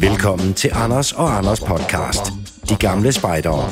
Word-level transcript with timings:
Velkommen 0.00 0.54
til 0.54 0.70
Anders 0.74 1.12
og 1.12 1.38
Anders 1.38 1.60
podcast. 1.60 2.32
De 2.68 2.76
gamle 2.76 3.12
spejdere. 3.12 3.70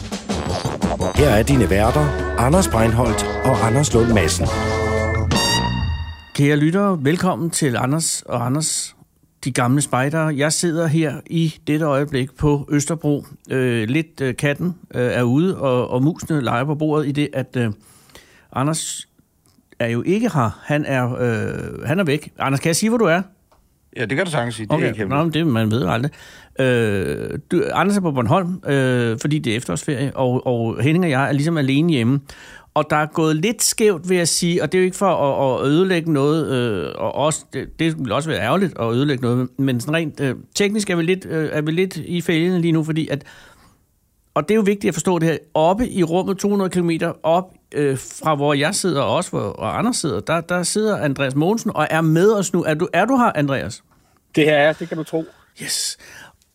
Her 1.14 1.28
er 1.28 1.42
dine 1.42 1.70
værter, 1.70 2.36
Anders 2.38 2.68
Breinholt 2.68 3.26
og 3.44 3.66
Anders 3.66 3.94
Lund 3.94 4.12
Madsen. 4.12 4.46
Kære 6.34 6.56
lyttere, 6.56 7.04
velkommen 7.04 7.50
til 7.50 7.76
Anders 7.76 8.22
og 8.22 8.46
Anders, 8.46 8.96
de 9.44 9.52
gamle 9.52 9.82
spejdere. 9.82 10.36
Jeg 10.36 10.52
sidder 10.52 10.86
her 10.86 11.20
i 11.26 11.54
dette 11.66 11.86
øjeblik 11.86 12.36
på 12.36 12.68
Østerbro. 12.70 13.24
Øh, 13.50 13.88
lidt 13.88 14.20
øh, 14.20 14.36
katten 14.36 14.74
øh, 14.94 15.12
er 15.12 15.22
ude, 15.22 15.58
og, 15.58 15.90
og 15.90 16.02
musene 16.02 16.40
leger 16.40 16.64
på 16.64 16.74
bordet 16.74 17.08
i 17.08 17.12
det, 17.12 17.28
at 17.32 17.56
øh, 17.56 17.72
Anders 18.52 19.08
er 19.78 19.88
jo 19.88 20.02
ikke 20.02 20.30
her. 20.34 20.60
Han 20.62 20.84
er, 20.84 21.14
øh, 21.20 21.86
han 21.86 22.00
er 22.00 22.04
væk. 22.04 22.32
Anders, 22.38 22.60
kan 22.60 22.68
jeg 22.68 22.76
sige, 22.76 22.90
hvor 22.90 22.98
du 22.98 23.04
er? 23.04 23.22
Ja, 23.96 24.04
det 24.04 24.16
kan 24.16 24.24
du 24.24 24.30
sagtens 24.30 24.54
sige. 24.54 24.66
Det 24.66 24.72
er 24.72 24.76
Okay, 24.76 24.88
ikke 24.88 25.04
Nå, 25.04 25.22
men 25.22 25.32
det 25.34 25.46
man 25.46 25.70
ved 25.70 25.86
aldrig. 25.86 26.10
Øh, 26.60 27.38
du, 27.52 27.62
Anders 27.72 27.96
er 27.96 28.00
på 28.00 28.12
Bornholm, 28.12 28.62
øh, 28.66 29.18
fordi 29.20 29.38
det 29.38 29.52
er 29.52 29.56
efterårsferie, 29.56 30.16
og, 30.16 30.46
og 30.46 30.82
Henning 30.82 31.04
og 31.04 31.10
jeg 31.10 31.28
er 31.28 31.32
ligesom 31.32 31.58
alene 31.58 31.92
hjemme. 31.92 32.20
Og 32.74 32.84
der 32.90 32.96
er 32.96 33.06
gået 33.06 33.36
lidt 33.36 33.62
skævt, 33.62 34.08
vil 34.08 34.16
jeg 34.16 34.28
sige, 34.28 34.62
og 34.62 34.72
det 34.72 34.78
er 34.78 34.82
jo 34.82 34.84
ikke 34.84 34.96
for 34.96 35.06
at, 35.06 35.60
at 35.60 35.66
ødelægge 35.66 36.12
noget, 36.12 36.52
øh, 36.52 36.92
og 36.96 37.14
også, 37.14 37.44
det, 37.52 37.78
det 37.78 37.98
vil 37.98 38.12
også 38.12 38.28
være 38.28 38.40
ærgerligt 38.40 38.78
at 38.80 38.92
ødelægge 38.92 39.22
noget, 39.22 39.48
men 39.58 39.80
sådan 39.80 39.94
rent 39.94 40.20
øh, 40.20 40.34
teknisk 40.54 40.90
er 40.90 40.96
vi, 40.96 41.02
lidt, 41.02 41.26
øh, 41.26 41.48
er 41.52 41.60
vi 41.60 41.70
lidt 41.70 41.96
i 41.96 42.20
fælden 42.20 42.60
lige 42.60 42.72
nu, 42.72 42.84
fordi 42.84 43.08
at, 43.08 43.24
og 44.34 44.48
det 44.48 44.50
er 44.50 44.56
jo 44.56 44.62
vigtigt 44.62 44.88
at 44.88 44.94
forstå 44.94 45.18
det 45.18 45.28
her, 45.28 45.36
oppe 45.54 45.88
i 45.88 46.02
rummet 46.02 46.38
200 46.38 46.70
km 46.70 46.90
op 47.22 47.52
øh, 47.74 47.98
fra 47.98 48.34
hvor 48.34 48.54
jeg 48.54 48.74
sidder, 48.74 49.02
og 49.02 49.16
også 49.16 49.30
hvor 49.30 49.40
og 49.40 49.78
Anders 49.78 49.96
sidder, 49.96 50.20
der, 50.20 50.40
der 50.40 50.62
sidder 50.62 50.96
Andreas 50.96 51.34
Mogensen 51.34 51.70
og 51.74 51.86
er 51.90 52.00
med 52.00 52.32
os 52.32 52.52
nu. 52.52 52.62
Er 52.62 52.74
du, 52.74 52.88
er 52.92 53.04
du 53.04 53.16
her, 53.16 53.32
Andreas? 53.34 53.82
Det 54.34 54.48
er 54.48 54.72
det 54.72 54.88
kan 54.88 54.96
du 54.96 55.04
tro. 55.04 55.24
Yes. 55.62 55.98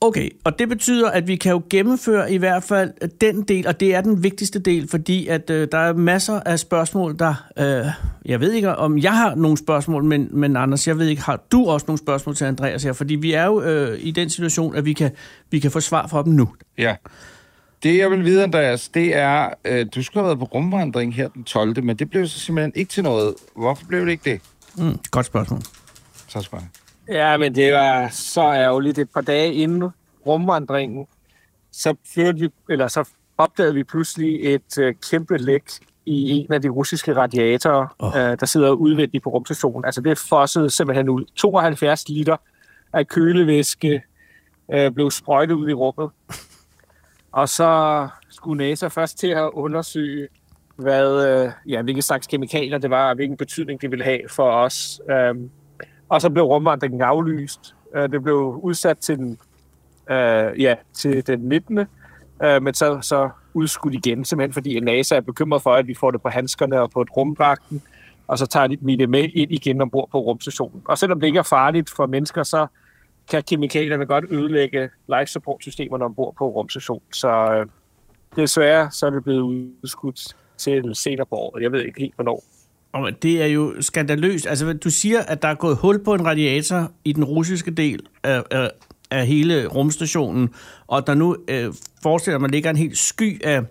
Okay, 0.01 0.29
og 0.43 0.59
det 0.59 0.69
betyder, 0.69 1.09
at 1.09 1.27
vi 1.27 1.35
kan 1.35 1.51
jo 1.51 1.61
gennemføre 1.69 2.31
i 2.31 2.37
hvert 2.37 2.63
fald 2.63 2.91
den 3.21 3.41
del, 3.41 3.67
og 3.67 3.79
det 3.79 3.95
er 3.95 4.01
den 4.01 4.23
vigtigste 4.23 4.59
del, 4.59 4.87
fordi 4.89 5.27
at 5.27 5.49
øh, 5.49 5.67
der 5.71 5.77
er 5.77 5.93
masser 5.93 6.39
af 6.45 6.59
spørgsmål, 6.59 7.19
der... 7.19 7.45
Øh, 7.57 7.85
jeg 8.25 8.39
ved 8.39 8.51
ikke, 8.51 8.75
om 8.75 8.97
jeg 8.97 9.17
har 9.17 9.35
nogle 9.35 9.57
spørgsmål, 9.57 10.03
men, 10.03 10.29
men 10.31 10.57
Anders, 10.57 10.87
jeg 10.87 10.99
ved 10.99 11.07
ikke, 11.07 11.21
har 11.21 11.43
du 11.51 11.65
også 11.65 11.85
nogle 11.87 11.97
spørgsmål 11.97 12.35
til 12.35 12.45
Andreas 12.45 12.83
her? 12.83 12.93
Fordi 12.93 13.15
vi 13.15 13.33
er 13.33 13.45
jo 13.45 13.61
øh, 13.61 13.99
i 14.01 14.11
den 14.11 14.29
situation, 14.29 14.75
at 14.75 14.85
vi 14.85 14.93
kan, 14.93 15.11
vi 15.51 15.59
kan 15.59 15.71
få 15.71 15.79
svar 15.79 16.07
fra 16.07 16.23
dem 16.23 16.33
nu. 16.33 16.49
Ja. 16.77 16.95
Det, 17.83 17.97
jeg 17.97 18.11
vil 18.11 18.25
vide, 18.25 18.43
Andreas, 18.43 18.89
det 18.89 19.15
er, 19.15 19.49
øh, 19.65 19.85
du 19.95 20.03
skulle 20.03 20.23
have 20.23 20.27
været 20.27 20.39
på 20.39 20.45
rumvandring 20.45 21.15
her 21.15 21.27
den 21.27 21.43
12., 21.43 21.83
men 21.83 21.95
det 21.95 22.09
blev 22.09 22.27
så 22.27 22.39
simpelthen 22.39 22.71
ikke 22.75 22.89
til 22.89 23.03
noget. 23.03 23.35
Hvorfor 23.55 23.85
blev 23.87 24.05
det 24.05 24.11
ikke 24.11 24.31
det? 24.31 24.41
Mm, 24.77 24.99
godt 25.11 25.25
spørgsmål. 25.25 25.61
Så 26.27 26.41
spørger 26.41 26.63
jeg. 26.63 27.15
Ja, 27.15 27.37
men 27.37 27.55
det 27.55 27.73
var 27.73 28.07
så 28.11 28.41
ærgerligt. 28.41 28.97
Et 28.97 29.09
par 29.09 29.21
dage 29.21 29.53
inden 29.53 29.89
rumvandringen, 30.25 31.07
så, 31.71 31.95
førte 32.15 32.39
vi, 32.39 32.49
eller 32.69 32.87
så 32.87 33.09
opdagede 33.37 33.73
vi 33.73 33.83
pludselig 33.83 34.53
et 34.53 34.77
øh, 34.79 34.93
kæmpe 35.11 35.37
læk 35.37 35.63
i 36.05 36.29
en 36.29 36.53
af 36.53 36.61
de 36.61 36.69
russiske 36.69 37.15
radiatorer, 37.15 37.95
oh. 37.99 38.11
øh, 38.15 38.39
der 38.39 38.45
sidder 38.45 38.71
udvendigt 38.71 39.23
på 39.23 39.29
rumstationen. 39.29 39.85
Altså 39.85 40.01
det 40.01 40.17
fossede 40.17 40.69
simpelthen 40.69 41.09
ud. 41.09 41.25
72 41.35 42.09
liter 42.09 42.37
af 42.93 43.07
kølevæske 43.07 44.01
øh, 44.73 44.91
blev 44.91 45.11
sprøjtet 45.11 45.55
ud 45.55 45.69
i 45.69 45.73
rummet. 45.73 46.09
Og 47.35 47.49
så 47.49 48.07
skulle 48.29 48.57
NASA 48.57 48.87
først 48.87 49.17
til 49.17 49.27
at 49.27 49.49
undersøge, 49.53 50.27
hvad, 50.75 51.27
øh, 51.27 51.51
ja, 51.67 51.81
hvilke 51.81 52.01
slags 52.01 52.27
kemikalier 52.27 52.77
det 52.77 52.89
var, 52.89 53.09
og 53.09 53.15
hvilken 53.15 53.37
betydning 53.37 53.81
det 53.81 53.91
ville 53.91 54.05
have 54.05 54.21
for 54.29 54.51
os. 54.51 55.01
Øhm, 55.09 55.49
og 56.09 56.21
så 56.21 56.29
blev 56.29 56.43
rumvandringen 56.43 57.01
aflyst. 57.01 57.75
Øh, 57.95 58.11
det 58.11 58.23
blev 58.23 58.59
udsat 58.63 58.97
til 58.97 59.17
den, 59.17 59.39
øh, 60.09 60.61
ja, 60.61 60.75
til 60.93 61.27
den 61.27 61.39
19. 61.39 61.79
Men 62.41 62.73
så, 62.73 63.01
så 63.01 63.29
udskudt 63.53 63.93
igen, 63.93 64.25
simpelthen 64.25 64.53
fordi 64.53 64.79
NASA 64.79 65.15
er 65.15 65.21
bekymret 65.21 65.61
for, 65.61 65.73
at 65.73 65.87
vi 65.87 65.95
får 65.95 66.11
det 66.11 66.21
på 66.21 66.29
handskerne 66.29 66.81
og 66.81 66.91
på 66.91 67.01
et 67.01 67.17
rumdragten, 67.17 67.81
og 68.27 68.37
så 68.37 68.45
tager 68.45 68.67
de 68.67 68.97
det 68.97 69.09
med 69.09 69.29
ind 69.33 69.51
igen 69.51 69.81
ombord 69.81 70.09
på 70.11 70.19
rumstationen. 70.19 70.81
Og 70.85 70.97
selvom 70.97 71.19
det 71.19 71.27
ikke 71.27 71.39
er 71.39 71.43
farligt 71.43 71.89
for 71.89 72.05
mennesker, 72.05 72.43
så 72.43 72.67
kan 73.29 73.43
kemikalierne 73.43 74.05
godt 74.05 74.25
ødelægge 74.29 74.89
life 75.07 75.25
support 75.25 75.61
systemerne 75.61 76.05
ombord 76.05 76.35
på 76.37 76.47
rumstationen. 76.49 77.03
Så 77.13 77.29
øh, 77.29 77.65
desværre 78.35 78.91
så 78.91 79.05
er 79.05 79.09
det 79.09 79.23
blevet 79.23 79.71
udskudt 79.83 80.35
til 80.57 80.95
senere 80.95 81.25
på 81.25 81.35
året. 81.35 81.63
Jeg 81.63 81.71
ved 81.71 81.85
ikke 81.85 81.99
helt, 81.99 82.15
hvornår. 82.15 82.43
Og 82.93 83.23
det 83.23 83.41
er 83.41 83.47
jo 83.47 83.73
skandaløst. 83.81 84.47
Altså, 84.47 84.73
du 84.73 84.89
siger, 84.89 85.19
at 85.21 85.41
der 85.41 85.47
er 85.47 85.55
gået 85.55 85.77
hul 85.77 86.03
på 86.03 86.13
en 86.13 86.25
radiator 86.25 86.91
i 87.05 87.13
den 87.13 87.23
russiske 87.23 87.71
del 87.71 87.99
af, 88.23 88.43
af, 88.51 88.71
af 89.11 89.27
hele 89.27 89.67
rumstationen, 89.67 90.53
og 90.87 91.07
der 91.07 91.13
nu 91.13 91.37
øh, 91.47 91.73
forestiller 92.03 92.39
man 92.39 92.51
ligger 92.51 92.69
en 92.69 92.75
helt 92.75 92.97
sky 92.97 93.43
af 93.43 93.61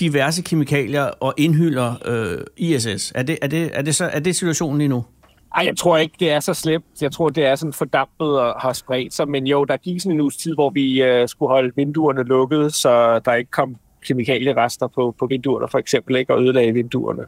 diverse 0.00 0.42
kemikalier 0.42 1.02
og 1.02 1.34
indhylder 1.36 1.94
øh, 2.04 2.38
ISS. 2.56 3.12
Er 3.14 3.22
det, 3.22 3.38
er, 3.42 3.46
det, 3.46 3.70
er, 3.72 3.82
det 3.82 3.94
så, 3.94 4.04
er 4.04 4.20
det 4.20 4.36
situationen 4.36 4.78
lige 4.78 4.88
nu? 4.88 5.04
Ej, 5.54 5.64
jeg 5.66 5.76
tror 5.76 5.96
ikke, 5.96 6.14
det 6.20 6.30
er 6.30 6.40
så 6.40 6.54
slemt. 6.54 7.02
Jeg 7.02 7.12
tror, 7.12 7.28
det 7.28 7.44
er 7.44 7.54
sådan 7.54 7.72
fordampet 7.72 8.40
og 8.40 8.60
har 8.60 8.72
spredt 8.72 9.14
sig. 9.14 9.28
Men 9.28 9.46
jo, 9.46 9.64
der 9.64 9.76
gik 9.76 10.00
sådan 10.00 10.16
en 10.16 10.20
uges 10.20 10.36
tid, 10.36 10.54
hvor 10.54 10.70
vi 10.70 11.02
øh, 11.02 11.28
skulle 11.28 11.50
holde 11.50 11.72
vinduerne 11.76 12.22
lukkede, 12.22 12.70
så 12.70 13.18
der 13.18 13.34
ikke 13.34 13.50
kom 13.50 13.76
kemikalierester 14.06 14.86
på, 14.86 15.14
på 15.18 15.26
vinduerne, 15.26 15.68
for 15.68 15.78
eksempel, 15.78 16.16
ikke, 16.16 16.34
og 16.34 16.42
ødelagde 16.42 16.72
vinduerne. 16.72 17.22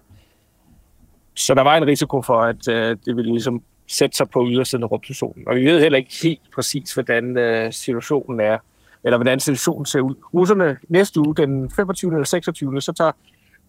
Så 1.35 1.55
der 1.55 1.63
var 1.63 1.77
en 1.77 1.87
risiko 1.87 2.23
for, 2.23 2.41
at 2.41 2.69
øh, 2.69 2.97
det 3.05 3.17
ville 3.17 3.33
ligesom 3.33 3.63
sætte 3.89 4.17
sig 4.17 4.31
på 4.31 4.47
ydersiden 4.51 4.85
af 4.85 4.91
rumstationen. 4.91 5.49
Og 5.49 5.57
vi 5.57 5.65
ved 5.65 5.81
heller 5.81 5.99
ikke 5.99 6.15
helt 6.23 6.41
præcis, 6.55 6.95
hvordan 6.95 7.39
øh, 7.39 7.73
situationen 7.73 8.41
er, 8.41 8.59
eller 9.05 9.17
hvordan 9.17 9.41
situationen 9.41 9.87
ser 9.87 10.01
ud. 10.01 10.15
Russerne 10.35 10.77
næste 10.89 11.21
uge, 11.21 11.37
den 11.37 11.71
25. 11.71 12.13
eller 12.13 12.25
26. 12.25 12.81
så 12.81 12.93
tager 12.93 13.13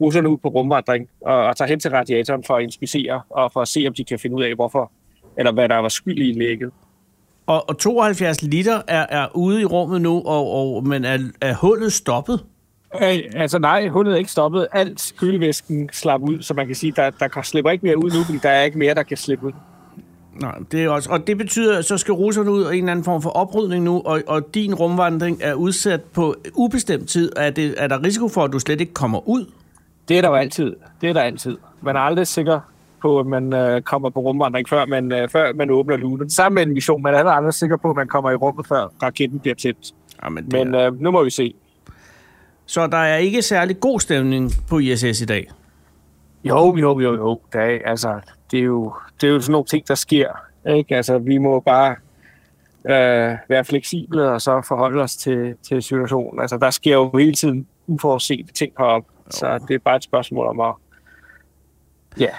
russerne 0.02 0.30
ud 0.30 0.38
på 0.38 0.48
rumvandring 0.48 1.08
og, 1.22 1.36
og 1.36 1.58
tager 1.58 1.70
hen 1.70 1.80
til 1.80 1.92
radiatoren 1.92 2.44
for 2.44 2.56
at 2.56 2.64
inspicere 2.64 3.22
og 3.30 3.52
for 3.52 3.62
at 3.62 3.68
se, 3.68 3.86
om 3.88 3.94
de 3.94 4.04
kan 4.04 4.20
finde 4.20 4.36
ud 4.36 4.44
af, 4.44 4.56
hvorfor, 4.56 4.92
eller 5.38 5.52
hvad 5.52 5.70
der 5.70 5.78
var 5.78 5.90
skyld 5.90 6.18
i 6.18 6.32
lægget. 6.32 6.72
Og, 7.46 7.70
og 7.70 7.78
72 7.78 8.42
liter 8.42 8.82
er, 8.88 9.06
er 9.10 9.28
ude 9.36 9.62
i 9.62 9.66
rummet 9.66 10.02
nu, 10.02 10.22
og, 10.26 10.52
og, 10.52 10.88
men 10.88 11.06
er, 11.06 11.18
er 11.42 11.56
hullet 11.56 11.94
stoppet? 11.94 12.46
Øh, 13.02 13.20
altså 13.36 13.60
nej, 13.60 13.88
hullet 13.88 14.14
er 14.14 14.18
ikke 14.18 14.32
stoppet. 14.32 14.68
Alt 14.72 15.14
kølevæsken 15.18 15.90
slap 15.94 16.22
ud, 16.22 16.42
så 16.42 16.54
man 16.54 16.68
kan 16.68 16.76
sige, 16.76 16.94
der, 16.96 17.10
der 17.10 17.42
slipper 17.42 17.72
ikke 17.72 17.86
mere 17.86 17.98
ud 17.98 18.12
nu, 18.12 18.24
fordi 18.24 18.38
der 18.38 18.50
er 18.50 18.64
ikke 18.64 18.78
mere, 18.78 18.94
der 18.94 19.04
kan 19.04 19.18
slippe 19.18 19.46
ud. 19.46 19.52
Nej, 20.42 20.56
det 20.72 20.84
er 20.84 20.90
også, 20.90 21.10
og 21.10 21.28
det 21.28 21.38
betyder, 21.38 21.78
at 21.78 21.86
så 21.86 21.98
skal 21.98 22.14
russerne 22.14 22.52
ud 22.52 22.64
og 22.64 22.78
en 22.78 22.84
eller 22.84 22.92
anden 22.92 23.04
form 23.04 23.22
for 23.22 23.30
oprydning 23.30 23.84
nu, 23.84 24.02
og, 24.06 24.22
og 24.28 24.54
din 24.56 24.76
rumvandring 24.76 25.38
er 25.42 25.54
udsat 25.54 26.02
på 26.02 26.36
ubestemt 26.54 27.10
tid. 27.10 27.32
Er, 27.36 27.50
det, 27.50 27.76
er 27.78 27.88
der 27.88 28.04
risiko 28.04 28.28
for, 28.28 28.44
at 28.44 28.52
du 28.54 28.60
slet 28.60 28.82
ikke 28.82 28.94
kommer 28.94 29.30
ud? 29.30 29.46
Det 30.08 30.18
er 30.18 30.22
der 30.22 30.30
jo 30.30 30.36
altid. 30.36 30.76
Det 31.02 31.10
er 31.10 31.14
der 31.14 31.22
altid. 31.22 31.58
Man 31.82 31.96
er 31.96 32.00
aldrig 32.00 32.28
sikker 32.28 32.60
på, 33.02 33.20
at 33.20 33.26
man 33.26 33.54
øh, 33.54 33.82
kommer 33.82 34.10
på 34.10 34.20
rumvandring, 34.20 34.70
før 34.70 34.86
man, 34.86 35.12
øh, 35.12 35.30
før 35.30 35.54
man 35.54 35.70
åbner 35.70 35.98
lunen. 35.98 36.30
Sammen 36.30 36.56
med 36.56 36.64
en 36.64 36.74
mission, 36.74 37.02
man 37.02 37.14
er 37.14 37.18
heller 37.18 37.32
aldrig 37.32 37.54
sikker 37.54 37.78
på, 37.78 37.90
at 37.90 37.96
man 37.96 38.08
kommer 38.08 38.32
i 38.32 38.36
rummet, 38.36 38.68
før 38.68 38.88
raketten 39.04 39.40
bliver 39.40 39.56
tændt. 39.56 39.94
Jamen, 40.24 40.46
det 40.46 40.54
Men 40.54 40.76
er... 40.76 40.88
øh, 40.88 41.02
nu 41.02 41.12
må 41.12 41.24
vi 41.24 41.30
se. 41.30 41.54
Så 42.66 42.88
der 42.88 42.98
er 42.98 43.18
ikke 43.18 43.42
særlig 43.42 43.80
god 43.80 44.00
stemning 44.00 44.52
på 44.70 44.80
ISS 44.80 45.22
i 45.22 45.26
dag? 45.26 45.48
Jo, 46.44 46.76
jo, 46.78 47.00
jo, 47.00 47.16
jo. 47.16 47.42
Det 47.54 47.62
er, 47.62 47.80
altså, 47.86 48.20
det 48.52 48.60
er, 48.60 48.64
jo, 48.64 48.94
det 49.22 49.30
er 49.30 49.32
jo 49.32 49.42
sådan 49.42 49.52
nogle 49.52 49.66
ting, 49.66 49.88
der 49.88 49.96
sker. 49.96 50.28
Ikke? 50.70 50.96
Altså, 50.96 51.18
vi 51.18 51.38
må 51.38 51.60
bare 51.60 51.96
øh, 52.86 53.38
være 53.50 53.66
fleksible 53.66 54.32
og 54.32 54.42
så 54.42 54.62
forholde 54.68 55.02
os 55.02 55.16
til, 55.16 55.56
til 55.68 55.84
situationen. 55.84 56.42
Altså, 56.42 56.58
der 56.58 56.70
sker 56.70 56.94
jo 56.94 57.18
hele 57.18 57.34
tiden 57.34 57.68
uforudsete 57.88 58.54
ting 58.54 58.74
heroppe. 58.78 59.10
Så 59.32 59.60
det 59.68 59.76
er 59.76 59.80
bare 59.80 59.96
et 59.96 60.04
spørgsmål 60.04 60.48
om 60.48 60.60
at 60.60 60.74
ja, 62.20 62.30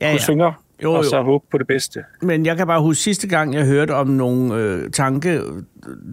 Ja, 0.00 0.10
krydse 0.12 0.26
fingre 0.26 0.54
Jo, 0.82 0.92
og 0.92 1.04
så 1.04 1.16
jo. 1.16 1.22
håbe 1.22 1.44
på 1.50 1.58
det 1.58 1.66
bedste. 1.66 2.04
Men 2.22 2.46
jeg 2.46 2.56
kan 2.56 2.66
bare 2.66 2.80
huske, 2.80 3.02
sidste 3.02 3.28
gang 3.28 3.54
jeg 3.54 3.66
hørte 3.66 3.94
om 3.94 4.06
nogle 4.06 4.54
øh, 4.54 4.90
tanke, 4.90 5.40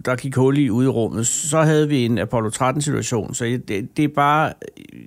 der 0.04 0.16
gik 0.16 0.36
hul 0.36 0.58
i 0.58 0.70
ude 0.70 0.86
i 0.86 0.88
rummet, 0.88 1.26
så 1.26 1.62
havde 1.62 1.88
vi 1.88 2.04
en 2.04 2.18
Apollo 2.18 2.48
13-situation. 2.48 3.34
Så 3.34 3.44
det, 3.44 3.96
det 3.96 4.04
er 4.04 4.08
bare... 4.08 4.52
Øh, 4.92 5.00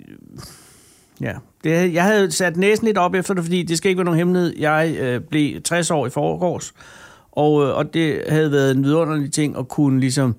ja, 1.21 1.33
det, 1.63 1.93
jeg 1.93 2.03
havde 2.03 2.31
sat 2.31 2.57
næsen 2.57 2.85
lidt 2.85 2.97
op 2.97 3.13
efter 3.15 3.33
det, 3.33 3.43
fordi 3.43 3.63
det 3.63 3.77
skal 3.77 3.89
ikke 3.89 3.97
være 3.99 4.05
nogen 4.05 4.17
hemmelighed. 4.17 4.53
Jeg 4.59 4.95
øh, 4.99 5.21
blev 5.21 5.61
60 5.61 5.91
år 5.91 6.07
i 6.07 6.09
forgårs, 6.09 6.73
og, 7.31 7.63
øh, 7.63 7.77
og 7.77 7.93
det 7.93 8.23
havde 8.29 8.51
været 8.51 8.75
en 8.75 8.83
vidunderlig 8.83 9.31
ting 9.33 9.57
at 9.57 9.67
kunne 9.67 9.99
ligesom 9.99 10.35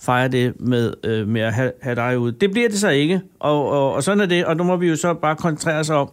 fejre 0.00 0.28
det 0.28 0.60
med, 0.60 0.94
øh, 1.04 1.28
med 1.28 1.40
at 1.40 1.52
have, 1.52 1.72
have 1.82 1.94
dig 1.94 2.18
ude. 2.18 2.32
Det 2.32 2.50
bliver 2.50 2.68
det 2.68 2.78
så 2.78 2.88
ikke, 2.88 3.20
og, 3.40 3.68
og, 3.68 3.92
og 3.92 4.02
sådan 4.02 4.20
er 4.20 4.26
det, 4.26 4.44
og 4.44 4.56
nu 4.56 4.64
må 4.64 4.76
vi 4.76 4.88
jo 4.88 4.96
så 4.96 5.14
bare 5.14 5.36
koncentrere 5.36 5.78
os 5.80 5.90
om 5.90 6.10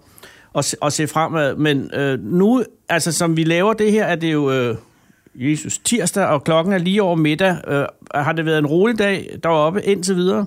se- 0.61 0.77
at 0.81 0.93
se 0.93 1.07
fremad. 1.07 1.55
Men 1.55 1.91
øh, 1.93 2.19
nu, 2.23 2.63
altså 2.89 3.11
som 3.11 3.37
vi 3.37 3.43
laver 3.43 3.73
det 3.73 3.91
her, 3.91 4.05
er 4.05 4.15
det 4.15 4.33
jo 4.33 4.51
øh, 4.51 4.75
Jesus 5.35 5.77
tirsdag, 5.77 6.25
og 6.27 6.43
klokken 6.43 6.73
er 6.73 6.77
lige 6.77 7.03
over 7.03 7.15
middag. 7.15 7.57
Øh, 7.67 7.85
har 8.15 8.33
det 8.33 8.45
været 8.45 8.59
en 8.59 8.65
rolig 8.67 8.99
dag 8.99 9.39
deroppe 9.43 9.81
indtil 9.83 10.15
videre? 10.15 10.45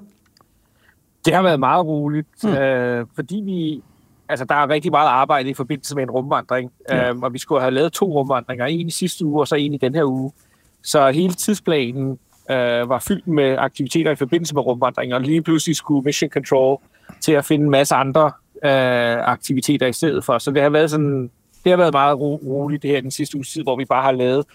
Det 1.24 1.34
har 1.34 1.42
været 1.42 1.60
meget 1.60 1.86
roligt, 1.86 2.44
mm. 2.44 2.50
øh, 2.50 3.06
fordi 3.14 3.42
vi... 3.44 3.82
Altså, 4.30 4.44
der 4.44 4.54
er 4.54 4.68
rigtig 4.68 4.90
meget 4.90 5.08
arbejde 5.08 5.50
i 5.50 5.54
forbindelse 5.54 5.94
med 5.94 6.02
en 6.02 6.10
rumvandring, 6.10 6.70
Ja. 6.90 6.96
ja. 6.96 7.10
øh, 7.10 7.18
og 7.18 7.32
vi 7.32 7.38
skulle 7.38 7.60
have 7.60 7.70
lavet 7.70 7.92
to 7.92 8.06
rumvandringer. 8.06 8.66
En 8.66 8.86
i 8.86 8.90
sidste 8.90 9.24
uge, 9.24 9.40
og 9.40 9.48
så 9.48 9.54
en 9.54 9.74
i 9.74 9.76
den 9.78 9.94
her 9.94 10.04
uge. 10.04 10.32
Så 10.82 11.10
hele 11.10 11.32
tidsplanen 11.34 12.18
øh, 12.50 12.88
var 12.88 13.04
fyldt 13.08 13.26
med 13.26 13.56
aktiviteter 13.58 14.10
i 14.10 14.16
forbindelse 14.16 14.54
med 14.54 14.62
rumvandringen, 14.62 15.14
og 15.14 15.20
lige 15.20 15.42
pludselig 15.42 15.76
skulle 15.76 16.04
Mission 16.04 16.30
Control 16.30 16.78
til 17.20 17.32
at 17.32 17.44
finde 17.44 17.64
en 17.64 17.70
masse 17.70 17.94
andre 17.94 18.24
øh, 18.64 19.28
aktiviteter 19.28 19.86
i 19.86 19.92
stedet 19.92 20.24
for. 20.24 20.38
Så 20.38 20.50
det 20.50 20.62
har 20.62 20.70
været 20.70 20.90
sådan, 20.90 21.30
det 21.64 21.72
har 21.72 21.76
været 21.76 21.92
meget 21.92 22.18
ro- 22.18 22.40
roligt 22.46 22.82
det 22.82 22.90
her 22.90 23.00
den 23.00 23.10
sidste 23.10 23.36
uge 23.36 23.44
tid, 23.44 23.62
hvor 23.62 23.76
vi 23.76 23.84
bare 23.84 24.02
har 24.02 24.12
lavet 24.12 24.46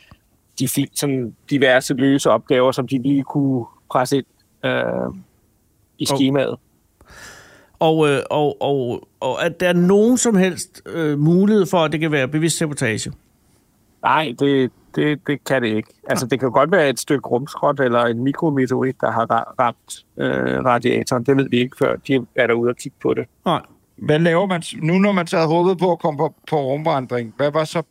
de 0.60 0.68
sådan 0.96 1.36
diverse 1.50 1.94
løse 1.94 2.30
opgaver, 2.30 2.72
som 2.72 2.88
de 2.88 3.02
lige 3.02 3.24
kunne 3.24 3.66
presse 3.92 4.18
ind 4.18 4.26
øh, 4.66 4.74
i 5.98 6.06
skemaet. 6.06 6.56
Og, 7.80 8.10
øh, 8.10 8.20
og, 8.30 8.62
og, 8.62 9.08
og 9.20 9.46
at 9.46 9.60
der 9.60 9.70
er 9.70 9.74
nogen 9.74 10.18
som 10.18 10.36
helst 10.36 10.82
øh, 10.86 11.20
mulighed 11.20 11.66
for, 11.66 11.78
at 11.78 11.92
det 11.92 12.00
kan 12.00 12.12
være 12.12 12.28
bevidst 12.28 12.58
sabotage? 12.58 13.12
Nej, 14.04 14.34
det, 14.40 14.72
det, 14.96 15.28
det 15.28 15.44
kan 15.44 15.62
det 15.62 15.68
ikke. 15.68 15.90
Altså, 16.10 16.26
det 16.26 16.40
kan 16.40 16.52
godt 16.52 16.72
være 16.72 16.90
et 16.90 17.00
stykke 17.00 17.28
rumskrot 17.28 17.80
eller 17.80 18.06
en 18.06 18.24
mikrometeorit, 18.24 19.02
der 19.02 19.12
har 19.12 19.54
ramt 19.60 20.06
øh, 20.18 20.66
radiatoren. 20.66 21.24
Det 21.24 21.38
ved 21.38 21.50
vi 21.50 21.58
ikke, 21.58 21.78
før 21.80 21.96
de 21.96 22.26
er 22.36 22.48
derude 22.48 22.70
og 22.70 22.76
kigge 22.76 22.98
på 23.02 23.14
det. 23.14 23.26
Nej. 23.46 23.62
Hvad 23.96 24.20
laver 24.20 24.46
man, 24.46 24.64
nu 24.82 25.00
når 25.00 25.12
man 25.12 25.28
så 25.28 25.38
havde 25.38 25.48
håbet 25.48 25.78
på 25.78 25.92
at 25.92 26.00
komme 26.00 26.18
på, 26.18 26.36
på 26.50 26.62
rumvandring, 26.62 27.34
hvad 27.38 27.52
var 27.52 27.64
så, 27.64 27.84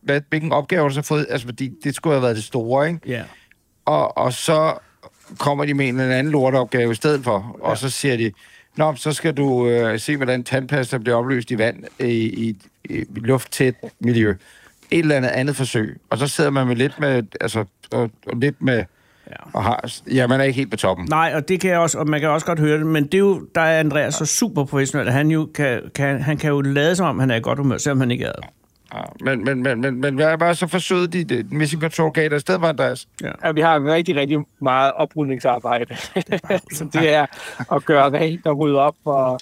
hvad, 0.00 0.20
hvilken 0.28 0.52
opgave 0.52 0.82
har 0.82 0.88
du 0.88 0.94
så 0.94 1.02
fået? 1.02 1.26
Altså, 1.30 1.46
fordi 1.46 1.72
det 1.84 1.94
skulle 1.94 2.14
have 2.14 2.22
været 2.22 2.36
det 2.36 2.44
store, 2.44 2.88
ikke? 2.88 3.00
Ja. 3.06 3.24
Og, 3.84 4.18
og 4.18 4.32
så 4.32 4.74
kommer 5.38 5.64
de 5.64 5.74
med 5.74 5.88
en 5.88 6.00
eller 6.00 6.16
anden 6.16 6.32
lorteopgave 6.32 6.92
i 6.92 6.94
stedet 6.94 7.24
for, 7.24 7.58
ja. 7.58 7.70
og 7.70 7.78
så 7.78 7.90
siger 7.90 8.16
de, 8.16 8.32
Nå, 8.76 8.94
så 8.94 9.12
skal 9.12 9.34
du 9.34 9.68
øh, 9.68 9.98
se, 9.98 10.16
hvordan 10.16 10.44
tandpasta 10.44 10.98
bliver 10.98 11.16
opløst 11.16 11.50
i 11.50 11.58
vand 11.58 11.84
i, 12.00 12.48
i, 12.48 12.56
i 12.84 13.04
lufttæt 13.14 13.74
miljø. 14.00 14.34
Et 14.90 14.98
eller 14.98 15.16
andet 15.16 15.28
andet 15.28 15.56
forsøg. 15.56 16.00
Og 16.10 16.18
så 16.18 16.28
sidder 16.28 16.50
man 16.50 16.66
med 16.66 16.76
lidt 16.76 17.00
med, 17.00 17.22
altså, 17.40 17.64
og, 17.92 18.10
og 18.26 18.36
lidt 18.36 18.62
med, 18.62 18.84
ja. 19.26 19.36
og 19.52 19.64
har, 19.64 19.92
ja, 20.14 20.26
man 20.26 20.40
er 20.40 20.44
ikke 20.44 20.56
helt 20.56 20.70
på 20.70 20.76
toppen. 20.76 21.06
Nej, 21.10 21.32
og 21.34 21.48
det 21.48 21.60
kan 21.60 21.70
jeg 21.70 21.78
også, 21.78 21.98
og 21.98 22.08
man 22.08 22.20
kan 22.20 22.28
også 22.28 22.46
godt 22.46 22.58
høre 22.58 22.78
det, 22.78 22.86
men 22.86 23.04
det 23.04 23.14
er 23.14 23.18
jo, 23.18 23.46
der 23.54 23.60
er 23.60 23.80
Andreas 23.80 24.14
så 24.14 24.26
super 24.26 24.64
professionel, 24.64 25.06
at 25.06 25.12
han, 25.12 25.30
jo 25.30 25.48
kan, 25.54 25.82
kan, 25.94 26.22
han 26.22 26.36
kan 26.36 26.50
jo 26.50 26.60
lade 26.60 26.96
som 26.96 27.06
om, 27.06 27.18
han 27.18 27.30
er 27.30 27.36
i 27.36 27.40
godt 27.40 27.58
humør, 27.58 27.78
selvom 27.78 28.00
han 28.00 28.10
ikke 28.10 28.24
er 28.24 28.32
det. 28.32 28.44
Ja, 28.94 29.00
men, 29.20 29.44
men, 29.44 29.62
men, 29.62 29.80
men, 29.80 30.00
men 30.00 30.14
hvad 30.14 30.38
var 30.38 30.52
så 30.52 30.66
forsøget 30.66 31.12
de, 31.12 31.24
de 31.24 31.44
Mission 31.50 31.80
Control 31.80 32.12
gav 32.12 32.28
der 32.28 32.38
sted, 32.38 32.58
var 32.58 32.68
Andreas? 32.68 33.08
Ja. 33.22 33.30
ja. 33.44 33.52
vi 33.52 33.60
har 33.60 33.84
rigtig, 33.84 34.16
rigtig 34.16 34.38
meget 34.60 34.92
oprydningsarbejde. 34.92 35.96
så 36.76 36.88
det 36.92 37.14
er 37.14 37.26
at 37.74 37.84
gøre 37.84 38.12
rent 38.12 38.46
og 38.46 38.58
rydde 38.58 38.78
op 38.78 38.94
og, 39.04 39.40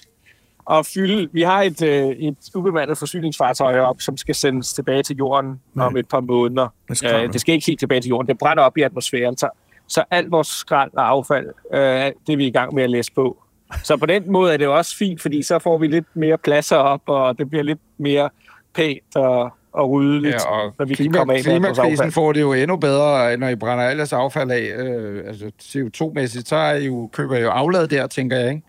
og 0.67 0.85
fylde. 0.85 1.29
Vi 1.31 1.41
har 1.41 1.61
et, 1.61 1.81
øh, 1.81 2.07
et 2.07 2.37
ubemandet 2.55 2.97
forsyningsfartøj 2.97 3.79
op, 3.79 4.01
som 4.01 4.17
skal 4.17 4.35
sendes 4.35 4.73
tilbage 4.73 5.03
til 5.03 5.15
jorden 5.15 5.61
Nej. 5.73 5.85
om 5.85 5.97
et 5.97 6.07
par 6.09 6.19
måneder. 6.19 6.67
Det 6.89 6.97
skal, 6.97 7.25
uh, 7.25 7.33
det 7.33 7.41
skal 7.41 7.53
ikke 7.53 7.65
helt 7.65 7.79
tilbage 7.79 8.01
til 8.01 8.09
jorden. 8.09 8.27
Det 8.27 8.37
brænder 8.37 8.63
op 8.63 8.77
i 8.77 8.81
atmosfæren. 8.81 9.37
Så, 9.37 9.49
så 9.87 10.03
alt 10.11 10.31
vores 10.31 10.47
skrald 10.47 10.91
og 10.93 11.07
affald, 11.07 11.45
uh, 11.45 11.79
det 12.27 12.33
er 12.33 12.37
vi 12.37 12.45
i 12.47 12.51
gang 12.51 12.75
med 12.75 12.83
at 12.83 12.89
læse 12.89 13.11
på. 13.11 13.37
Så 13.83 13.97
på 13.97 14.05
den 14.05 14.31
måde 14.31 14.53
er 14.53 14.57
det 14.57 14.67
også 14.67 14.97
fint, 14.97 15.21
fordi 15.21 15.43
så 15.43 15.59
får 15.59 15.77
vi 15.77 15.87
lidt 15.87 16.05
mere 16.13 16.37
pladser 16.37 16.75
op, 16.75 17.01
og 17.05 17.37
det 17.37 17.49
bliver 17.49 17.63
lidt 17.63 17.79
mere 17.97 18.29
pænt 18.75 19.15
og, 19.15 19.49
og 19.71 19.89
ryddeligt, 19.89 20.35
ja, 20.35 20.49
og 20.49 20.73
når 20.79 20.85
vi 20.85 20.95
klima, 20.95 21.17
kommer 21.17 21.33
af 21.33 21.41
klimakrisen 21.41 22.11
får 22.11 22.33
det 22.33 22.41
jo 22.41 22.53
endnu 22.53 22.77
bedre, 22.77 23.37
når 23.37 23.47
I 23.47 23.55
brænder 23.55 23.83
alles 23.83 24.13
affald 24.13 24.51
af. 24.51 24.73
Øh, 24.77 25.23
altså 25.27 25.51
CO2-mæssigt, 25.61 26.47
så 26.47 26.55
er 26.55 26.73
I 26.73 26.85
jo, 26.85 27.09
køber 27.13 27.35
I 27.35 27.41
jo 27.41 27.49
aflad 27.49 27.87
der, 27.87 28.07
tænker 28.07 28.37
jeg, 28.37 28.49
ikke? 28.49 28.61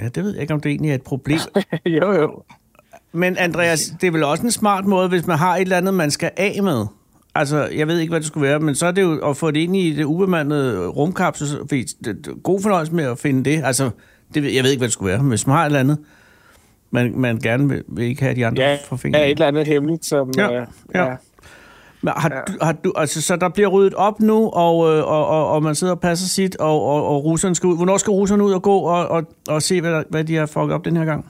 Ja, 0.00 0.08
det 0.08 0.24
ved 0.24 0.32
jeg 0.32 0.42
ikke, 0.42 0.54
om 0.54 0.60
det 0.60 0.70
egentlig 0.70 0.90
er 0.90 0.94
et 0.94 1.02
problem. 1.02 1.38
jo, 1.86 2.12
jo. 2.12 2.42
Men 3.12 3.36
Andreas, 3.38 3.94
det 4.00 4.06
er 4.06 4.10
vel 4.10 4.24
også 4.24 4.42
en 4.42 4.50
smart 4.50 4.84
måde, 4.84 5.08
hvis 5.08 5.26
man 5.26 5.38
har 5.38 5.56
et 5.56 5.62
eller 5.62 5.76
andet, 5.76 5.94
man 5.94 6.10
skal 6.10 6.30
af 6.36 6.62
med. 6.62 6.86
Altså, 7.34 7.68
jeg 7.74 7.88
ved 7.88 7.98
ikke, 7.98 8.10
hvad 8.10 8.20
det 8.20 8.26
skulle 8.26 8.48
være, 8.48 8.60
men 8.60 8.74
så 8.74 8.86
er 8.86 8.90
det 8.92 9.02
jo 9.02 9.30
at 9.30 9.36
få 9.36 9.50
det 9.50 9.60
ind 9.60 9.76
i 9.76 9.92
det 9.92 10.04
ubemandede 10.04 10.86
rumkapsel. 10.86 11.58
God 12.42 12.62
fornøjelse 12.62 12.94
med 12.94 13.04
at 13.04 13.18
finde 13.18 13.50
det. 13.50 13.62
Altså, 13.64 13.90
det, 14.34 14.54
jeg 14.54 14.64
ved 14.64 14.70
ikke, 14.70 14.80
hvad 14.80 14.88
det 14.88 14.92
skulle 14.92 15.10
være, 15.10 15.18
men 15.18 15.28
hvis 15.28 15.46
man 15.46 15.56
har 15.56 15.62
et 15.62 15.66
eller 15.66 15.80
andet, 15.80 15.98
man, 16.90 17.12
man 17.18 17.38
gerne 17.38 17.68
vil, 17.68 17.82
vil 17.88 18.04
ikke 18.04 18.22
have 18.22 18.34
de 18.34 18.46
andre 18.46 18.62
ja, 18.62 18.78
for 18.84 18.96
fingrene. 18.96 19.24
Ja, 19.24 19.30
et 19.30 19.32
eller 19.32 19.46
andet 19.46 19.66
hemmeligt, 19.66 20.04
som... 20.04 20.32
Ja, 20.36 20.60
øh, 20.60 20.66
ja. 20.94 21.04
ja. 21.04 21.16
Men 22.04 22.12
har, 22.16 22.30
ja. 22.34 22.40
du, 22.40 22.52
har 22.62 22.72
du, 22.72 22.92
altså, 22.96 23.22
så 23.22 23.36
der 23.36 23.48
bliver 23.48 23.68
ryddet 23.68 23.94
op 23.94 24.20
nu, 24.20 24.50
og, 24.50 24.96
øh, 24.96 25.04
og, 25.04 25.26
og, 25.26 25.50
og 25.50 25.62
man 25.62 25.74
sidder 25.74 25.92
og 25.92 26.00
passer 26.00 26.28
sit, 26.28 26.56
og, 26.56 26.82
og, 26.82 27.06
og 27.06 27.24
russerne 27.24 27.54
skal 27.54 27.66
ud. 27.66 27.76
Hvornår 27.76 27.96
skal 27.96 28.10
russerne 28.10 28.44
ud 28.44 28.52
og 28.52 28.62
gå 28.62 28.78
og, 28.78 29.08
og, 29.08 29.22
og 29.48 29.62
se, 29.62 29.80
hvad, 29.80 30.02
hvad 30.10 30.24
de 30.24 30.36
har 30.36 30.46
fucket 30.46 30.72
op 30.72 30.84
den 30.84 30.96
her 30.96 31.04
gang? 31.04 31.26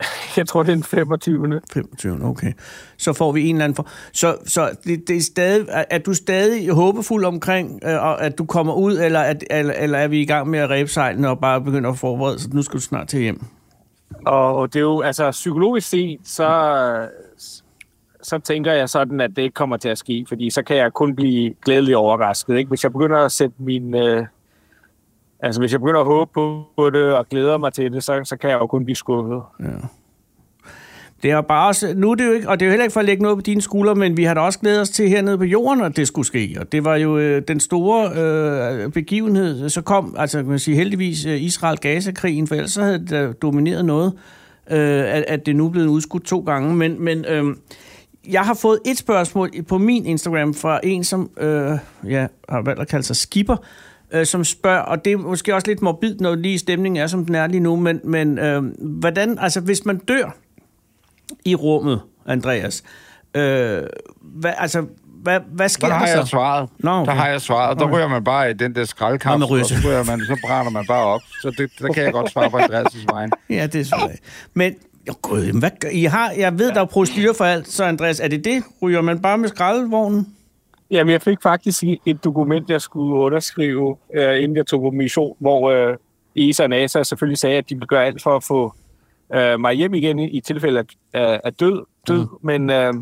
Jeg 0.36 0.46
tror, 0.48 0.62
det 0.62 0.70
er 0.70 0.74
den 0.74 0.84
25. 0.84 1.60
25. 1.72 2.24
Okay. 2.24 2.52
Så 2.96 3.12
får 3.12 3.32
vi 3.32 3.46
en 3.46 3.56
eller 3.56 3.64
anden 3.64 3.76
for... 3.76 3.88
Så, 4.12 4.36
så 4.46 4.70
det, 4.84 5.08
det 5.08 5.16
er, 5.16 5.20
stadig, 5.20 5.66
er 5.90 5.98
du 5.98 6.14
stadig 6.14 6.70
håbefuld 6.70 7.24
omkring, 7.24 7.80
øh, 7.84 8.24
at 8.24 8.38
du 8.38 8.44
kommer 8.44 8.74
ud, 8.74 8.98
eller, 8.98 9.20
at, 9.20 9.44
eller, 9.50 9.74
eller 9.74 9.98
er 9.98 10.08
vi 10.08 10.20
i 10.20 10.26
gang 10.26 10.48
med 10.48 10.58
at 10.58 10.70
ræbe 10.70 10.90
sejlene 10.90 11.28
og 11.28 11.38
bare 11.38 11.60
begynde 11.60 11.88
at 11.88 11.98
forberede, 11.98 12.38
så 12.38 12.48
nu 12.52 12.62
skal 12.62 12.76
du 12.76 12.84
snart 12.84 13.08
til 13.08 13.20
hjem? 13.20 13.44
Og 14.26 14.72
det 14.72 14.78
er 14.78 14.82
jo, 14.82 15.00
altså 15.00 15.30
psykologisk 15.30 15.88
set, 15.88 16.20
så, 16.24 16.48
så 18.28 18.38
tænker 18.38 18.72
jeg 18.72 18.88
sådan, 18.88 19.20
at 19.20 19.30
det 19.36 19.42
ikke 19.42 19.54
kommer 19.54 19.76
til 19.76 19.88
at 19.88 19.98
ske, 19.98 20.24
fordi 20.28 20.50
så 20.50 20.62
kan 20.62 20.76
jeg 20.76 20.92
kun 20.92 21.16
blive 21.16 21.54
glædelig 21.64 21.96
overrasket. 21.96 22.56
Ikke? 22.56 22.68
Hvis 22.68 22.84
jeg 22.84 22.92
begynder 22.92 23.18
at 23.18 23.32
sætte 23.32 23.54
min... 23.58 23.94
Øh, 23.94 24.26
altså 25.40 25.60
hvis 25.60 25.72
jeg 25.72 25.80
begynder 25.80 26.00
at 26.00 26.06
håbe 26.06 26.30
på 26.34 26.90
det 26.94 27.12
og 27.12 27.28
glæder 27.28 27.58
mig 27.58 27.72
til 27.72 27.92
det, 27.92 28.04
så, 28.04 28.20
så 28.24 28.36
kan 28.36 28.50
jeg 28.50 28.58
jo 28.58 28.66
kun 28.66 28.84
blive 28.84 28.96
skuffet. 28.96 29.42
Ja. 29.60 29.66
Det 31.22 31.30
er 31.30 31.40
bare 31.40 31.68
også, 31.68 31.94
nu 31.96 32.10
er 32.10 32.14
det 32.14 32.26
jo 32.26 32.32
ikke, 32.32 32.48
og 32.48 32.60
det 32.60 32.66
er 32.66 32.68
jo 32.68 32.70
heller 32.70 32.84
ikke 32.84 32.92
for 32.92 33.00
at 33.00 33.06
lægge 33.06 33.22
noget 33.22 33.38
på 33.38 33.42
dine 33.42 33.62
skuldre, 33.62 33.94
men 33.94 34.16
vi 34.16 34.24
har 34.24 34.34
da 34.34 34.40
også 34.40 34.58
glædet 34.58 34.80
os 34.80 34.90
til 34.90 35.08
hernede 35.08 35.38
på 35.38 35.44
jorden, 35.44 35.84
at 35.84 35.96
det 35.96 36.06
skulle 36.06 36.26
ske. 36.26 36.56
Og 36.60 36.72
det 36.72 36.84
var 36.84 36.96
jo 36.96 37.18
øh, 37.18 37.42
den 37.48 37.60
store 37.60 38.10
øh, 38.16 38.92
begivenhed. 38.92 39.68
Så 39.68 39.82
kom, 39.82 40.14
altså 40.18 40.38
kan 40.38 40.48
man 40.48 40.58
sige, 40.58 40.76
heldigvis 40.76 41.26
øh, 41.26 41.42
Israel-Gaza-krigen, 41.42 42.46
for 42.46 42.54
ellers 42.54 42.70
så 42.70 42.82
havde 42.82 43.06
det 43.06 43.42
domineret 43.42 43.84
noget, 43.84 44.12
øh, 44.70 44.78
at, 45.14 45.24
at 45.28 45.46
det 45.46 45.56
nu 45.56 45.66
er 45.66 45.70
blevet 45.70 45.86
udskudt 45.86 46.24
to 46.24 46.40
gange. 46.40 46.74
Men, 46.74 47.04
men 47.04 47.24
øh, 47.24 47.44
jeg 48.28 48.42
har 48.42 48.54
fået 48.54 48.78
et 48.86 48.98
spørgsmål 48.98 49.50
på 49.68 49.78
min 49.78 50.06
Instagram 50.06 50.54
fra 50.54 50.80
en, 50.82 51.04
som 51.04 51.30
øh, 51.36 51.78
ja, 52.04 52.26
har 52.48 52.62
valgt 52.62 52.80
at 52.80 52.88
kalde 52.88 53.04
sig 53.06 53.16
Skipper, 53.16 53.56
øh, 54.12 54.26
som 54.26 54.44
spørger, 54.44 54.80
og 54.80 55.04
det 55.04 55.12
er 55.12 55.16
måske 55.16 55.54
også 55.54 55.66
lidt 55.66 55.82
morbid, 55.82 56.16
når 56.18 56.34
lige 56.34 56.58
stemningen 56.58 57.02
er, 57.02 57.06
som 57.06 57.24
den 57.24 57.34
er 57.34 57.46
lige 57.46 57.60
nu, 57.60 57.76
men, 57.76 58.00
men 58.04 58.38
øh, 58.38 58.62
hvordan, 58.80 59.38
altså 59.38 59.60
hvis 59.60 59.84
man 59.84 59.98
dør, 59.98 60.36
i 61.44 61.54
rummet, 61.54 62.00
Andreas. 62.26 62.82
Øh, 63.34 63.82
hvad, 64.20 64.52
altså, 64.58 64.86
hvad, 65.22 65.40
hvad 65.52 65.68
sker 65.68 65.86
der? 65.86 65.94
Der 65.94 65.98
har 65.98 66.06
jeg 66.06 66.28
svaret. 66.28 66.68
Nå, 66.78 66.90
okay. 66.90 67.10
Der 67.10 67.18
har 67.18 67.28
jeg 67.28 67.40
svaret. 67.40 67.78
Der 67.78 67.90
ryger 67.90 68.08
man 68.08 68.24
bare 68.24 68.50
i 68.50 68.54
den 68.54 68.74
der 68.74 68.84
skraldkapsel, 68.84 69.60
og 69.60 69.66
så, 69.66 69.74
ryger 69.84 70.04
man, 70.04 70.20
så 70.20 70.38
brænder 70.46 70.70
man 70.70 70.86
bare 70.86 71.04
op. 71.04 71.20
Så 71.42 71.50
det, 71.58 71.70
der 71.78 71.92
kan 71.92 72.04
jeg 72.04 72.12
godt 72.12 72.32
svare 72.32 72.50
på 72.50 72.58
Andreas' 72.58 73.04
vejen. 73.12 73.32
Ja, 73.50 73.66
det 73.66 73.80
er 73.80 73.84
selvfølgelig. 73.84 74.20
Men 74.54 74.74
oh, 75.10 75.16
God, 75.22 75.58
hvad, 75.58 75.70
I 75.92 76.04
har, 76.04 76.30
jeg 76.30 76.58
ved, 76.58 76.72
der 76.72 76.80
er 76.80 76.84
procedurer 76.84 77.32
for 77.32 77.44
alt, 77.44 77.68
så 77.68 77.84
Andreas, 77.84 78.20
er 78.20 78.28
det 78.28 78.44
det? 78.44 78.62
Ryger 78.82 79.00
man 79.00 79.22
bare 79.22 79.38
med 79.38 79.48
skraldvognen? 79.48 80.26
Jamen, 80.90 81.12
jeg 81.12 81.22
fik 81.22 81.38
faktisk 81.42 81.84
et 82.06 82.24
dokument, 82.24 82.70
jeg 82.70 82.80
skulle 82.80 83.20
underskrive, 83.20 83.96
øh, 84.14 84.42
inden 84.42 84.56
jeg 84.56 84.66
tog 84.66 84.80
på 84.80 84.90
mission, 84.90 85.36
hvor 85.38 85.70
øh, 85.70 85.96
ESA 86.36 86.62
og 86.62 86.70
NASA 86.70 87.02
selvfølgelig 87.02 87.38
sagde, 87.38 87.56
at 87.56 87.70
de 87.70 87.74
ville 87.74 87.86
gøre 87.86 88.06
alt 88.06 88.22
for 88.22 88.36
at 88.36 88.44
få 88.44 88.74
øh, 89.34 89.60
mig 89.60 89.74
hjem 89.74 89.94
igen 89.94 90.18
i, 90.18 90.28
i 90.28 90.40
tilfælde 90.40 90.84
af, 91.12 91.40
af 91.44 91.52
død, 91.54 91.84
død 92.08 92.20
mm. 92.20 92.46
men 92.46 92.70
øh, 92.70 92.94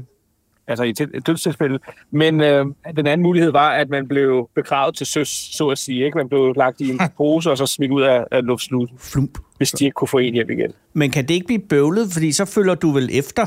altså 0.69 0.85
i 0.85 0.93
til, 0.93 1.09
dødstilfælde. 1.27 1.79
Men 2.11 2.41
øh, 2.41 2.67
den 2.97 3.07
anden 3.07 3.23
mulighed 3.23 3.53
var, 3.53 3.71
at 3.71 3.89
man 3.91 4.09
blev 4.09 4.51
begravet 4.55 4.97
til 4.97 5.07
søs, 5.07 5.29
så 5.29 5.69
at 5.69 5.79
sige. 5.79 6.05
Ikke? 6.05 6.19
Man 6.19 6.29
blev 6.29 6.53
lagt 6.57 6.81
i 6.81 6.91
en 6.91 7.01
pose 7.17 7.51
og 7.51 7.59
så 7.59 7.67
smidt 7.67 7.91
ud 7.93 8.03
af, 8.03 8.25
af 8.31 8.45
luftsluten, 8.45 8.99
Flump. 8.99 9.39
hvis 9.57 9.71
de 9.71 9.85
ikke 9.85 9.95
kunne 9.95 10.09
få 10.09 10.19
en 10.19 10.35
hjem 10.35 10.51
igen. 10.51 10.73
Men 10.93 11.11
kan 11.11 11.29
det 11.29 11.35
ikke 11.35 11.47
blive 11.47 11.63
bøvlet, 11.69 12.13
fordi 12.13 12.33
så 12.33 12.45
følger 12.45 12.75
du 12.75 12.91
vel 12.91 13.09
efter? 13.13 13.47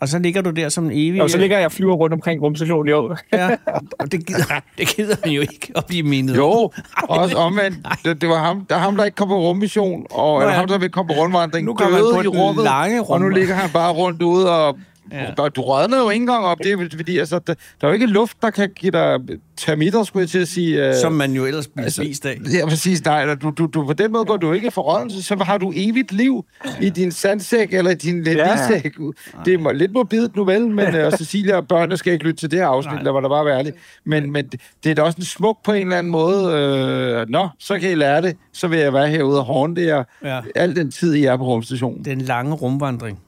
Og 0.00 0.08
så 0.08 0.18
ligger 0.18 0.42
du 0.42 0.50
der 0.50 0.68
som 0.68 0.84
en 0.84 0.90
evig... 0.94 1.22
Og 1.22 1.30
så 1.30 1.38
ligger 1.38 1.56
jeg 1.56 1.66
og 1.66 1.72
flyver 1.72 1.94
rundt 1.94 2.14
omkring 2.14 2.42
rumstationen 2.42 2.88
i 2.88 2.92
år. 2.92 3.18
ja, 3.32 3.56
og 3.98 4.12
det 4.12 4.26
gider, 4.26 4.60
det 4.78 4.88
gider 4.88 5.16
man 5.24 5.34
jo 5.34 5.40
ikke 5.40 5.72
at 5.76 5.86
blive 5.86 6.02
mindet. 6.02 6.36
Jo, 6.36 6.70
også 7.08 7.36
omvendt. 7.36 7.78
Det, 8.04 8.20
det 8.20 8.28
var 8.28 8.38
ham, 8.38 8.64
der, 8.64 8.76
ham, 8.76 8.96
der 8.96 9.04
ikke 9.04 9.16
kom 9.16 9.28
på 9.28 9.40
rummission, 9.40 10.06
og 10.10 10.40
Nå, 10.40 10.46
ja. 10.46 10.52
ham, 10.52 10.68
der 10.68 10.78
vil 10.78 10.90
komme 10.90 11.14
på 11.14 11.20
rundvandring, 11.20 11.66
nu 11.66 11.76
døde 11.78 12.24
i 12.24 12.28
rummet, 12.28 12.64
lange 12.64 13.02
og 13.02 13.20
nu 13.20 13.28
ligger 13.28 13.54
han 13.54 13.70
bare 13.70 13.92
rundt 13.92 14.22
ude 14.22 14.52
og 14.52 14.78
Ja. 15.12 15.48
Du 15.48 15.60
rådner 15.60 15.98
jo 15.98 16.10
ikke 16.10 16.22
engang 16.22 16.44
op, 16.44 16.58
det 16.58 16.72
er, 16.72 16.88
fordi 16.96 17.18
altså, 17.18 17.38
der, 17.38 17.54
der 17.80 17.86
er 17.86 17.88
jo 17.88 17.92
ikke 17.92 18.06
luft, 18.06 18.36
der 18.42 18.50
kan 18.50 18.70
give 18.76 18.92
dig 18.92 19.20
termitter, 19.56 20.02
skulle 20.02 20.20
jeg 20.20 20.28
til 20.28 20.38
at 20.38 20.48
sige. 20.48 20.88
Uh, 20.88 20.94
Som 20.94 21.12
man 21.12 21.32
jo 21.32 21.44
ellers 21.44 21.68
bliver 21.68 21.84
altså, 21.84 22.02
spist 22.02 22.26
af. 22.26 22.38
Ja, 22.52 22.66
præcis. 22.66 23.04
Nej, 23.04 23.34
du, 23.34 23.50
du, 23.50 23.66
du, 23.66 23.84
på 23.84 23.92
den 23.92 24.12
måde 24.12 24.24
går 24.24 24.36
du 24.36 24.52
ikke 24.52 24.70
for 24.70 24.82
rådnelse, 24.82 25.22
så 25.22 25.36
har 25.36 25.58
du 25.58 25.72
evigt 25.76 26.12
liv 26.12 26.44
i 26.80 26.90
din 26.90 27.12
sandsæk 27.12 27.74
eller 27.74 27.94
din 27.94 28.22
letisæk. 28.22 28.84
Ja. 28.98 29.38
Det 29.44 29.54
er 29.54 29.72
lidt 29.72 29.92
morbidt 29.92 30.36
nu 30.36 30.44
vel, 30.44 30.68
men 30.68 31.06
uh, 31.06 31.12
Cecilia 31.18 31.56
og 31.56 31.68
børnene 31.68 31.96
skal 31.96 32.12
ikke 32.12 32.24
lytte 32.24 32.40
til 32.40 32.50
det 32.50 32.58
her 32.58 32.66
afsnit, 32.66 33.00
der 33.04 33.10
var 33.10 33.20
der 33.20 33.28
bare 33.28 33.58
ærligt. 33.58 33.76
Men, 34.04 34.32
men 34.32 34.46
det, 34.46 34.60
det 34.84 34.90
er 34.90 34.94
da 34.94 35.02
også 35.02 35.18
en 35.18 35.24
smuk 35.24 35.58
på 35.64 35.72
en 35.72 35.82
eller 35.82 35.98
anden 35.98 36.12
måde. 36.12 37.22
Uh, 37.22 37.30
nå, 37.30 37.48
så 37.58 37.78
kan 37.78 37.90
I 37.90 37.94
lære 37.94 38.22
det. 38.22 38.36
Så 38.52 38.68
vil 38.68 38.78
jeg 38.78 38.92
være 38.92 39.08
herude 39.08 39.38
og 39.38 39.44
håndtere 39.44 40.04
ja. 40.24 40.40
al 40.54 40.76
den 40.76 40.90
tid, 40.90 41.14
I 41.14 41.24
er 41.24 41.36
på 41.36 41.44
rumstationen. 41.44 42.04
Den 42.04 42.20
lange 42.20 42.54
rumvandring. 42.54 43.18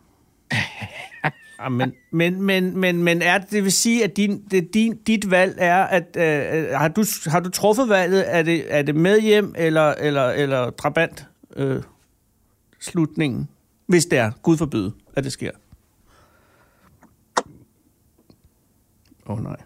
Ja, 1.60 1.68
men, 1.68 1.92
men, 2.10 2.42
men, 2.42 2.76
men, 2.76 3.02
men 3.02 3.22
er 3.22 3.38
det, 3.38 3.50
det 3.50 3.64
vil 3.64 3.72
sige, 3.72 4.04
at 4.04 4.16
din, 4.16 4.44
det, 4.50 4.74
din, 4.74 4.96
dit 4.96 5.30
valg 5.30 5.54
er, 5.58 5.84
at 5.84 6.16
øh, 6.16 6.68
har, 6.78 6.88
du, 6.88 7.04
har 7.26 7.40
du 7.40 7.50
truffet 7.50 7.88
valget, 7.88 8.36
er 8.36 8.42
det, 8.42 8.74
er 8.74 8.82
det 8.82 8.94
med 8.94 9.20
hjem 9.20 9.54
eller, 9.58 9.90
eller, 9.90 10.22
eller 10.22 10.70
drabant 10.70 11.26
øh, 11.56 11.82
slutningen? 12.80 13.48
Hvis 13.86 14.06
det 14.06 14.18
er, 14.18 14.30
Gud 14.42 14.56
forbyde, 14.56 14.92
at 15.16 15.24
det 15.24 15.32
sker. 15.32 15.50
Åh 19.26 19.36
oh, 19.36 19.42
nej. 19.42 19.56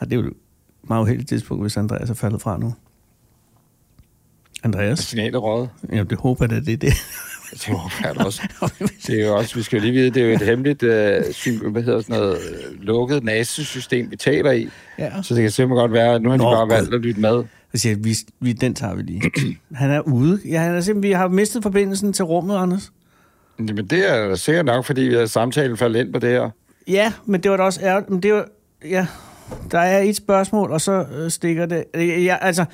Ja, 0.00 0.04
det 0.04 0.12
er 0.12 0.16
jo 0.16 0.26
et 0.26 0.32
meget 0.82 1.02
uheldigt 1.02 1.28
tidspunkt, 1.28 1.62
hvis 1.62 1.76
Andreas 1.76 2.10
er 2.10 2.14
faldet 2.14 2.42
fra 2.42 2.58
nu. 2.58 2.74
Andreas? 4.62 4.98
Signalet 4.98 5.42
røget. 5.42 5.70
Ja, 5.92 6.04
det 6.04 6.18
håber 6.18 6.46
jeg, 6.50 6.66
det 6.66 6.72
er 6.72 6.76
det. 6.76 6.92
Det 7.50 7.68
jeg 8.02 8.26
også. 8.26 8.42
Det 9.06 9.20
er 9.20 9.26
jo 9.26 9.36
også, 9.36 9.54
vi 9.54 9.62
skal 9.62 9.80
lige 9.80 9.92
vide, 9.92 10.10
det 10.10 10.22
er 10.22 10.26
jo 10.26 10.34
et 10.34 10.42
hemmeligt, 10.42 10.82
øh, 10.82 11.22
hvad 11.70 11.82
hedder 11.82 12.00
sådan 12.00 12.16
noget, 12.16 12.36
øh, 12.36 12.82
lukket 12.82 13.24
nasesystem, 13.24 14.10
vi 14.10 14.16
taler 14.16 14.50
i. 14.52 14.68
Ja. 14.98 15.22
Så 15.22 15.34
det 15.34 15.42
kan 15.42 15.50
simpelthen 15.50 15.82
godt 15.82 15.92
være, 15.92 16.14
at 16.14 16.22
nu 16.22 16.30
har 16.30 16.36
de 16.36 16.42
Nå, 16.42 16.50
bare 16.50 16.68
valgt 16.68 16.94
at 16.94 17.00
lytte 17.00 17.20
med. 17.20 17.44
Jeg 17.72 17.80
siger, 17.80 17.96
vi, 17.96 18.16
vi, 18.40 18.52
den 18.52 18.74
tager 18.74 18.94
vi 18.94 19.02
lige. 19.02 19.30
Han 19.74 19.90
er 19.90 20.00
ude. 20.00 20.40
Ja, 20.44 20.60
han 20.60 20.74
er 20.74 20.80
simpelthen, 20.80 21.08
vi 21.08 21.12
har 21.12 21.28
mistet 21.28 21.62
forbindelsen 21.62 22.12
til 22.12 22.24
rummet, 22.24 22.56
Anders. 22.56 22.92
Men 23.58 23.86
det 23.86 24.12
er 24.12 24.34
sikkert 24.34 24.64
nok, 24.66 24.84
fordi 24.84 25.00
vi 25.00 25.14
har 25.14 25.26
samtalen 25.26 25.76
faldet 25.76 26.00
ind 26.00 26.12
på 26.12 26.18
det 26.18 26.30
her. 26.30 26.50
Ja, 26.88 27.12
men 27.26 27.42
det 27.42 27.50
var 27.50 27.56
da 27.56 27.62
også 27.62 27.80
ærgerligt. 27.82 28.10
Men 28.10 28.22
det 28.22 28.32
var, 28.32 28.46
ja, 28.84 29.06
der 29.70 29.78
er 29.78 29.98
et 29.98 30.16
spørgsmål, 30.16 30.70
og 30.70 30.80
så 30.80 31.04
øh, 31.18 31.30
stikker 31.30 31.66
det. 31.66 31.84
Ja, 31.94 32.36
altså, 32.40 32.64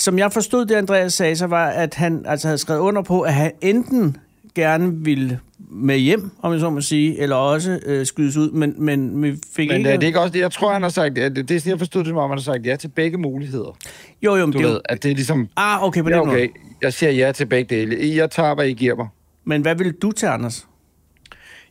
som 0.00 0.18
jeg 0.18 0.32
forstod 0.32 0.66
det, 0.66 0.74
Andreas 0.74 1.14
sagde, 1.14 1.36
så 1.36 1.46
var, 1.46 1.66
at 1.68 1.94
han 1.94 2.22
altså 2.26 2.48
havde 2.48 2.58
skrevet 2.58 2.80
under 2.80 3.02
på, 3.02 3.20
at 3.20 3.34
han 3.34 3.52
enten 3.60 4.16
gerne 4.54 5.04
ville 5.04 5.40
med 5.58 5.96
hjem, 5.98 6.30
om 6.42 6.52
jeg 6.52 6.60
så 6.60 6.70
må 6.70 6.80
sige, 6.80 7.18
eller 7.18 7.36
også 7.36 7.80
øh, 7.86 8.06
skydes 8.06 8.36
ud, 8.36 8.50
men, 8.50 8.74
men 8.78 9.22
vi 9.22 9.34
fik 9.56 9.68
Men 9.68 9.76
ikke... 9.78 9.90
er 9.90 9.96
det 9.96 10.06
ikke 10.06 10.20
også 10.20 10.32
det? 10.32 10.40
Jeg 10.40 10.52
tror, 10.52 10.72
han 10.72 10.82
har 10.82 10.88
sagt, 10.88 11.18
at 11.18 11.36
det, 11.36 11.48
det 11.48 11.54
er 11.54 11.58
sådan, 11.60 11.70
jeg 11.70 11.78
forstod 11.78 12.04
det, 12.04 12.12
om 12.12 12.30
han 12.30 12.38
har 12.38 12.42
sagt 12.42 12.66
ja 12.66 12.76
til 12.76 12.88
begge 12.88 13.18
muligheder. 13.18 13.76
jo, 14.22 14.36
jo, 14.36 14.46
men 14.46 14.52
Du 14.52 14.58
det 14.58 14.64
er 14.66 14.70
ved, 14.70 14.80
at 14.84 15.02
det 15.02 15.10
er 15.10 15.14
ligesom, 15.14 15.48
Ah, 15.56 15.84
okay, 15.84 16.02
på 16.02 16.08
den 16.08 16.16
ja, 16.18 16.24
måde. 16.24 16.30
okay, 16.36 16.48
jeg 16.82 16.92
siger 16.92 17.10
ja 17.12 17.32
til 17.32 17.46
begge 17.46 17.76
dele. 17.76 18.16
Jeg 18.16 18.30
tager, 18.30 18.54
hvad 18.54 18.66
I 18.66 18.72
giver 18.72 18.96
mig. 18.96 19.08
Men 19.44 19.62
hvad 19.62 19.74
vil 19.74 19.92
du 19.92 20.12
til, 20.12 20.26
Anders? 20.26 20.66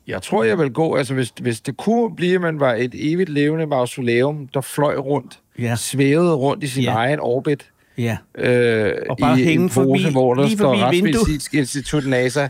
Jeg 0.08 0.22
tror, 0.22 0.44
jeg 0.44 0.58
vil 0.60 0.72
gå, 0.72 0.96
altså 0.96 1.14
hvis, 1.14 1.34
hvis 1.42 1.62
det 1.62 1.78
kunne 1.78 2.16
blive, 2.16 2.36
at 2.36 2.42
man 2.42 2.60
var 2.60 2.74
et 2.74 2.92
evigt 2.94 3.30
levende 3.30 3.66
mausoleum, 3.68 4.48
der 4.54 4.62
fløj 4.62 4.96
rundt, 4.96 5.40
Ja. 5.60 5.76
svævede 5.76 6.34
rundt 6.34 6.64
i 6.64 6.68
sin 6.68 6.84
Ja. 6.84 6.94
egen 6.94 7.20
orbit, 7.20 7.70
Ja. 8.00 8.18
øh, 8.38 8.94
Og 9.10 9.18
bare 9.22 9.40
i 9.40 9.44
hænge 9.44 9.64
en 9.64 9.70
pose, 9.70 10.04
forbi- 10.04 10.12
hvor 10.12 10.34
der 10.34 10.50
står. 10.50 10.76
Retsmedicinsk 10.76 11.54
Institut 11.54 12.06
NASA, 12.08 12.48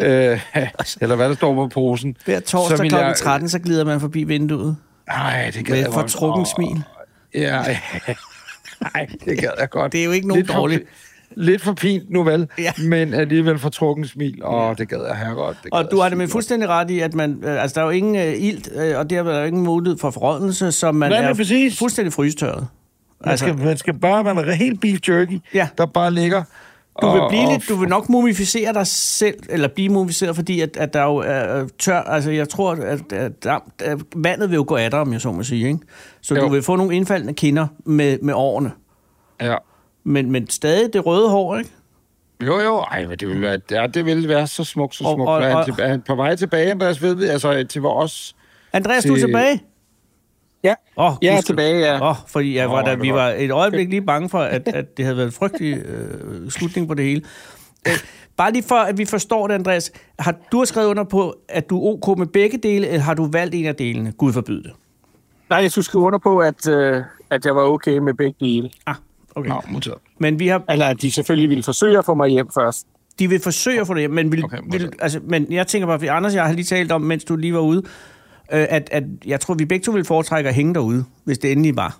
øh, 0.00 0.40
eller 1.00 1.16
hvad 1.16 1.28
der 1.28 1.34
står 1.34 1.54
på 1.54 1.68
posen. 1.68 2.16
Hver 2.24 2.38
Så 2.38 2.44
torsdag 2.44 2.88
kl. 2.88 2.94
jeg- 2.94 3.14
13, 3.16 3.48
så 3.48 3.58
glider 3.58 3.84
man 3.84 4.00
forbi 4.00 4.24
vinduet 4.24 4.76
Nej, 5.08 5.50
det 5.54 5.64
gad 5.66 5.72
med 5.74 5.78
jeg 5.78 5.88
et 5.88 5.94
godt. 5.94 6.10
fortrukken 6.10 6.40
Åh, 6.40 6.46
smil. 6.56 6.82
Ja, 7.34 7.62
nej, 8.80 9.06
det 9.24 9.38
gad 9.38 9.50
jeg 9.60 9.70
godt. 9.70 9.92
Det 9.92 10.00
er 10.00 10.04
jo 10.04 10.10
ikke 10.10 10.28
nogen 10.28 10.40
Lidt 10.42 10.52
for- 10.52 10.58
dårligt. 10.58 10.82
Lidt 11.36 11.62
for 11.62 11.74
fint 11.78 12.10
nu 12.10 12.22
vel, 12.22 12.48
Ja. 12.58 12.72
men 12.78 13.14
alligevel 13.14 13.58
fortrukken 13.58 14.06
smil. 14.06 14.40
Åh, 14.44 14.76
det 14.78 14.88
gad 14.88 15.04
jeg 15.08 15.16
her 15.16 15.34
godt. 15.34 15.56
Det 15.64 15.72
Og 15.72 15.90
du 15.90 15.98
har 16.00 16.08
det 16.08 16.18
med 16.18 16.28
fuldstændig 16.28 16.68
ret 16.68 16.90
i, 16.90 17.00
at 17.00 17.14
man, 17.14 17.38
øh, 17.44 17.62
altså, 17.62 17.74
der 17.74 17.80
er 17.80 17.84
jo 17.84 17.90
ingen 17.90 18.16
øh, 18.16 18.34
ilt, 18.38 18.68
øh, 18.74 18.98
og 18.98 19.10
derved 19.10 19.30
er 19.30 19.34
der 19.34 19.40
jo 19.40 19.46
ingen 19.46 19.64
mulighed 19.64 19.98
for 19.98 20.10
forrådnelse, 20.10 20.72
så 20.72 20.92
man 20.92 21.10
Nej, 21.10 21.20
er 21.30 21.34
præcis. 21.34 21.78
fuldstændig 21.78 22.12
frystørret. 22.12 22.66
Man 23.26 23.38
skal, 23.38 23.56
man 23.58 23.76
skal 23.76 23.94
bare 23.98 24.24
være 24.46 24.54
helt 24.54 24.80
beef 24.80 24.98
jerky, 25.08 25.40
Ja. 25.54 25.68
der 25.78 25.86
bare 25.86 26.10
ligger. 26.10 26.42
Du 27.02 27.10
vil, 27.10 27.20
blive 27.28 27.42
og- 27.46 27.52
lidt, 27.52 27.68
du 27.68 27.76
vil 27.76 27.88
nok 27.88 28.08
mumificere 28.08 28.72
dig 28.74 28.86
selv, 28.86 29.36
eller 29.48 29.68
blive 29.68 29.88
mumificeret, 29.88 30.36
fordi 30.36 30.60
at, 30.60 30.76
at 30.76 30.94
der 30.94 31.02
jo 31.04 31.16
er 31.16 31.68
tør, 31.78 32.00
altså 32.00 32.30
jeg 32.30 32.48
tror, 32.48 32.72
at, 32.72 33.12
at, 33.12 33.46
at, 33.46 33.60
at 33.84 33.98
vandet 34.16 34.50
vil 34.50 34.56
jo 34.56 34.64
gå 34.68 34.76
af 34.76 34.90
dig, 34.90 35.00
om 35.00 35.12
jeg 35.12 35.20
så 35.20 35.32
må 35.32 35.42
sige, 35.42 35.66
ikke? 35.66 35.78
Så 36.20 36.34
Jo. 36.34 36.40
du 36.40 36.48
vil 36.48 36.62
få 36.62 36.76
nogle 36.76 36.96
indfaldende 36.96 37.34
kinder 37.34 37.66
med, 37.84 38.18
med 38.22 38.34
årene. 38.34 38.72
Ja. 39.40 39.56
Men, 40.04 40.30
men 40.30 40.50
stadig 40.50 40.92
det 40.92 41.06
røde 41.06 41.28
hår, 41.30 41.56
ikke? 41.58 41.70
Jo, 42.46 42.60
jo, 42.60 42.78
ej, 42.78 43.06
men 43.06 43.18
det 43.18 43.28
ville 43.28 43.42
være, 43.42 43.58
ja, 43.70 43.86
det 43.86 44.04
ville 44.04 44.28
være 44.28 44.46
så 44.46 44.64
smukt, 44.64 44.94
så 44.94 44.98
smukt. 44.98 45.20
og- 45.20 45.26
Og, 45.28 45.34
og, 45.34 45.42
han, 45.56 45.64
tilbage, 45.64 45.88
han 45.88 46.02
på 46.02 46.14
vej 46.14 46.36
tilbage, 46.36 46.70
Andreas, 46.70 47.02
ved 47.02 47.14
vi, 47.14 47.24
altså 47.24 47.66
til 47.68 47.82
vores... 47.82 48.36
Andreas, 48.72 49.04
du 49.04 49.12
er 49.12 49.16
Til- 49.16 49.26
tilbage? 49.26 49.60
Ja, 50.68 50.74
Åh, 50.96 51.12
jeg 51.22 51.36
er 51.36 51.40
tilbage, 51.40 51.78
ja. 51.78 52.10
Åh, 52.10 52.16
fordi 52.26 52.56
jeg 52.56 52.70
var, 52.70 52.82
da, 52.82 52.90
det 52.90 52.98
er 52.98 53.02
vi 53.02 53.12
var 53.12 53.28
et 53.28 53.50
øjeblik 53.50 53.88
lige 53.88 54.02
bange 54.02 54.28
for, 54.28 54.38
at, 54.38 54.68
at 54.68 54.96
det 54.96 55.04
havde 55.04 55.16
været 55.16 55.26
en 55.26 55.32
frygtelig 55.32 55.78
øh, 55.78 56.50
slutning 56.50 56.88
på 56.88 56.94
det 56.94 57.04
hele. 57.04 57.22
Øh, 57.88 57.92
bare 58.36 58.52
lige 58.52 58.62
for, 58.68 58.74
at 58.74 58.98
vi 58.98 59.04
forstår 59.04 59.46
det, 59.46 59.54
Andreas. 59.54 59.92
Har 60.18 60.34
du 60.52 60.58
har 60.58 60.64
skrevet 60.64 60.86
under 60.88 61.04
på, 61.04 61.34
at 61.48 61.70
du 61.70 61.78
er 61.86 61.92
ok 61.92 62.18
med 62.18 62.26
begge 62.26 62.58
dele, 62.58 62.86
eller 62.88 63.00
har 63.00 63.14
du 63.14 63.26
valgt 63.26 63.54
en 63.54 63.66
af 63.66 63.74
delene? 63.74 64.12
Gud 64.12 64.32
forbyde 64.32 64.62
det. 64.62 64.72
Nej, 65.50 65.58
jeg 65.58 65.70
skulle 65.70 65.84
skrive 65.84 66.04
under 66.04 66.18
på, 66.18 66.38
at, 66.38 66.68
øh, 66.68 67.02
at 67.30 67.44
jeg 67.46 67.56
var 67.56 67.62
okay 67.62 67.98
med 67.98 68.14
begge 68.14 68.34
dele. 68.40 68.70
Ah, 68.86 68.94
okay. 69.34 69.48
Nå, 69.48 69.60
modtaget. 69.68 69.98
Men 70.18 70.38
vi 70.38 70.48
har, 70.48 70.62
Eller 70.68 70.86
at 70.86 71.02
de 71.02 71.12
selvfølgelig 71.12 71.48
ville 71.50 71.62
forsøge 71.64 71.98
at 71.98 72.04
få 72.04 72.14
mig 72.14 72.28
hjem 72.28 72.48
først. 72.54 72.86
de 73.18 73.28
vil 73.28 73.40
forsøge 73.40 73.80
at 73.80 73.86
få 73.86 73.94
det 73.94 74.00
hjem, 74.00 74.10
men, 74.10 74.32
vil, 74.32 74.44
Okay, 74.44 74.58
modtaget. 74.62 74.82
vil, 74.82 74.92
altså, 75.00 75.20
men 75.24 75.46
jeg 75.52 75.66
tænker 75.66 75.86
bare, 75.86 75.98
fordi 75.98 76.08
Anders 76.08 76.32
og 76.32 76.36
jeg 76.36 76.44
har 76.44 76.52
lige 76.52 76.64
talt 76.64 76.92
om, 76.92 77.00
mens 77.00 77.24
du 77.24 77.36
lige 77.36 77.54
var 77.54 77.60
ude, 77.60 77.82
øh, 78.52 78.66
at, 78.70 78.88
at 78.92 79.04
jeg 79.26 79.40
tror, 79.40 79.54
vi 79.54 79.64
begge 79.64 79.84
to 79.84 79.92
vil 79.92 80.04
foretrække 80.04 80.48
at 80.48 80.54
hænge 80.54 80.74
derude, 80.74 81.04
hvis 81.24 81.38
det 81.38 81.52
endelig 81.52 81.76
var. 81.76 81.98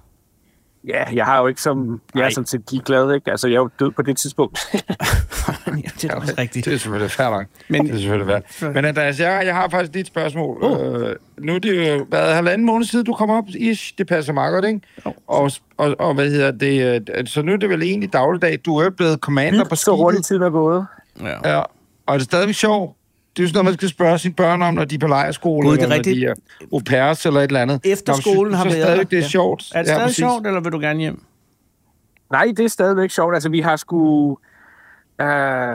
Ja, 0.88 1.05
jeg 1.14 1.25
har 1.25 1.40
jo 1.40 1.47
ikke 1.47 1.62
som... 1.62 2.00
Jeg 2.14 2.26
er 2.26 2.31
sådan 2.31 2.47
set 2.47 2.73
ligeglad, 2.73 3.14
ikke? 3.14 3.31
Altså, 3.31 3.49
jeg 3.49 3.55
er 3.55 3.61
jo 3.61 3.71
død 3.81 3.90
på 3.90 4.02
det 4.02 4.17
tidspunkt. 4.17 4.59
ja, 4.75 5.90
det 6.02 6.05
er 6.05 6.14
også 6.14 6.35
rigtigt. 6.38 6.64
Det 6.64 6.75
er 6.75 6.78
selvfølgelig 6.78 7.11
fair 7.11 7.31
nok. 7.31 7.47
Men- 7.69 7.78
Men, 7.83 7.87
det 7.87 7.95
er 7.95 7.99
selvfølgelig 7.99 8.43
fair. 8.50 8.71
Men 8.73 8.85
Andreas, 8.85 9.21
jeg, 9.21 9.43
jeg 9.47 9.55
har 9.55 9.69
faktisk 9.69 9.97
et 9.97 10.07
spørgsmål. 10.07 10.59
Oh. 10.62 11.02
Øh, 11.02 11.17
nu 11.38 11.55
er 11.55 11.59
det 11.59 11.99
jo 11.99 12.07
været 12.11 12.35
halvanden 12.35 12.67
måned 12.67 12.87
siden, 12.87 13.05
du 13.07 13.12
kom 13.12 13.31
op, 13.31 13.45
ish, 13.59 13.93
det 13.99 14.07
passer 14.07 14.33
meget 14.33 14.52
godt, 14.52 14.64
ikke? 14.64 14.81
Jo. 15.07 15.12
Og, 15.26 15.50
og, 15.76 15.95
og, 15.99 16.14
hvad 16.14 16.31
hedder 16.31 16.50
det? 16.50 17.02
øh, 17.19 17.26
Så 17.26 17.43
nu 17.43 17.52
er 17.52 17.57
det 17.57 17.69
vel 17.71 17.83
egentlig 17.83 18.12
dagligdag. 18.12 18.59
Du 18.67 18.76
er 18.76 18.90
blevet 18.90 19.19
commander 19.19 19.64
på 19.64 19.75
så 19.76 19.97
hurtigt 19.97 20.25
skibet. 20.26 20.26
tiden 20.26 20.43
er 20.43 20.50
gået. 20.50 20.87
Ja. 21.23 21.50
Ja. 21.55 21.59
Og 22.07 22.14
er 22.14 22.19
det 22.19 22.23
stadigvæk 22.25 22.55
sjovt? 22.55 22.97
Det 23.38 23.42
er 23.42 23.47
jo 23.47 23.49
sådan 23.49 23.57
noget, 23.59 23.64
man 23.64 23.75
skal 23.75 23.88
spørge 23.88 24.18
sine 24.18 24.35
børn 24.35 24.62
om, 24.62 24.75
når 24.75 24.85
de 24.85 24.95
er 24.95 24.99
på 24.99 25.07
lejerskole, 25.07 25.68
det 25.71 25.73
er 25.73 25.76
eller 25.76 25.88
når 25.88 25.95
rigtigt. 25.97 26.16
de 26.16 26.25
er 26.26 26.35
au 26.73 26.80
pairs, 26.87 27.26
eller 27.26 27.40
et 27.40 27.45
eller 27.45 27.61
andet. 27.61 27.80
Efter 27.85 28.12
skolen 28.12 28.54
har 28.54 28.64
været 28.64 28.76
stadigvæk, 28.76 29.04
der? 29.04 29.11
det 29.11 29.18
er 29.18 29.23
Ja. 29.23 29.28
sjovt. 29.28 29.64
Er 29.75 29.78
det 29.78 29.87
stadig 29.88 30.02
præcis. 30.02 30.16
sjovt, 30.16 30.47
eller 30.47 30.61
vil 30.61 30.73
du 30.73 30.78
gerne 30.78 31.00
hjem? 31.00 31.23
Nej, 32.30 32.52
det 32.57 32.64
er 32.64 32.68
stadigvæk 32.68 33.11
sjovt. 33.11 33.35
Altså, 33.35 33.49
vi 33.49 33.61
har 33.61 33.76
sgu... 33.76 34.30
Øh, 35.21 35.75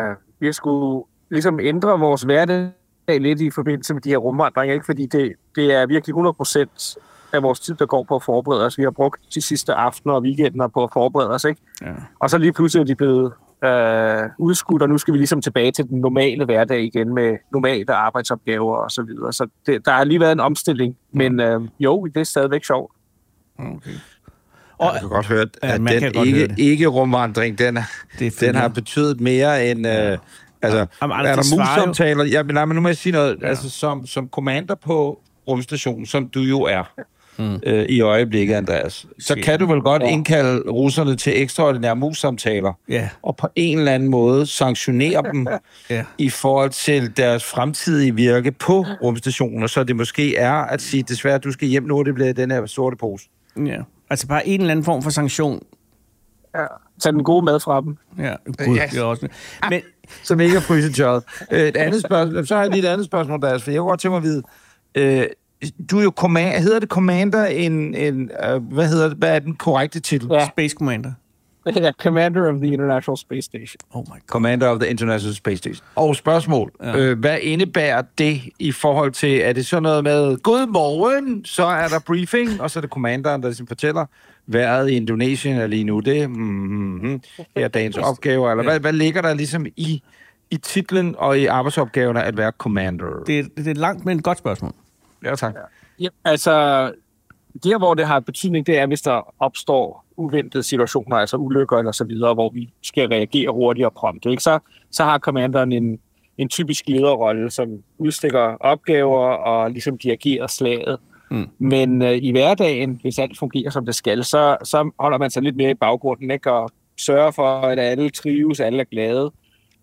øh, 0.00 0.16
vi 0.40 0.46
har 0.46 0.52
sgu 0.52 1.04
ligesom 1.30 1.60
ændre 1.60 1.98
vores 1.98 2.22
hverdag 2.22 2.70
lidt 3.08 3.40
i 3.40 3.50
forbindelse 3.50 3.94
med 3.94 4.02
de 4.02 4.08
her 4.08 4.16
rumvandringer, 4.16 4.74
ikke? 4.74 4.86
Fordi 4.86 5.06
det, 5.06 5.32
det 5.56 5.74
er 5.74 5.86
virkelig 5.86 6.12
100 6.12 6.34
procent 6.34 6.96
af 7.32 7.42
vores 7.42 7.60
tid, 7.60 7.74
der 7.74 7.86
går 7.86 8.02
på 8.02 8.16
at 8.16 8.22
forberede 8.22 8.66
os. 8.66 8.78
Vi 8.78 8.82
har 8.82 8.90
brugt 8.90 9.20
de 9.34 9.40
sidste 9.42 9.74
aftener 9.74 10.14
og 10.14 10.22
weekender 10.22 10.68
på 10.68 10.82
at 10.84 10.90
forberede 10.92 11.30
os, 11.30 11.44
ikke? 11.44 11.60
Ja. 11.82 11.92
Og 12.20 12.30
så 12.30 12.38
lige 12.38 12.52
pludselig 12.52 12.80
er 12.80 12.84
de 12.84 12.94
blevet 12.94 13.32
øh, 13.66 14.30
udskudt, 14.38 14.82
og 14.82 14.88
nu 14.88 14.98
skal 14.98 15.14
vi 15.14 15.18
ligesom 15.18 15.42
tilbage 15.42 15.72
til 15.72 15.88
den 15.88 16.00
normale 16.00 16.44
hverdag 16.44 16.80
igen 16.84 17.14
med 17.14 17.36
normale 17.52 17.94
arbejdsopgaver 17.94 18.76
og 18.76 18.90
så 18.90 19.02
videre. 19.02 19.32
Så 19.32 19.46
det, 19.66 19.84
der 19.84 19.92
har 19.92 20.04
lige 20.04 20.20
været 20.20 20.32
en 20.32 20.40
omstilling, 20.40 20.96
men 21.12 21.40
øh, 21.40 21.60
jo, 21.80 22.06
det 22.06 22.20
er 22.20 22.24
stadigvæk 22.24 22.64
sjovt. 22.64 22.92
Okay. 23.58 23.90
Og, 24.78 24.88
Og, 24.88 24.92
jeg 24.92 25.00
kan 25.00 25.08
godt 25.08 25.26
høre, 25.26 25.46
Ja, 25.62 25.74
at 25.74 25.80
man 25.80 26.00
kan 26.00 26.14
den 26.14 26.26
ikke, 26.26 26.54
ikke 26.58 26.86
rumvandring, 26.86 27.58
den, 27.58 27.76
er, 27.76 27.82
Det 28.18 28.42
er 28.42 28.46
den 28.46 28.54
har 28.54 28.68
betydet 28.68 29.20
mere 29.20 29.70
end... 29.70 29.86
Øh, 29.86 30.18
altså, 30.62 30.86
Jamen, 31.02 31.16
er 31.16 31.18
Anders, 31.18 31.48
der 31.48 31.56
mus-samtaler? 31.56 32.24
Ja, 32.24 32.42
men, 32.42 32.54
nej, 32.54 32.64
men 32.64 32.74
nu 32.74 32.80
må 32.80 32.88
jeg 32.88 32.96
sige 32.96 33.12
noget. 33.12 33.36
Ja. 33.40 33.44
Ja. 33.44 33.48
Altså, 33.48 33.70
som, 33.70 34.06
som 34.06 34.28
commander 34.28 34.74
på 34.74 35.20
rumstationen, 35.48 36.06
som 36.06 36.28
du 36.28 36.40
jo 36.40 36.62
er 36.62 36.92
mm. 37.38 37.60
øh, 37.66 37.84
i 37.88 38.00
øjeblikket, 38.00 38.54
Andreas, 38.54 38.92
så 39.18 39.32
Shit. 39.34 39.44
kan 39.44 39.58
du 39.58 39.66
vel 39.66 39.80
godt 39.80 40.02
Ja. 40.02 40.08
indkalde 40.08 40.70
russerne 40.70 41.16
til 41.16 41.42
ekstraordinære 41.42 41.96
mus-samtaler, 41.96 42.72
Ja, 42.88 43.08
og 43.22 43.36
på 43.36 43.48
en 43.56 43.78
eller 43.78 43.92
anden 43.92 44.08
måde 44.08 44.46
sanktionere 44.46 45.22
dem 45.32 45.46
ja. 45.90 46.04
i 46.18 46.30
forhold 46.30 46.70
til 46.70 47.16
deres 47.16 47.44
fremtidige 47.44 48.14
virke 48.14 48.52
på 48.52 48.84
rumstationer, 49.02 49.66
så 49.66 49.84
det 49.84 49.96
måske 49.96 50.36
er 50.36 50.52
at 50.52 50.82
sige, 50.82 51.02
desværre, 51.02 51.38
du 51.38 51.52
skal 51.52 51.68
hjem 51.68 51.82
nu, 51.82 52.02
det 52.02 52.14
bliver 52.14 52.32
den 52.32 52.50
her 52.50 52.66
sorte 52.66 52.96
pose. 52.96 53.28
ja. 53.66 53.78
Altså 54.10 54.26
bare 54.26 54.48
en 54.48 54.60
eller 54.60 54.70
anden 54.70 54.84
form 54.84 55.02
for 55.02 55.10
sanktion. 55.10 55.62
Ja. 56.54 56.64
Tag 57.00 57.12
den 57.12 57.24
gode 57.24 57.44
mad 57.44 57.60
fra 57.60 57.80
dem. 57.80 57.96
Ja, 58.18 58.34
gud, 58.66 58.76
Yes. 58.76 58.90
det 58.90 58.98
er 59.00 59.02
også... 59.04 59.28
Men, 59.70 59.80
som 60.22 60.40
ikke 60.40 60.56
er 60.56 60.60
frysetørret. 60.60 61.22
Øh, 61.52 61.60
Et 61.60 61.76
andet 61.76 62.02
spørgsmål, 62.02 62.46
så 62.46 62.54
har 62.54 62.62
jeg 62.62 62.70
lige 62.70 62.82
et 62.88 62.92
andet 62.92 63.06
spørgsmål, 63.06 63.40
der 63.40 63.58
for 63.58 63.70
jeg 63.70 63.78
kunne 63.80 63.88
godt 63.88 64.00
tænke 64.00 64.10
mig 64.10 64.16
at 64.18 64.22
vide, 64.22 64.42
øh, 64.94 65.26
du 65.90 65.98
er 65.98 66.02
jo 66.02 66.12
commander, 66.16 66.58
hedder 66.60 66.78
det 66.80 66.88
commander 66.88 67.46
en, 67.46 67.94
en 67.94 68.30
øh, 68.44 68.62
hvad 68.72 68.88
hedder 68.88 69.08
det, 69.08 69.16
hvad 69.18 69.34
er 69.34 69.38
den 69.38 69.54
korrekte 69.56 70.00
titel? 70.00 70.28
Ja. 70.32 70.46
Space 70.46 70.74
Commander. 70.78 71.12
Ja, 71.76 71.92
Commander 71.92 72.48
of 72.48 72.54
the 72.60 72.72
International 72.72 73.16
Space 73.18 73.42
Station. 73.42 73.78
Oh 73.90 74.02
my 74.06 74.10
god. 74.10 74.18
Commander 74.26 74.68
of 74.68 74.78
the 74.80 74.88
International 74.90 75.34
Space 75.34 75.56
Station. 75.56 75.84
Og 75.94 76.16
spørgsmål, 76.16 76.72
Ja. 76.82 76.90
ja. 76.90 76.98
øh, 76.98 77.18
hvad 77.18 77.38
indebærer 77.42 78.02
det 78.18 78.40
i 78.58 78.72
forhold 78.72 79.12
til, 79.12 79.40
er 79.40 79.52
det 79.52 79.66
sådan 79.66 79.82
noget 79.82 80.04
med, 80.04 80.36
god 80.36 80.66
morgen, 80.66 81.44
så 81.44 81.64
er 81.64 81.88
der 81.88 81.98
briefing, 82.06 82.60
og 82.60 82.70
så 82.70 82.78
er 82.78 82.80
det 82.80 82.90
commanderen, 82.90 83.42
der 83.42 83.48
ligesom 83.48 83.66
fortæller, 83.66 84.06
vejret 84.46 84.90
i 84.90 84.92
Indonesien 84.96 85.56
er 85.56 85.66
lige 85.66 85.84
nu 85.84 86.00
det, 86.00 86.30
mm-hmm, 86.30 87.20
her 87.56 87.64
er 87.64 87.68
dagens 87.68 87.96
opgaver, 87.96 88.50
eller 88.50 88.64
hvad, 88.64 88.80
hvad 88.80 88.92
ligger 88.92 89.22
der 89.22 89.34
ligesom 89.34 89.66
i 89.76 90.02
i 90.50 90.56
titlen 90.56 91.14
og 91.18 91.38
i 91.38 91.46
arbejdsopgaverne 91.46 92.22
at 92.22 92.36
være 92.36 92.52
commander? 92.58 93.06
Det, 93.26 93.38
er- 93.38 93.44
det 93.56 93.66
er 93.68 93.74
langt, 93.74 94.04
men 94.04 94.18
et 94.18 94.24
godt 94.24 94.38
spørgsmål. 94.38 94.72
Ja, 95.26 95.34
tak. 95.34 95.54
Ja, 96.00 96.08
altså, 96.24 96.52
der 97.64 97.78
hvor 97.78 97.94
det 97.94 98.06
har 98.06 98.20
betydning, 98.20 98.66
det 98.66 98.78
er, 98.78 98.86
hvis 98.86 99.02
der 99.02 99.34
opstår 99.38 100.06
uventede 100.16 100.62
situationer, 100.62 101.16
altså 101.16 101.36
ulykker 101.36 101.78
eller 101.78 101.92
så 101.92 102.04
videre, 102.04 102.34
hvor 102.34 102.50
vi 102.50 102.72
skal 102.82 103.08
reagere 103.08 103.52
hurtigt 103.52 103.86
og 103.86 103.92
prompte. 103.92 104.30
Ikke? 104.30 104.42
Så, 104.42 104.58
så 104.90 105.04
har 105.04 105.18
commanderen 105.18 105.72
en, 105.72 105.98
en 106.38 106.48
typisk 106.48 106.88
lederrolle, 106.88 107.50
som 107.50 107.68
udstikker 107.98 108.56
opgaver 108.60 109.28
og 109.28 109.70
ligesom 109.70 109.98
dirigerer 109.98 110.46
slaget. 110.46 110.98
Mm. 111.30 111.48
Men 111.58 112.02
øh, 112.02 112.18
i 112.22 112.30
hverdagen, 112.30 112.98
hvis 113.02 113.18
alt 113.18 113.38
fungerer 113.38 113.70
som 113.70 113.86
det 113.86 113.94
skal, 113.94 114.24
så, 114.24 114.56
så 114.64 114.90
holder 114.98 115.18
man 115.18 115.30
sig 115.30 115.42
lidt 115.42 115.56
mere 115.56 115.70
i 115.70 115.74
baggrunden, 115.74 116.30
ikke? 116.30 116.52
og 116.52 116.70
sørger 116.98 117.30
for, 117.30 117.60
at 117.60 117.78
alle 117.78 118.10
trives, 118.10 118.60
alle 118.60 118.80
er 118.80 118.84
glade, 118.84 119.32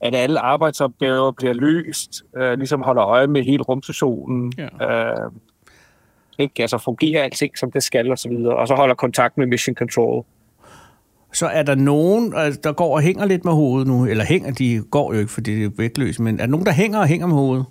at 0.04 0.16
alle 0.16 0.40
arbejdsopgaver 0.40 1.32
bliver 1.32 1.54
løst, 1.54 2.24
øh, 2.38 2.54
ligesom 2.58 2.82
holder 2.82 3.04
øje 3.06 3.28
med 3.28 3.44
hele 3.44 3.64
rumstationen, 3.64 4.54
Ja. 4.58 4.68
øh, 5.26 5.32
ikke? 6.38 6.62
Altså 6.62 6.78
fungerer 6.78 7.24
alting, 7.24 7.58
som 7.58 7.72
det 7.72 7.84
skal, 7.84 8.12
og 8.12 8.18
så 8.18 8.30
videre. 8.30 8.56
Og 8.56 8.68
så 8.68 8.76
holder 8.76 8.96
kontakt 8.96 9.38
med 9.38 9.48
Mission 9.48 9.76
Control. 9.76 10.24
Så 11.34 11.46
er 11.48 11.64
der 11.64 11.76
nogen, 11.76 12.34
altså, 12.38 12.60
der 12.64 12.74
går 12.74 12.96
og 12.96 13.02
hænger 13.02 13.26
lidt 13.26 13.46
med 13.46 13.54
hovedet 13.54 13.88
nu, 13.88 14.06
eller 14.06 14.26
hænger, 14.26 14.52
de 14.52 14.84
går 14.92 15.14
jo 15.14 15.20
ikke, 15.20 15.32
fordi 15.32 15.56
det 15.56 15.66
er 15.66 15.70
vægtløst, 15.78 16.20
men 16.20 16.36
er 16.40 16.46
der 16.46 16.52
nogen, 16.52 16.66
der 16.66 16.72
hænger 16.72 17.00
og 17.00 17.08
hænger 17.08 17.28
med 17.28 17.36
hovedet? 17.36 17.66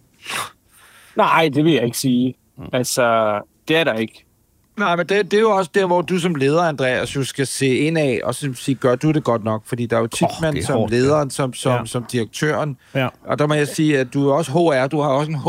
Nej, 1.17 1.51
det 1.55 1.65
vil 1.65 1.73
jeg 1.73 1.85
ikke 1.85 1.99
sige. 1.99 2.35
Altså, 2.73 3.39
det 3.69 3.77
er 3.77 3.85
der 3.85 3.95
ikke. 3.95 4.25
Nej, 4.79 4.97
men 4.97 5.07
det, 5.07 5.31
det 5.31 5.37
er 5.37 5.41
jo 5.41 5.51
også 5.51 5.71
der, 5.75 5.87
hvor 5.87 6.03
du 6.03 6.19
som 6.19 6.35
leder, 6.35 6.63
Andreas, 6.63 7.17
jo 7.17 7.25
skal 7.25 7.47
se 7.47 7.77
ind 7.77 7.99
af 7.99 8.21
og 8.25 8.35
sige, 8.35 8.75
gør 8.75 8.95
du 8.95 9.11
det 9.11 9.25
godt 9.25 9.45
nok? 9.45 9.63
Fordi 9.67 9.87
der 9.87 9.97
er 9.97 10.01
jo 10.01 10.07
tit, 10.07 10.23
Åh, 10.23 10.31
man 10.43 10.63
som 10.63 10.75
hårdt, 10.77 10.93
lederen, 10.93 11.31
som, 11.31 11.55
som, 11.55 11.73
Ja. 11.73 11.85
som 11.87 12.05
direktøren, 12.13 12.77
Ja. 12.95 13.09
og 13.27 13.39
der 13.39 13.47
må 13.47 13.55
jeg 13.55 13.69
sige, 13.69 13.99
at 13.99 14.15
du 14.15 14.29
er 14.29 14.35
også 14.35 14.53
HR, 14.53 14.87
du 14.87 15.01
har 15.01 15.09
også 15.11 15.31
en 15.31 15.39
H, 15.39 15.47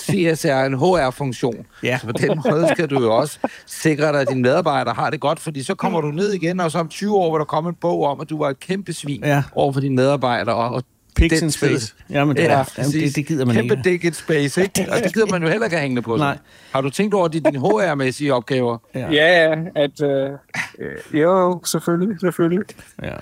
CSR, 0.00 0.64
en 0.66 0.74
HR-funktion. 0.78 1.66
Ja. 1.82 1.98
Så 1.98 2.06
på 2.06 2.12
den 2.12 2.42
måde 2.50 2.68
skal 2.72 2.90
du 2.90 3.00
jo 3.02 3.16
også 3.16 3.38
sikre 3.66 4.12
dig, 4.12 4.20
at 4.20 4.28
dine 4.28 4.42
medarbejdere 4.42 4.94
har 4.94 5.10
det 5.10 5.20
godt, 5.20 5.40
fordi 5.40 5.62
så 5.62 5.74
kommer 5.74 6.00
du 6.00 6.08
ned 6.08 6.32
igen, 6.32 6.60
og 6.60 6.70
så 6.70 6.78
om 6.78 6.88
20 6.88 7.16
år 7.16 7.32
vil 7.32 7.38
der 7.38 7.44
komme 7.44 7.68
en 7.68 7.76
bog 7.80 8.04
om, 8.04 8.20
at 8.20 8.30
du 8.30 8.38
var 8.38 8.48
et 8.50 8.60
kæmpe 8.60 8.92
svin 8.92 9.24
Ja. 9.24 9.42
over 9.54 9.72
for 9.72 9.80
dine 9.80 9.94
medarbejdere, 9.94 10.54
og, 10.56 10.68
og 10.74 10.82
Pigs 11.16 11.34
den 11.38 11.44
in 11.46 11.50
space. 11.50 11.86
tid- 11.86 11.94
Jamen, 12.10 12.36
det, 12.36 12.42
Ja, 12.42 12.58
ja, 12.58 12.64
jamen, 12.78 12.92
det, 12.92 13.16
det 13.16 13.26
gider 13.26 13.44
man 13.44 13.54
Kæmpe 13.54 13.74
ikke. 13.74 13.90
dick 13.90 14.04
in 14.04 14.12
space, 14.12 14.62
ikke? 14.62 14.92
Og 14.92 14.98
det 15.04 15.14
gider 15.14 15.26
man 15.26 15.42
jo 15.42 15.48
heller 15.48 15.64
ikke 15.66 15.78
hængende 15.78 16.02
på 16.02 16.18
sig. 16.18 16.24
Nej. 16.26 16.38
Har 16.72 16.80
du 16.80 16.90
tænkt 16.90 17.14
over 17.14 17.28
de, 17.28 17.40
dine 17.40 17.58
HR-mæssige 17.58 18.34
opgaver? 18.34 18.78
Ja. 18.94 19.10
Ja, 19.10 19.48
ja, 19.48 19.54
at... 19.76 20.02
Øh, 20.02 20.30
øh, 20.78 21.20
jo, 21.20 21.60
selvfølgelig, 21.66 22.20
selvfølgelig. 22.20 22.64
Ja. 23.02 23.12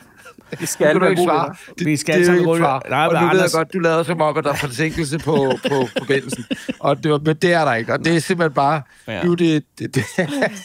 Det 0.51 0.61
Det 0.61 0.69
skal 0.69 0.95
du 0.95 1.01
være 1.01 1.11
ikke 1.11 1.23
svare. 1.23 1.55
Det, 1.79 1.87
Vi 1.87 1.97
skal 1.97 2.21
det 2.21 2.29
er 2.29 2.33
ikke 2.35 2.45
svar. 2.57 2.83
Nej, 2.91 3.07
og 3.07 3.13
nu 3.13 3.19
ved 3.19 3.27
jeg 3.27 3.31
Anders- 3.35 3.53
godt, 3.57 3.73
du 3.73 3.79
lavede 3.79 4.05
som 4.05 4.21
om, 4.21 4.37
at 4.37 4.45
der 4.45 4.51
er 4.51 4.55
forsinkelse 4.55 5.19
på, 5.19 5.53
på 5.69 5.87
forbindelsen. 5.99 6.45
Og 6.81 7.03
det, 7.05 7.11
var, 7.13 7.21
men 7.25 7.37
det 7.37 7.53
er 7.53 7.65
der 7.65 7.75
ikke. 7.75 7.93
Og 7.93 8.05
det 8.05 8.17
er 8.17 8.21
simpelthen 8.21 8.55
bare... 8.55 8.83
Ja. 9.09 9.13
Ja. 9.17 9.23
Du, 9.23 9.35
det, 9.35 9.65
det, 9.79 9.95
det, 9.95 10.05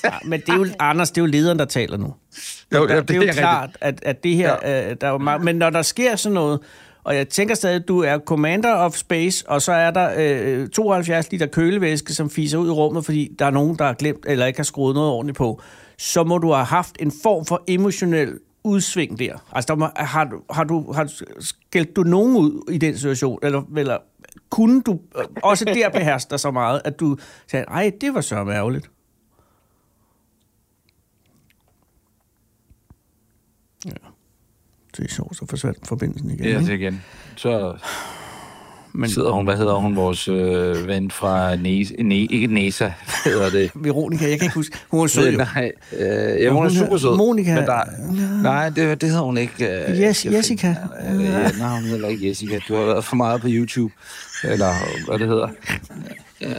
Ja, 0.04 0.12
men 0.26 0.40
det 0.40 0.50
er 0.50 0.56
jo, 0.56 0.66
Anders, 0.80 1.12
det 1.12 1.18
er 1.22 1.26
jo 1.26 1.32
lederen, 1.32 1.60
der 1.60 1.66
taler 1.66 1.98
nu. 1.98 2.14
jo, 2.74 2.88
Der, 2.88 3.02
det 3.02 3.10
er 3.12 3.16
jo 3.16 3.22
rigtigt. 3.22 3.38
klart, 3.40 3.70
at, 3.82 4.00
at 4.04 4.24
det 4.24 4.36
her... 4.36 4.56
Ja. 4.64 4.90
Øh, 4.90 4.96
der 5.02 5.08
er 5.08 5.12
jo 5.12 5.18
meget, 5.18 5.44
men 5.44 5.56
når 5.56 5.70
der 5.70 5.82
sker 5.82 6.16
sådan 6.16 6.34
noget, 6.34 6.60
og 7.04 7.16
jeg 7.16 7.30
tænker 7.30 7.56
stadig, 7.56 7.76
at 7.76 7.88
du 7.88 8.00
er 8.00 8.20
commander 8.20 8.74
of 8.76 8.96
space, 8.96 9.50
og 9.50 9.62
så 9.62 9.72
er 9.72 9.92
der 9.92 10.14
øh, 10.18 10.68
72 10.70 11.32
liter 11.32 11.46
kølevæske, 11.46 12.14
som 12.14 12.30
fiser 12.30 12.58
ud 12.58 12.68
i 12.68 12.72
rummet, 12.72 13.06
fordi 13.06 13.36
der 13.40 13.46
er 13.46 13.52
nogen, 13.52 13.78
der 13.78 13.86
har 13.86 13.94
glemt 13.94 14.26
eller 14.28 14.46
ikke 14.46 14.60
har 14.60 14.64
skruet 14.64 14.96
noget 14.96 15.12
ordentligt 15.12 15.38
på, 15.38 15.62
så 15.98 16.24
må 16.24 16.38
du 16.38 16.52
have 16.52 16.66
haft 16.66 16.96
en 17.00 17.12
form 17.24 17.46
for 17.46 17.64
emotionel 17.68 18.40
udsving 18.64 19.20
der. 19.20 19.34
Altså, 19.52 19.68
der 19.68 19.76
må, 19.76 19.88
har, 19.96 20.24
du, 20.26 20.42
har, 20.50 20.64
du, 20.64 20.92
har 20.92 21.04
du 21.04 21.10
skældt 21.40 21.96
du 21.96 22.04
nogen 22.04 22.36
ud 22.36 22.72
i 22.72 22.78
den 22.78 22.96
situation, 22.96 23.40
eller, 23.44 23.62
eller 23.78 23.98
kunne 24.50 24.82
du 24.82 25.00
øh, 25.18 25.24
også 25.44 25.66
der 25.66 25.90
beherske 25.90 26.30
dig 26.30 26.40
så 26.40 26.52
meget, 26.52 26.82
at 26.86 27.00
du 27.00 27.18
sagde, 27.48 27.66
ej, 27.68 27.92
det 28.02 28.14
var 28.14 28.22
så 28.22 28.36
ærgerligt. 28.36 28.90
Det 34.98 35.06
er 35.06 35.14
sjovt, 35.14 35.38
så 35.38 35.46
forsvandt 35.50 35.88
forbindelsen 35.88 36.32
igen. 36.32 36.46
Ja, 36.46 36.60
det 36.60 36.70
igen. 36.70 37.02
Så 37.36 37.76
Men 38.94 39.10
sidder 39.10 39.32
hun, 39.32 39.46
hvad 39.46 39.58
hedder 39.58 39.74
hun, 39.76 39.96
vores 39.96 40.28
øh, 40.28 40.88
ven 40.88 41.12
fra 41.12 41.56
Næse, 41.56 41.94
ne, 42.04 42.16
ikke 42.16 42.48
Næsa, 42.48 42.92
hedder 43.26 43.50
det. 43.50 43.72
Veronica, 43.76 44.30
jeg 44.30 44.40
kan 44.40 44.46
ikke 44.46 44.56
huske. 44.56 44.78
Hun 44.92 45.02
var 45.02 45.08
sød 45.08 45.32
jo. 45.32 45.38
Nej, 45.38 45.72
øh, 46.00 46.42
ja, 46.44 46.50
hun 46.50 46.66
er 46.66 46.70
Hun 46.70 46.78
super 46.78 46.98
sød. 46.98 47.18
Monica. 47.18 47.56
Men 47.56 47.64
der, 47.64 47.82
nej, 48.44 48.70
det, 48.70 49.02
det 49.02 49.10
hedder 49.10 49.24
hun 49.24 49.38
ikke. 49.38 49.84
Øh, 49.90 50.00
Yes, 50.00 50.26
jeg- 50.26 50.34
Jessica. 50.34 50.76
Øh, 51.10 51.20
nej, 51.60 51.76
hun 51.80 51.84
hedder 51.84 52.08
ikke 52.08 52.30
Jessica. 52.30 52.60
Du 52.68 52.76
har 52.76 52.86
været 52.86 53.06
for 53.06 53.16
meget 53.16 53.42
på 53.42 53.48
YouTube. 53.52 53.94
Eller 54.44 54.74
hvad 55.08 55.20
det 55.20 55.28
hedder. 55.28 55.48
Øh, 56.42 56.52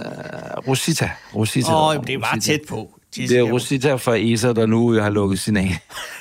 Rosita. 0.68 1.10
Rosita. 1.36 1.72
Åh, 1.72 1.90
hedder 1.92 2.02
det 2.04 2.20
var 2.20 2.34
Rosita. 2.36 2.52
tæt 2.52 2.60
på. 2.68 2.90
Det 3.16 3.32
er 3.32 3.42
Rosita 3.42 3.94
fra 3.94 4.16
ESA, 4.16 4.52
der 4.52 4.66
nu 4.66 4.90
har 4.92 5.10
lukket 5.10 5.38
signal, 5.38 5.70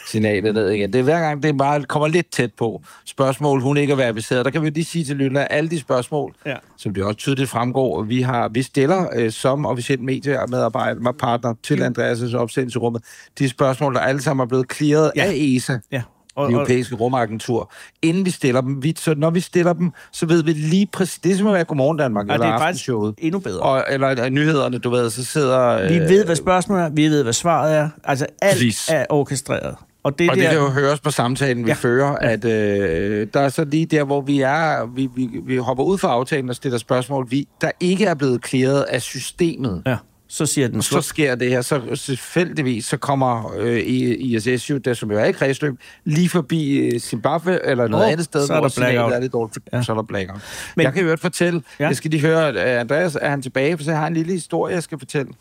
signalet 0.10 0.54
ned 0.54 0.70
igen. 0.70 0.94
Det 0.94 1.00
er 1.00 1.04
hver 1.04 1.20
gang, 1.20 1.44
det 1.44 1.58
bare 1.58 1.84
kommer 1.84 2.08
lidt 2.08 2.32
tæt 2.32 2.52
på. 2.58 2.82
Spørgsmål, 3.06 3.62
hun 3.62 3.78
ikke 3.78 3.92
er 3.94 3.98
verificeret. 3.98 4.46
Der 4.46 4.52
kan 4.52 4.62
vi 4.64 4.70
lige 4.70 4.86
sige 4.86 5.06
til 5.06 5.16
lytterne, 5.16 5.52
at 5.52 5.58
alle 5.58 5.70
de 5.70 5.80
spørgsmål, 5.80 6.36
Ja. 6.46 6.56
som 6.78 6.94
det 6.94 7.04
også 7.04 7.18
tydeligt 7.18 7.50
fremgår, 7.50 8.04
vi 8.04 8.22
har 8.22 8.48
vi 8.50 8.62
stiller 8.64 9.06
øh, 9.16 9.32
som 9.32 9.66
officielt 9.66 10.02
mediemedarbejder 10.04 11.02
med 11.02 11.14
partner 11.14 11.54
til 11.64 11.84
Andreas' 11.84 12.36
opsendelse 12.38 12.78
i 12.78 12.80
rummet. 12.80 13.04
De 13.40 13.50
spørgsmål, 13.50 13.94
der 13.94 14.00
alle 14.00 14.22
sammen 14.22 14.44
er 14.44 14.48
blevet 14.48 14.66
clearet 14.74 15.12
Ja. 15.16 15.24
af 15.24 15.34
ESA, 15.36 15.78
Ja. 15.92 16.02
det 16.48 16.54
europæiske 16.54 16.96
rumagentur, 16.96 17.72
inden 18.02 18.26
vi 18.26 18.30
stiller 18.32 18.62
dem. 18.62 18.84
Vi, 18.84 18.94
så 18.98 19.14
når 19.18 19.30
vi 19.30 19.40
stiller 19.40 19.74
dem, 19.74 19.92
så 20.12 20.26
ved 20.26 20.44
vi 20.44 20.52
lige 20.54 20.88
præcis... 20.94 21.20
Det 21.20 21.32
er 21.32 21.36
som 21.38 21.48
at 21.48 21.54
være 21.54 21.64
Godmorgen 21.64 21.98
Danmark, 21.98 22.28
Ja, 22.28 22.34
eller 22.34 22.46
det 22.46 22.54
er 22.54 22.60
faktisk 22.60 22.90
endnu 23.18 23.40
bedre. 23.40 23.60
Og, 23.62 23.84
eller 23.90 24.24
øh, 24.24 24.30
nyhederne, 24.30 24.78
du 24.78 24.90
ved, 24.90 25.10
så 25.10 25.26
sidder... 25.26 25.88
Vi 25.90 25.96
øh, 25.98 26.10
ved, 26.10 26.26
hvad 26.26 26.36
spørgsmålet 26.36 26.84
er. 26.86 26.90
Vi 26.90 27.08
ved, 27.08 27.24
hvad 27.24 27.34
svaret 27.34 27.76
er. 27.78 27.90
Altså, 28.04 28.26
alt 28.42 28.54
Præcis. 28.54 28.90
er 28.92 29.06
orkestreret. 29.10 29.76
Og 30.04 30.20
det, 30.20 30.30
Og 30.30 30.36
der, 30.36 30.42
det 30.42 30.52
kan 30.52 30.60
jo 30.60 30.70
høres 30.70 31.00
på 31.00 31.12
samtalen, 31.12 31.66
vi 31.66 31.70
Ja. 31.70 31.76
fører, 31.76 32.16
at 32.16 32.46
øh, 32.46 33.28
der 33.34 33.40
er 33.40 33.50
så 33.50 33.64
lige 33.66 33.86
der, 33.86 34.04
hvor 34.04 34.22
vi 34.22 34.42
er, 34.42 34.86
vi, 34.96 35.10
vi, 35.16 35.30
vi 35.46 35.58
hopper 35.58 35.84
ud 35.84 35.98
fra 35.98 36.08
aftalen 36.08 36.50
og 36.50 36.56
stiller 36.56 36.78
spørgsmål, 36.78 37.32
vi, 37.32 37.48
der 37.62 37.72
ikke 37.80 38.06
er 38.06 38.14
blevet 38.14 38.42
klaret 38.42 38.82
af 38.84 39.02
systemet. 39.02 39.82
ja, 39.86 39.98
så 40.28 40.46
siger 40.46 40.68
den 40.68 40.82
Så 40.82 41.02
sker 41.02 41.36
det 41.36 41.50
her, 41.50 41.62
så 41.62 41.82
selvfølgelig 41.96 42.84
så 42.84 42.98
kommer 42.98 43.54
øh, 43.60 43.78
I- 43.80 44.36
ISS 44.36 44.70
jo, 44.70 44.78
der 44.78 44.94
som 44.94 45.12
jo 45.12 45.18
er 45.20 45.26
i 45.26 45.32
kredsløb, 45.32 45.74
lige 46.06 46.30
forbi 46.30 46.78
øh, 46.78 47.00
Zimbabwe 47.00 47.66
eller 47.66 47.88
noget 47.88 48.06
Åh, 48.06 48.12
andet 48.12 48.26
sted, 48.26 48.48
så 48.48 48.54
er 48.54 48.60
hvor 48.60 48.68
der 48.68 48.74
blackout. 48.76 48.92
signalet 48.92 49.16
er 49.16 49.20
lidt 49.22 49.34
dårligt, 49.34 49.60
Ja. 49.74 49.82
så 49.84 49.92
er 49.92 49.96
der 49.96 50.04
blackout. 50.04 50.42
Men- 50.76 50.84
jeg 50.84 50.94
kan 50.94 51.06
jo 51.08 51.16
fortælle, 51.16 51.62
Ja. 51.80 51.88
jeg 51.88 51.96
skal 51.96 52.12
lige 52.12 52.22
høre, 52.22 52.48
at 52.48 52.58
Andreas, 52.58 53.18
er 53.22 53.30
han 53.30 53.42
tilbage, 53.42 53.78
for 53.78 53.84
så 53.84 53.92
har 53.92 54.00
jeg 54.00 54.08
en 54.08 54.14
lille 54.14 54.34
historie, 54.34 54.74
jeg 54.76 54.84
skal 54.84 55.00
fortælle. 55.00 55.32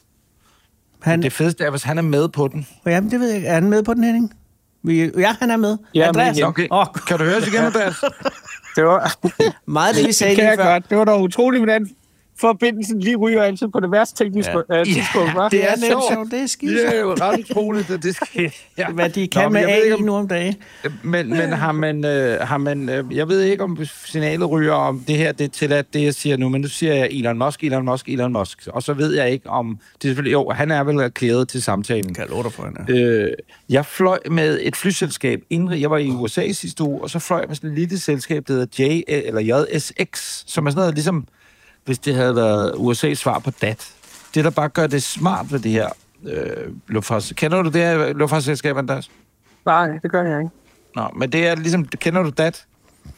Han. 1.02 1.22
Det 1.22 1.32
fedeste 1.32 1.64
er, 1.64 1.70
hvis 1.70 1.82
han 1.82 1.98
er 1.98 2.02
med 2.02 2.28
på 2.28 2.48
den. 2.48 2.66
jamen, 2.86 3.10
det 3.10 3.20
ved 3.20 3.30
jeg. 3.32 3.42
Er 3.44 3.54
han 3.54 3.70
med 3.70 3.82
på 3.82 3.94
den, 3.94 4.04
Henning? 4.04 4.32
Vi, 4.82 5.10
ja, 5.18 5.34
han 5.40 5.50
er 5.50 5.56
med. 5.56 5.76
Ja, 5.94 6.08
Andreas. 6.08 6.36
men- 6.36 6.44
Okay, 6.44 6.66
Åh, 6.70 6.86
kan 7.06 7.18
du 7.18 7.24
høre 7.24 7.36
os 7.36 7.46
igen, 7.46 7.64
Andreas? 7.70 7.94
Det 8.76 8.84
var, 8.84 9.14
meget 9.66 9.96
det, 9.96 10.06
vi 10.06 10.12
sagde 10.20 10.30
det 10.30 10.36
kan 10.36 10.44
lige 10.44 10.50
jeg 10.50 10.58
før. 10.58 10.72
godt. 10.72 10.90
Det 10.90 10.98
var 10.98 11.04
da 11.04 11.16
utroligt, 11.16 11.60
hvordan 11.64 11.88
forbindelsen 12.40 13.00
lige 13.00 13.16
ryger 13.16 13.42
altid 13.42 13.68
på 13.68 13.80
det 13.80 13.90
værste 13.92 14.24
tekniske 14.24 14.52
Ja. 14.70 14.76
ja. 14.78 14.84
tidspunkt, 14.84 15.30
hva'? 15.30 15.48
Det 15.50 15.64
er 15.64 15.76
nemt 15.76 16.02
sjovt. 16.12 16.30
Det 16.30 16.40
er 16.42 16.46
skide 16.46 16.74
Det 16.76 16.96
er 16.96 17.00
jo 17.00 17.14
ret 17.14 17.40
utroligt, 17.50 17.90
at 17.90 18.02
det 18.02 18.16
sker. 18.16 18.50
Ja. 18.78 18.90
Hvad 18.90 19.10
de 19.10 19.28
kan 19.28 19.42
Nå, 19.42 19.48
med 19.48 19.60
men 19.60 19.68
jeg 19.70 19.76
ved 19.76 19.84
ikke, 19.84 19.94
AI 19.94 20.00
om- 20.00 20.06
nu 20.06 20.14
om 20.14 20.28
dagen. 20.28 20.54
Men, 21.02 21.28
men 21.28 21.52
har 21.52 21.72
man, 21.72 22.04
øh, 22.04 22.40
har 22.40 22.58
man 22.58 22.88
øh, 22.88 23.04
jeg 23.16 23.28
ved 23.28 23.42
ikke, 23.42 23.62
om 23.64 23.78
signalet 24.06 24.50
ryger, 24.50 24.72
om 24.72 25.00
det 25.08 25.16
her 25.16 25.32
det 25.32 25.44
er 25.44 25.48
tilladt, 25.48 25.94
det 25.94 26.02
jeg 26.02 26.14
siger 26.14 26.36
nu, 26.36 26.48
men 26.48 26.60
nu 26.60 26.68
siger 26.68 26.94
jeg 26.94 27.08
Elon 27.10 27.38
Musk, 27.38 27.64
Elon 27.64 27.84
Musk, 27.84 28.08
Elon 28.08 28.32
Musk. 28.32 28.68
Og 28.72 28.82
så 28.82 28.92
ved 28.92 29.14
jeg 29.14 29.30
ikke, 29.30 29.48
om 29.50 29.78
det 29.94 30.04
er 30.04 30.08
selvfølgelig, 30.08 30.32
jo, 30.32 30.50
han 30.50 30.70
er 30.70 30.84
vel 30.84 30.96
erklæret 30.96 31.48
til 31.48 31.62
samtalen. 31.62 32.14
Kan 32.14 32.22
jeg 32.22 32.30
love 32.30 32.42
dig 32.42 32.52
for, 32.52 32.62
han 32.62 32.76
er. 32.96 33.22
Øh, 33.24 33.28
jeg 33.68 33.86
fløj 33.86 34.18
med 34.30 34.58
et 34.62 34.76
flyselskab, 34.76 35.40
indre, 35.50 35.80
jeg 35.80 35.90
var 35.90 35.98
i 35.98 36.08
USA 36.10 36.52
sidste 36.52 36.82
uge, 36.82 37.02
og 37.02 37.10
så 37.10 37.18
fløj 37.18 37.38
jeg 37.38 37.48
med 37.48 37.56
sådan 37.56 37.70
et 37.70 37.78
lille 37.78 37.98
selskab, 37.98 38.44
der 38.48 38.52
hedder 38.52 38.66
J, 38.84 39.02
eller 39.08 39.40
JSX, 39.74 40.42
som 40.46 40.66
er 40.66 40.70
sådan 40.70 40.80
noget 40.80 40.94
ligesom, 40.94 41.26
hvis 41.88 41.98
det 41.98 42.14
havde 42.14 42.36
været 42.36 42.72
USA's 42.72 43.14
svar 43.14 43.38
på 43.38 43.50
DAT. 43.62 43.88
Det, 44.34 44.44
der 44.44 44.50
bare 44.50 44.68
gør 44.68 44.86
det 44.86 45.02
smart 45.02 45.52
ved 45.52 45.58
det 45.58 45.70
her 45.72 45.88
øh, 46.26 46.72
luftfarts... 46.88 47.32
Kender 47.36 47.62
du 47.62 47.68
det 47.70 47.80
her 47.82 48.12
luftfartsselskab, 48.12 48.76
Andreas? 48.76 49.10
Nej, 49.66 49.88
det 50.02 50.10
gør 50.10 50.22
jeg 50.22 50.38
ikke. 50.40 50.50
Nå, 50.96 51.08
men 51.16 51.32
det 51.32 51.46
er 51.48 51.54
ligesom, 51.54 51.84
kender 51.84 52.22
du 52.22 52.30
DAT? 52.30 52.64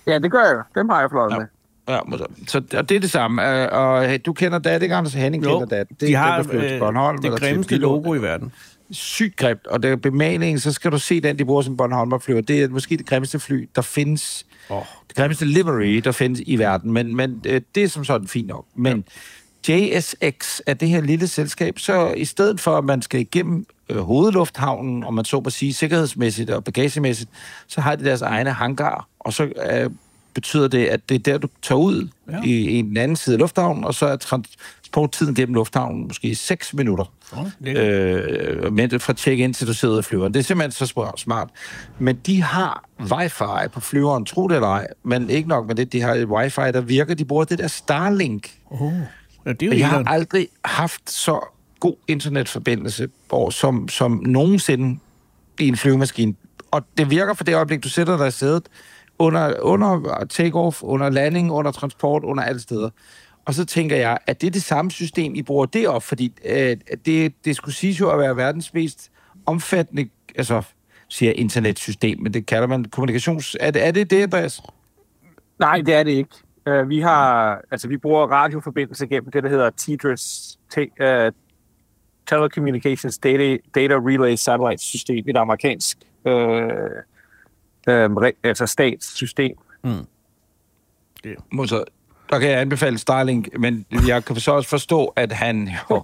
Ja, 0.06 0.18
det 0.18 0.30
gør 0.30 0.44
jeg. 0.44 0.62
Dem 0.74 0.88
har 0.88 1.00
jeg 1.00 1.10
fløjet 1.10 1.30
Ja. 1.32 1.38
med. 1.38 1.46
Ja, 1.88 1.98
så 2.46 2.58
og 2.76 2.88
det 2.88 2.96
er 2.96 3.00
det 3.00 3.10
samme. 3.10 3.62
Øh, 3.62 3.68
Og 3.72 4.04
hey, 4.04 4.18
du 4.26 4.32
kender 4.32 4.58
DAT, 4.58 4.82
ikke 4.82 4.94
Anders 4.94 5.14
Henning 5.14 5.44
Jo, 5.44 5.50
kender 5.58 5.66
DAT. 5.76 5.86
Det 5.88 6.02
er 6.02 6.06
de 6.06 6.14
har 6.14 6.42
til 6.42 6.54
øh, 6.54 7.32
det 7.32 7.40
grimmeste 7.40 7.76
logo 7.76 8.14
i 8.14 8.22
verden. 8.22 8.52
Sygt 8.90 9.36
grimt, 9.36 9.66
og 9.66 9.82
det 9.82 9.90
er 9.90 9.96
bemalingen, 9.96 10.60
så 10.60 10.72
skal 10.72 10.92
du 10.92 10.98
se 10.98 11.20
den, 11.20 11.38
de 11.38 11.44
bruger 11.44 11.62
som 11.62 11.76
Bornholmer 11.76 12.18
flyver. 12.18 12.40
Det 12.40 12.62
er 12.62 12.68
måske 12.68 12.96
det 12.96 13.06
grimmeste 13.06 13.40
fly, 13.40 13.68
der 13.76 13.82
findes. 13.82 14.46
Oh. 14.68 14.82
Det 15.08 15.16
grimmeste 15.16 15.44
livery, 15.44 16.00
der 16.04 16.12
findes 16.12 16.42
i 16.46 16.58
verden, 16.58 16.92
men, 16.92 17.16
men 17.16 17.42
øh, 17.46 17.60
det 17.74 17.82
er 17.82 17.88
som 17.88 18.04
sådan 18.04 18.28
fint 18.28 18.46
nok. 18.46 18.66
Men 18.74 19.04
JSX 19.68 20.60
er 20.66 20.74
det 20.74 20.88
her 20.88 21.00
lille 21.00 21.28
selskab, 21.28 21.78
så 21.78 22.14
i 22.16 22.24
stedet 22.24 22.60
for, 22.60 22.78
at 22.78 22.84
man 22.84 23.02
skal 23.02 23.20
igennem 23.20 23.66
øh, 23.88 23.98
hovedlufthavnen, 23.98 25.04
om 25.04 25.14
man 25.14 25.24
så 25.24 25.40
må 25.40 25.50
sige, 25.50 25.74
sikkerhedsmæssigt 25.74 26.50
og 26.50 26.64
bagagemæssigt, 26.64 27.30
så 27.66 27.80
har 27.80 27.96
de 27.96 28.04
deres 28.04 28.22
egne 28.22 28.52
hangar, 28.52 29.08
og 29.20 29.32
så 29.32 29.44
øh, 29.72 29.90
betyder 30.34 30.68
det, 30.68 30.86
at 30.86 31.08
det 31.08 31.14
er 31.14 31.18
der, 31.18 31.38
du 31.38 31.48
tager 31.62 31.78
ud 31.78 32.08
Ja. 32.30 32.42
i, 32.44 32.50
i 32.50 32.78
en 32.78 32.96
anden 32.96 33.16
side 33.16 33.34
af 33.34 33.40
lufthavnen, 33.40 33.84
og 33.84 33.94
så 33.94 34.06
er 34.06 34.16
transporttiden 34.16 35.34
gennem 35.34 35.54
lufthavnen 35.54 36.06
måske 36.06 36.34
6 36.34 36.74
minutter. 36.74 37.04
Øh, 37.66 38.72
men 38.72 39.00
fra 39.00 39.12
check-in 39.12 39.52
til 39.52 39.66
du 39.66 39.74
sidder 39.74 39.98
i 39.98 40.02
flyveren. 40.02 40.34
Det 40.34 40.40
er 40.40 40.44
simpelthen 40.44 40.86
så 40.86 41.12
smart. 41.16 41.50
Men 41.98 42.16
de 42.16 42.42
har 42.42 42.84
wifi 43.00 43.68
på 43.72 43.80
flyveren, 43.80 44.24
tro 44.24 44.48
det 44.48 44.54
eller 44.54 44.68
ej. 44.68 44.86
Men 45.02 45.30
ikke 45.30 45.48
nok 45.48 45.66
med 45.66 45.74
det, 45.74 45.92
de 45.92 46.00
har 46.00 46.14
et 46.14 46.24
wifi, 46.24 46.60
der 46.60 46.80
virker. 46.80 47.14
De 47.14 47.24
bruger 47.24 47.44
det 47.44 47.58
der 47.58 47.68
Starlink. 47.68 48.50
Oh. 48.70 48.92
Ja, 49.46 49.52
det 49.52 49.62
er 49.62 49.66
jo 49.66 49.78
jeg 49.78 49.88
har 49.88 50.04
aldrig 50.06 50.48
haft 50.64 51.10
så 51.10 51.40
god 51.80 51.94
internetforbindelse 52.08 53.08
hvor, 53.28 53.50
som, 53.50 53.88
som 53.88 54.22
nogensinde 54.26 54.98
i 55.60 55.68
en 55.68 55.76
flyvemaskine. 55.76 56.34
Og 56.70 56.82
det 56.98 57.10
virker 57.10 57.34
for 57.34 57.44
det 57.44 57.54
øjeblik, 57.54 57.84
du 57.84 57.88
sætter 57.88 58.16
dig 58.16 58.28
i 58.28 58.30
sædet, 58.30 58.62
under, 59.20 59.60
under 59.60 60.24
take-off, 60.30 60.82
under 60.82 61.10
landing, 61.10 61.52
under 61.52 61.72
transport, 61.72 62.24
under 62.24 62.44
alle 62.44 62.60
steder. 62.60 62.90
Og 63.44 63.54
så 63.54 63.64
tænker 63.64 63.96
jeg, 63.96 64.18
at 64.26 64.40
det 64.40 64.46
er 64.46 64.50
det 64.50 64.62
samme 64.62 64.90
system, 64.90 65.34
I 65.34 65.42
bruger 65.42 65.66
derop, 65.66 66.02
fordi 66.02 66.32
øh, 66.44 66.76
det, 67.06 67.44
det 67.44 67.56
skulle 67.56 67.74
siges 67.74 68.00
jo 68.00 68.10
at 68.10 68.18
være 68.18 68.36
verdens 68.36 68.74
mest 68.74 69.10
omfattende, 69.46 70.08
altså 70.36 70.62
siger 71.08 71.32
internetsystem, 71.32 72.20
men 72.20 72.34
det 72.34 72.46
kalder 72.46 72.66
man 72.66 72.84
kommunikations... 72.84 73.56
Er 73.60 73.70
det 73.70 73.86
er 73.86 73.90
det, 73.90 74.10
det 74.10 74.22
Andreas? 74.22 74.62
Nej, 75.58 75.82
det 75.86 75.94
er 75.94 76.02
det 76.02 76.10
ikke. 76.10 76.30
Uh, 76.70 76.88
vi 76.88 77.00
har, 77.00 77.60
altså 77.70 77.88
vi 77.88 77.96
bruger 77.96 78.26
radioforbindelse 78.26 79.06
gennem 79.06 79.30
det, 79.30 79.42
der 79.42 79.48
hedder 79.48 79.70
TDRS, 79.70 80.58
te, 80.70 80.80
uh, 80.80 81.06
øh, 81.06 81.32
Telecommunications 82.26 83.18
Data, 83.18 83.56
Data 83.74 83.94
Relay 83.94 84.34
Satellite 84.34 84.82
System, 84.82 85.24
et 85.28 85.36
amerikansk 85.36 85.98
uh, 86.24 86.32
um, 87.88 88.18
altså 88.44 88.66
statssystem. 88.66 89.56
Så 91.66 91.84
der 92.30 92.38
kan 92.38 92.50
jeg 92.50 92.60
anbefale 92.60 92.98
Starlink, 92.98 93.48
men 93.58 93.86
jeg 94.06 94.24
kan 94.24 94.36
så 94.36 94.52
også 94.52 94.68
forstå, 94.68 95.04
at 95.16 95.32
han 95.32 95.70
jo, 95.90 96.02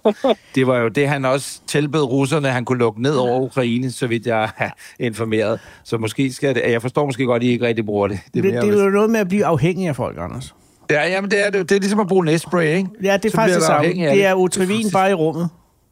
det 0.55 0.67
var 0.67 0.79
jo 0.79 0.89
det, 0.89 1.09
han 1.09 1.25
også 1.25 1.61
tilbød 1.67 2.03
russerne, 2.03 2.49
han 2.49 2.65
kunne 2.65 2.79
lukke 2.79 3.03
ned 3.03 3.15
over 3.17 3.41
Ukraine, 3.41 3.91
så 3.91 4.07
vidt 4.07 4.27
jeg 4.27 4.51
er 4.59 4.71
informeret. 5.01 5.61
Så 5.85 5.99
måske 5.99 6.33
skal 6.33 6.55
det, 6.55 6.63
jeg 6.67 6.83
forstår 6.83 7.07
måske 7.07 7.25
godt, 7.25 7.43
at 7.43 7.47
I 7.47 7.51
ikke 7.51 7.67
rigtig 7.67 7.87
bruger 7.87 8.09
det. 8.09 8.21
Det, 8.35 8.45
mere, 8.45 8.55
det, 8.55 8.63
det 8.63 8.81
er 8.81 8.85
jo 8.85 8.91
noget 8.91 9.11
med 9.11 9.21
at 9.21 9.29
blive 9.29 9.45
afhængig 9.45 9.89
af 9.89 9.97
folk, 9.97 10.19
Anders. 10.21 10.55
Ja, 10.91 11.09
jamen 11.09 11.31
det 11.31 11.47
er 11.47 11.51
det. 11.51 11.69
Det 11.69 11.77
er 11.77 11.81
ligesom 11.81 12.01
at 12.01 12.07
bruge 12.09 12.25
næsspray, 12.25 12.77
ikke? 12.77 12.89
Ja, 13.03 13.17
det 13.17 13.25
er 13.25 13.31
Så 13.31 13.35
faktisk 13.37 13.57
det 13.57 13.65
samme. 13.67 13.89
Det 13.89 14.25
er 14.25 14.35
Det 14.35 14.69
præcis. 14.69 14.93
bare 14.93 15.11
i 15.11 15.15
rummet. 15.15 15.49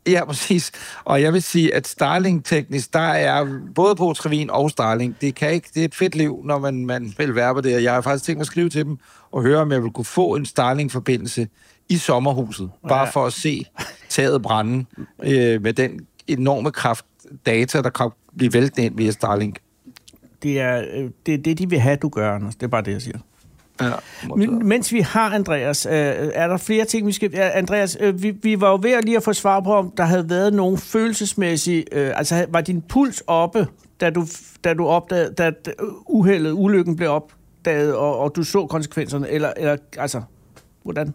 Ja, 0.07 0.25
præcis. 0.25 0.73
Og 1.05 1.23
jeg 1.23 1.33
vil 1.33 1.43
sige, 1.43 1.75
at 1.75 1.87
Starlink-teknisk, 1.88 2.93
der 2.93 2.99
er 3.01 3.59
både 3.75 3.97
på 3.97 4.12
Trevin 4.12 4.51
og 4.51 4.71
Starlink. 4.71 5.21
Det, 5.21 5.35
kan 5.35 5.53
ikke, 5.53 5.69
det 5.75 5.81
er 5.81 5.85
et 5.85 5.95
fedt 5.95 6.14
liv, 6.14 6.40
når 6.45 6.59
man, 6.59 6.87
man 6.87 7.14
vil 7.19 7.35
være 7.35 7.55
på 7.55 7.61
det. 7.61 7.83
Jeg 7.83 7.93
har 7.95 8.01
faktisk 8.01 8.25
tænkt 8.25 8.37
mig 8.38 8.43
at 8.43 8.47
skrive 8.47 8.69
til 8.69 8.85
dem 8.85 8.99
og 9.33 9.43
høre, 9.43 9.59
om 9.61 9.73
jeg 9.73 9.83
vil 9.83 9.90
kunne 9.90 10.05
få 10.05 10.35
en 10.35 10.47
Starlink-forbindelse 10.47 11.49
i 11.88 11.97
sommerhuset. 11.97 12.71
Bare 12.88 12.99
Ja. 13.05 13.11
for 13.11 13.27
at 13.27 13.33
se 13.33 13.64
taget 14.09 14.43
brænde 14.43 14.85
øh, 15.25 15.62
med 15.62 15.73
den 15.73 16.01
enorme 16.27 16.71
kraft 16.71 17.05
data, 17.47 17.83
der 17.83 17.90
kan 17.90 18.11
blive 18.37 18.53
væltet 18.53 18.79
ind 18.83 18.97
via 18.97 19.11
Starlink. 19.11 19.59
Det 20.43 20.61
er 20.61 20.85
øh, 20.95 21.11
det, 21.27 21.35
er 21.35 21.38
det, 21.38 21.59
de 21.59 21.71
vil 21.71 21.81
have, 21.81 21.97
du 21.97 22.09
gør, 22.09 22.35
Anders. 22.35 22.55
Det 22.55 22.62
er 22.62 22.69
bare 22.69 22.83
det, 22.83 22.93
jeg 22.93 23.03
siger. 23.03 23.19
Ja, 23.81 23.91
Men, 24.37 24.69
mens 24.69 24.93
vi 24.93 25.01
har 25.01 25.31
Andreas, 25.35 25.87
øh, 25.87 25.93
er 26.35 26.49
der 26.49 26.57
flere 26.57 26.85
ting, 26.85 27.07
vi 27.07 27.13
skal... 27.13 27.31
Ja, 27.33 27.51
Andreas, 27.55 27.97
øh, 28.01 28.23
vi, 28.23 28.31
vi 28.31 28.61
var 28.61 28.71
jo 28.71 28.79
ved 28.83 28.91
at 28.93 29.05
lige 29.05 29.17
at 29.17 29.23
få 29.23 29.33
svar 29.33 29.61
på, 29.61 29.75
om 29.75 29.93
der 29.97 30.05
havde 30.05 30.31
været 30.31 30.55
nogen 30.55 30.79
følelsesmæssige... 30.79 31.85
Øh, 31.93 32.13
altså, 32.19 32.47
var 32.49 32.61
din 32.61 32.83
puls 32.83 33.23
oppe, 33.27 33.67
da 34.01 34.11
du, 34.11 34.25
da 34.65 34.75
du 34.75 34.87
opdagede, 34.87 35.35
da 35.35 35.51
da 35.51 35.71
uheldet, 36.07 36.53
ulykken 36.53 36.97
blev 36.97 37.11
opdaget, 37.11 37.95
og, 37.97 38.19
og 38.19 38.33
du 38.37 38.43
så 38.43 38.67
konsekvenserne? 38.67 39.29
Eller, 39.29 39.53
eller 39.57 39.77
altså, 39.99 40.23
hvordan? 40.83 41.15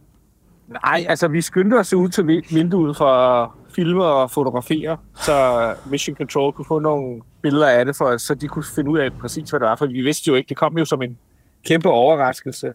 Nej, 0.67 1.05
altså 1.09 1.27
vi 1.27 1.41
skyndte 1.41 1.75
os 1.75 1.93
ud 1.93 2.09
til 2.09 2.27
vi- 2.27 2.45
vinduet 2.51 2.97
for 2.97 3.05
at 3.05 3.49
filme 3.75 4.03
og 4.03 4.31
fotografere, 4.31 4.97
så 5.15 5.73
Mission 5.85 6.15
Control 6.15 6.53
kunne 6.53 6.65
få 6.65 6.79
nogle 6.79 7.21
billeder 7.41 7.67
af 7.67 7.85
det, 7.85 7.95
for, 7.95 8.17
så 8.17 8.35
de 8.35 8.47
kunne 8.47 8.65
finde 8.75 8.89
ud 8.91 8.99
af 8.99 9.13
præcis, 9.13 9.49
hvad 9.49 9.59
det 9.59 9.67
var. 9.67 9.75
For 9.75 9.85
vi 9.85 10.01
vidste 10.01 10.27
jo 10.27 10.35
ikke, 10.35 10.49
det 10.49 10.57
kom 10.57 10.77
jo 10.77 10.85
som 10.85 11.01
en 11.01 11.17
kæmpe 11.65 11.89
overraskelse. 11.89 12.73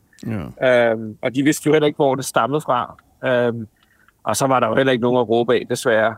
Ja. 0.61 0.91
Øhm, 0.91 1.17
og 1.23 1.35
de 1.35 1.43
vidste 1.43 1.67
jo 1.67 1.73
heller 1.73 1.87
ikke, 1.87 1.97
hvor 1.97 2.15
det 2.15 2.25
stammede 2.25 2.61
fra. 2.61 2.97
Øhm, 3.25 3.67
og 4.25 4.37
så 4.37 4.47
var 4.47 4.61
der 4.61 4.69
jo 4.69 4.75
heller 4.77 4.93
ikke 4.93 5.03
nogen 5.03 5.21
at 5.21 5.29
råbe 5.29 5.55
af, 5.55 5.67
desværre. 5.71 6.15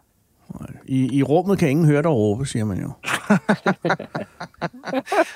I, 0.86 1.18
I 1.18 1.22
rummet 1.22 1.58
kan 1.58 1.70
ingen 1.70 1.86
høre 1.86 2.02
dig 2.02 2.10
råbe, 2.10 2.46
siger 2.46 2.64
man 2.64 2.78
jo. 2.80 2.90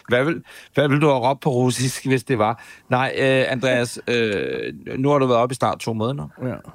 Hvad 0.08 0.24
vil, 0.24 0.42
hvad 0.74 0.88
vil 0.88 1.00
du 1.00 1.06
have 1.06 1.18
råbt 1.30 1.40
på 1.40 1.50
russisk, 1.50 2.06
hvis 2.06 2.24
det 2.24 2.38
var? 2.38 2.62
Nej, 2.88 3.12
øh, 3.18 3.44
Andreas, 3.48 4.00
øh, 4.08 4.72
nu 4.98 5.08
har 5.10 5.18
du 5.18 5.26
været 5.26 5.40
oppe 5.40 5.52
i 5.52 5.54
snart 5.54 5.78
to 5.78 5.92
måneder. 5.92 6.28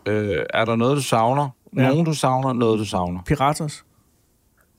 Ja. 0.05 0.11
Øh, 0.11 0.45
er 0.53 0.65
der 0.65 0.75
noget, 0.75 0.97
du 0.97 1.01
savner? 1.01 1.49
Ja. 1.75 1.87
Nogen, 1.89 2.05
du 2.05 2.13
savner? 2.13 2.53
Noget, 2.53 2.79
du 2.79 2.85
savner? 2.85 3.19
Piratas. 3.25 3.83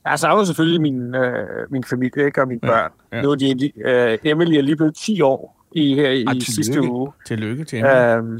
Jeg 0.05 0.19
savner 0.19 0.43
selvfølgelig 0.43 0.81
min, 0.81 1.15
øh, 1.15 1.71
min 1.71 1.83
familie 1.83 2.25
ikke, 2.25 2.41
og 2.41 2.47
mine 2.47 2.59
Ja, 2.63 2.67
børn. 2.67 2.91
ja. 3.11 3.21
Nu 3.21 3.31
er 3.31 3.35
de, 3.35 3.71
øh, 3.85 4.17
Emily 4.23 4.55
er 4.57 4.61
lige 4.61 4.75
blevet 4.75 4.95
10 4.95 5.21
år 5.21 5.66
i, 5.77 5.95
her 5.95 6.09
i 6.09 6.25
Ah, 6.27 6.41
sidste 6.41 6.81
uge. 6.81 7.11
Tillykke 7.27 7.63
til 7.63 7.77
hende. 7.77 7.91
Øhm, 7.91 8.39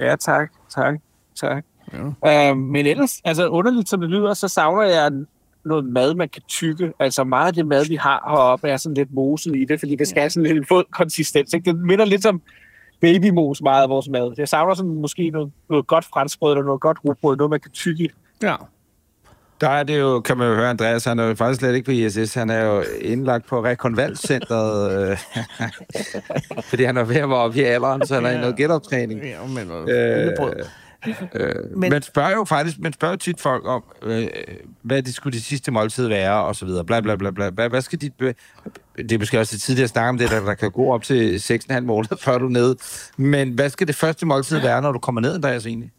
ja, 0.00 0.16
tak, 0.16 0.52
tak, 0.74 0.94
tak. 1.40 1.64
Ja. 2.24 2.50
Øhm, 2.50 2.58
men 2.58 2.86
ellers, 2.86 3.20
altså 3.24 3.48
underligt 3.48 3.88
som 3.88 4.00
det 4.00 4.10
lyder, 4.10 4.34
så 4.34 4.48
savner 4.48 4.82
jeg 4.82 5.10
noget 5.64 5.84
mad, 5.84 6.14
man 6.14 6.28
kan 6.28 6.42
tykke. 6.48 6.92
Altså 6.98 7.24
meget 7.24 7.46
af 7.46 7.54
det 7.54 7.66
mad, 7.66 7.88
vi 7.88 7.96
har 7.96 8.24
heroppe, 8.28 8.68
er 8.68 8.76
sådan 8.76 8.94
lidt 8.94 9.14
moset 9.14 9.56
i 9.56 9.64
det, 9.64 9.80
fordi 9.80 9.96
det 9.96 10.08
skal 10.08 10.20
have 10.20 10.30
sådan 10.30 10.46
lidt 10.46 10.58
en 10.58 10.66
fed 10.66 10.84
konsistens. 10.92 11.52
Ikke? 11.54 11.72
Det 11.72 11.80
minder 11.80 12.04
lidt 12.04 12.22
som 12.22 12.42
babymos 13.00 13.62
meget 13.62 13.82
af 13.82 13.88
vores 13.88 14.08
mad. 14.08 14.34
Jeg 14.38 14.48
savner 14.48 14.74
sådan 14.74 14.94
måske 14.94 15.30
noget, 15.30 15.52
noget 15.70 15.86
godt 15.86 16.04
franskbrød, 16.04 16.52
eller 16.52 16.64
noget 16.64 16.80
godt 16.80 16.98
rugbrød, 17.04 17.36
noget 17.36 17.50
man 17.50 17.60
kan 17.60 17.70
tykke 17.70 18.04
i. 18.04 18.08
Ja. 18.42 18.56
Der 19.60 19.68
er 19.68 19.82
det 19.82 20.00
jo, 20.00 20.20
kan 20.20 20.36
man 20.38 20.48
jo 20.48 20.54
høre, 20.54 20.70
Andreas, 20.70 21.04
han 21.04 21.18
er 21.18 21.24
jo 21.24 21.34
faktisk 21.34 21.58
slet 21.60 21.74
ikke 21.74 21.84
på 21.84 21.90
ISS, 21.90 22.34
han 22.34 22.50
er 22.50 22.64
jo 22.64 22.84
indlagt 23.00 23.46
på 23.46 23.64
rekonvalcentret, 23.64 25.10
øh, 25.10 25.18
fordi 26.70 26.84
han 26.84 26.96
er 26.96 27.04
ved 27.04 27.16
at 27.16 27.28
være 27.28 27.38
oppe 27.38 27.58
i 27.58 27.62
alderen, 27.62 28.06
så 28.06 28.14
han 28.14 28.26
er 28.26 28.30
i 28.30 28.40
noget 28.40 28.56
genoptræning. 28.56 29.20
Ja, 29.24 29.46
men 29.46 29.70
Øh, 29.88 30.26
øh, 30.26 30.32
Øh, 31.34 31.54
Men-. 31.76 31.90
Man 31.90 32.02
spørger 32.02 32.30
jo 32.30 32.44
faktisk, 32.44 32.78
man 32.78 32.92
spørger 32.92 33.12
jo 33.12 33.16
tit 33.16 33.40
folk 33.40 33.66
om, 33.66 33.82
øh, 34.02 34.26
hvad 34.82 35.02
det 35.02 35.14
skulle 35.14 35.34
det 35.34 35.44
sidste 35.44 35.70
måltid 35.70 36.08
være, 36.08 36.44
og 36.44 36.56
så 36.56 36.66
videre, 36.66 36.84
bla 36.84 37.00
bla 37.00 37.16
bla 37.16 37.30
bla. 37.30 37.50
Hvad, 37.50 37.68
hvad 37.68 37.80
skal 37.80 38.00
dit... 38.00 38.12
Be- 38.18 38.34
det 38.96 39.12
er 39.12 39.18
måske 39.18 39.40
også 39.40 39.54
lidt 39.54 39.62
tidligt 39.62 39.84
at 39.84 39.90
snakke 39.90 40.08
om 40.08 40.18
det, 40.18 40.30
der, 40.30 40.44
der 40.44 40.54
kan 40.54 40.70
gå 40.70 40.92
op 40.92 41.02
til 41.02 41.36
6,5 41.36 41.80
måneder, 41.80 42.16
før 42.16 42.38
du 42.38 42.46
er 42.46 42.50
nede. 42.50 42.76
Men 43.16 43.50
hvad 43.50 43.70
skal 43.70 43.86
det 43.86 43.96
første 43.96 44.26
måltid 44.26 44.58
være, 44.58 44.82
når 44.82 44.92
du 44.92 44.98
kommer 44.98 45.20
ned, 45.20 45.34
Andreas, 45.34 45.66
egentlig? 45.66 45.90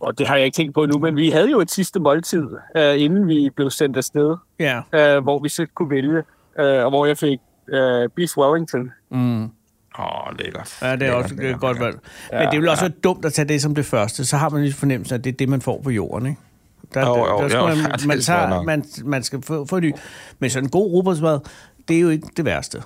Og 0.00 0.18
det 0.18 0.26
har 0.26 0.36
jeg 0.36 0.44
ikke 0.44 0.56
tænkt 0.56 0.74
på 0.74 0.82
endnu, 0.84 0.98
men 0.98 1.16
vi 1.16 1.30
havde 1.30 1.50
jo 1.50 1.60
et 1.60 1.70
sidste 1.70 2.00
måltid, 2.00 2.46
øh, 2.76 3.00
inden 3.00 3.28
vi 3.28 3.50
blev 3.56 3.70
sendt 3.70 3.96
afsted, 3.96 4.36
ja. 4.58 4.80
øh, 4.92 5.22
hvor 5.22 5.38
vi 5.42 5.48
selv 5.48 5.68
kunne 5.74 5.90
vælge, 5.90 6.22
øh, 6.58 6.84
og 6.84 6.90
hvor 6.90 7.06
jeg 7.06 7.18
fik 7.18 7.38
øh, 7.68 8.08
beef 8.16 8.36
Wellington. 8.36 8.92
Mm. 9.10 9.42
Åh, 9.42 9.48
oh, 10.28 10.38
lækkert. 10.38 10.78
Ja, 10.82 10.86
det 10.86 10.92
er 10.92 10.96
Lækkert, 10.98 11.16
også 11.22 11.34
et 11.34 11.40
lækkert, 11.40 11.60
godt 11.60 11.76
lækkert. 11.78 12.00
valg. 12.32 12.42
Men 12.44 12.52
det 12.52 12.60
vil 12.60 12.68
også 12.68 12.84
være 12.84 12.94
dumt 13.04 13.24
at 13.24 13.32
tage 13.32 13.48
det 13.48 13.62
som 13.62 13.74
det 13.74 13.84
første. 13.86 14.24
Så 14.24 14.36
har 14.36 14.48
man 14.48 14.62
lige 14.62 14.72
fornemmelsen, 14.72 15.14
at 15.14 15.24
det 15.24 15.32
er 15.32 15.36
det, 15.36 15.48
man 15.48 15.60
får 15.60 15.80
på 15.84 15.90
jorden, 15.90 16.26
ikke? 16.26 16.40
Der, 16.94 17.06
Jo, 17.08 17.16
jo, 17.16 17.42
der, 17.42 17.48
skal 17.48 17.58
jo. 17.58 17.66
man, 17.66 17.76
Ja, 17.76 17.92
det 17.98 18.06
man, 18.06 18.20
tager, 18.20 18.62
man, 18.62 18.84
man 19.04 19.22
skal 19.22 19.42
få, 19.42 19.66
få 19.66 19.80
ny. 19.80 19.94
Men 20.38 20.50
sådan 20.50 20.66
en 20.66 20.70
god 20.70 20.92
robotsmad, 20.92 21.40
det 21.88 21.96
er 21.96 22.00
jo 22.00 22.08
ikke 22.08 22.28
det 22.36 22.44
værste. 22.44 22.82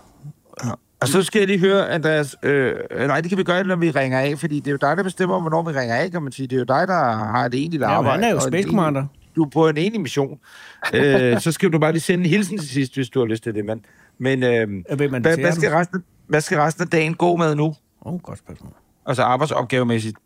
Og 1.03 1.09
så 1.09 1.23
skal 1.23 1.39
jeg 1.39 1.47
lige 1.49 1.59
høre, 1.59 1.91
Andreas, 1.91 2.37
øh, 2.43 2.75
nej, 3.07 3.21
det 3.21 3.29
kan 3.29 3.39
vi 3.39 3.43
gøre, 3.45 3.65
når 3.65 3.77
vi 3.77 3.91
ringer 3.91 4.21
af, 4.21 4.39
fordi 4.39 4.57
det 4.61 4.67
er 4.67 4.71
jo 4.71 4.77
dig, 4.81 4.97
der 4.97 5.03
bestemmer, 5.03 5.41
hvornår 5.41 5.63
vi 5.63 5.79
ringer 5.79 5.95
af, 5.97 6.11
kan 6.11 6.23
man 6.23 6.33
sige. 6.33 6.47
Det 6.47 6.57
er 6.57 6.59
jo 6.61 6.65
dig, 6.65 6.89
der 6.89 7.13
har 7.13 7.49
det 7.49 7.61
egentlige 7.61 7.83
Ja, 7.83 7.89
men 7.89 7.97
arbejde. 7.97 8.25
han 8.25 8.31
er 8.31 8.35
jo 8.35 8.49
Space 8.49 8.69
Commander. 8.69 9.05
Du 9.37 9.43
er 9.43 9.49
på 9.49 9.69
en 9.69 9.77
enig 9.77 10.01
mission. 10.01 10.39
øh, 10.95 11.41
så 11.41 11.53
skal 11.53 11.73
du 11.73 11.79
bare 11.79 11.93
lige 11.93 12.01
sende 12.01 12.25
en 12.25 12.31
hilsen 12.31 12.59
til 12.59 12.69
sidst, 12.69 12.95
hvis 12.95 13.09
du 13.11 13.19
har 13.19 13.27
lyst 13.27 13.43
til 13.43 13.55
det, 13.55 13.65
men... 13.65 13.85
Men 14.19 14.43
øh, 14.43 14.49
Jeg 14.89 14.99
ved, 14.99 15.09
man 15.09 15.23
hvad, 15.23 15.37
hvad, 15.39 15.53
skal 15.53 15.71
resten, 15.71 16.05
hvad 16.27 16.41
skal 16.41 16.59
resten 16.59 16.83
af 16.83 16.89
dagen 16.89 17.15
gå 17.15 17.37
med 17.37 17.55
nu? 17.55 17.65
Åh, 17.65 17.75
oh, 18.13 18.21
godt 18.21 18.39
spørgsmål. 18.39 18.73
Altså 19.07 19.23
arbejdsopgavemæssigt. 19.23 20.17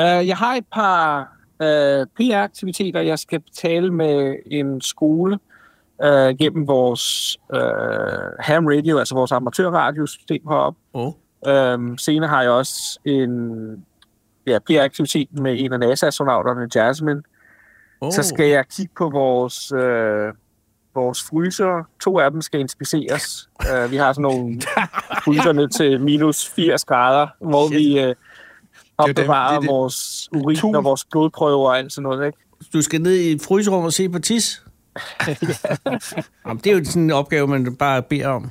Uh, 0.00 0.04
jeg 0.04 0.36
har 0.36 0.54
et 0.54 0.64
par 0.72 1.18
uh, 1.60 2.06
PR-aktiviteter, 2.16 3.00
jeg 3.00 3.18
skal 3.18 3.40
betale 3.40 3.90
med 3.92 4.36
en 4.46 4.80
skole 4.80 5.32
uh, 5.34 5.38
gennem 6.38 6.66
vores 6.68 7.36
uh, 7.54 7.58
ham 8.40 8.66
radio, 8.66 8.98
altså 8.98 9.14
vores 9.14 9.32
amatørradiosystem 9.32 10.42
heroppe. 10.48 10.80
Oh. 10.92 11.12
Um, 11.74 11.98
senere 11.98 12.28
har 12.28 12.42
jeg 12.42 12.50
også 12.50 12.98
en 13.04 13.40
ja, 14.46 14.58
PR-aktivitet 14.58 15.28
med 15.32 15.56
en 15.58 15.72
af 15.72 15.78
NASA-astronauterne, 15.80 16.68
Jasmine. 16.74 17.22
oh. 18.00 18.12
Så 18.12 18.22
skal 18.22 18.46
jeg 18.46 18.64
kigge 18.68 18.92
på 18.98 19.10
vores, 19.10 19.72
øh, 19.72 20.32
vores 20.94 21.22
fryser. 21.22 21.84
To 22.00 22.18
af 22.18 22.30
dem 22.30 22.40
skal 22.42 22.60
inspiceres. 22.60 23.48
Uh, 23.60 23.90
vi 23.90 23.96
har 23.96 24.12
sådan 24.12 24.22
nogle 24.22 24.60
fryser 25.24 25.52
ned 25.52 25.68
til 25.68 26.00
minus 26.00 26.48
80 26.48 26.84
grader, 26.84 27.26
hvor 27.40 27.66
Shit. 27.68 27.78
vi 27.78 28.00
øh, 28.00 28.06
dem- 28.08 28.14
opbevarer 28.98 29.48
det 29.48 29.56
er 29.56 29.60
det- 29.60 29.68
vores 29.70 30.28
urin 30.36 30.56
Tul. 30.56 30.76
og 30.76 30.84
vores 30.84 31.04
blodprøver 31.10 31.68
og 31.68 31.78
alt 31.78 31.92
sådan 31.92 32.02
noget. 32.02 32.26
Ikke? 32.26 32.38
Du 32.72 32.82
skal 32.82 33.00
ned 33.02 33.14
i 33.14 33.32
et 33.32 33.42
fryserum 33.42 33.84
og 33.84 33.92
se 33.92 34.08
på 34.08 34.18
tis? 34.18 34.64
Jamen, 36.46 36.60
det 36.64 36.72
er 36.72 36.78
jo 36.78 36.84
sådan 36.84 37.02
en 37.02 37.10
opgave, 37.10 37.46
man 37.46 37.76
bare 37.76 38.02
beder 38.02 38.28
om. 38.28 38.50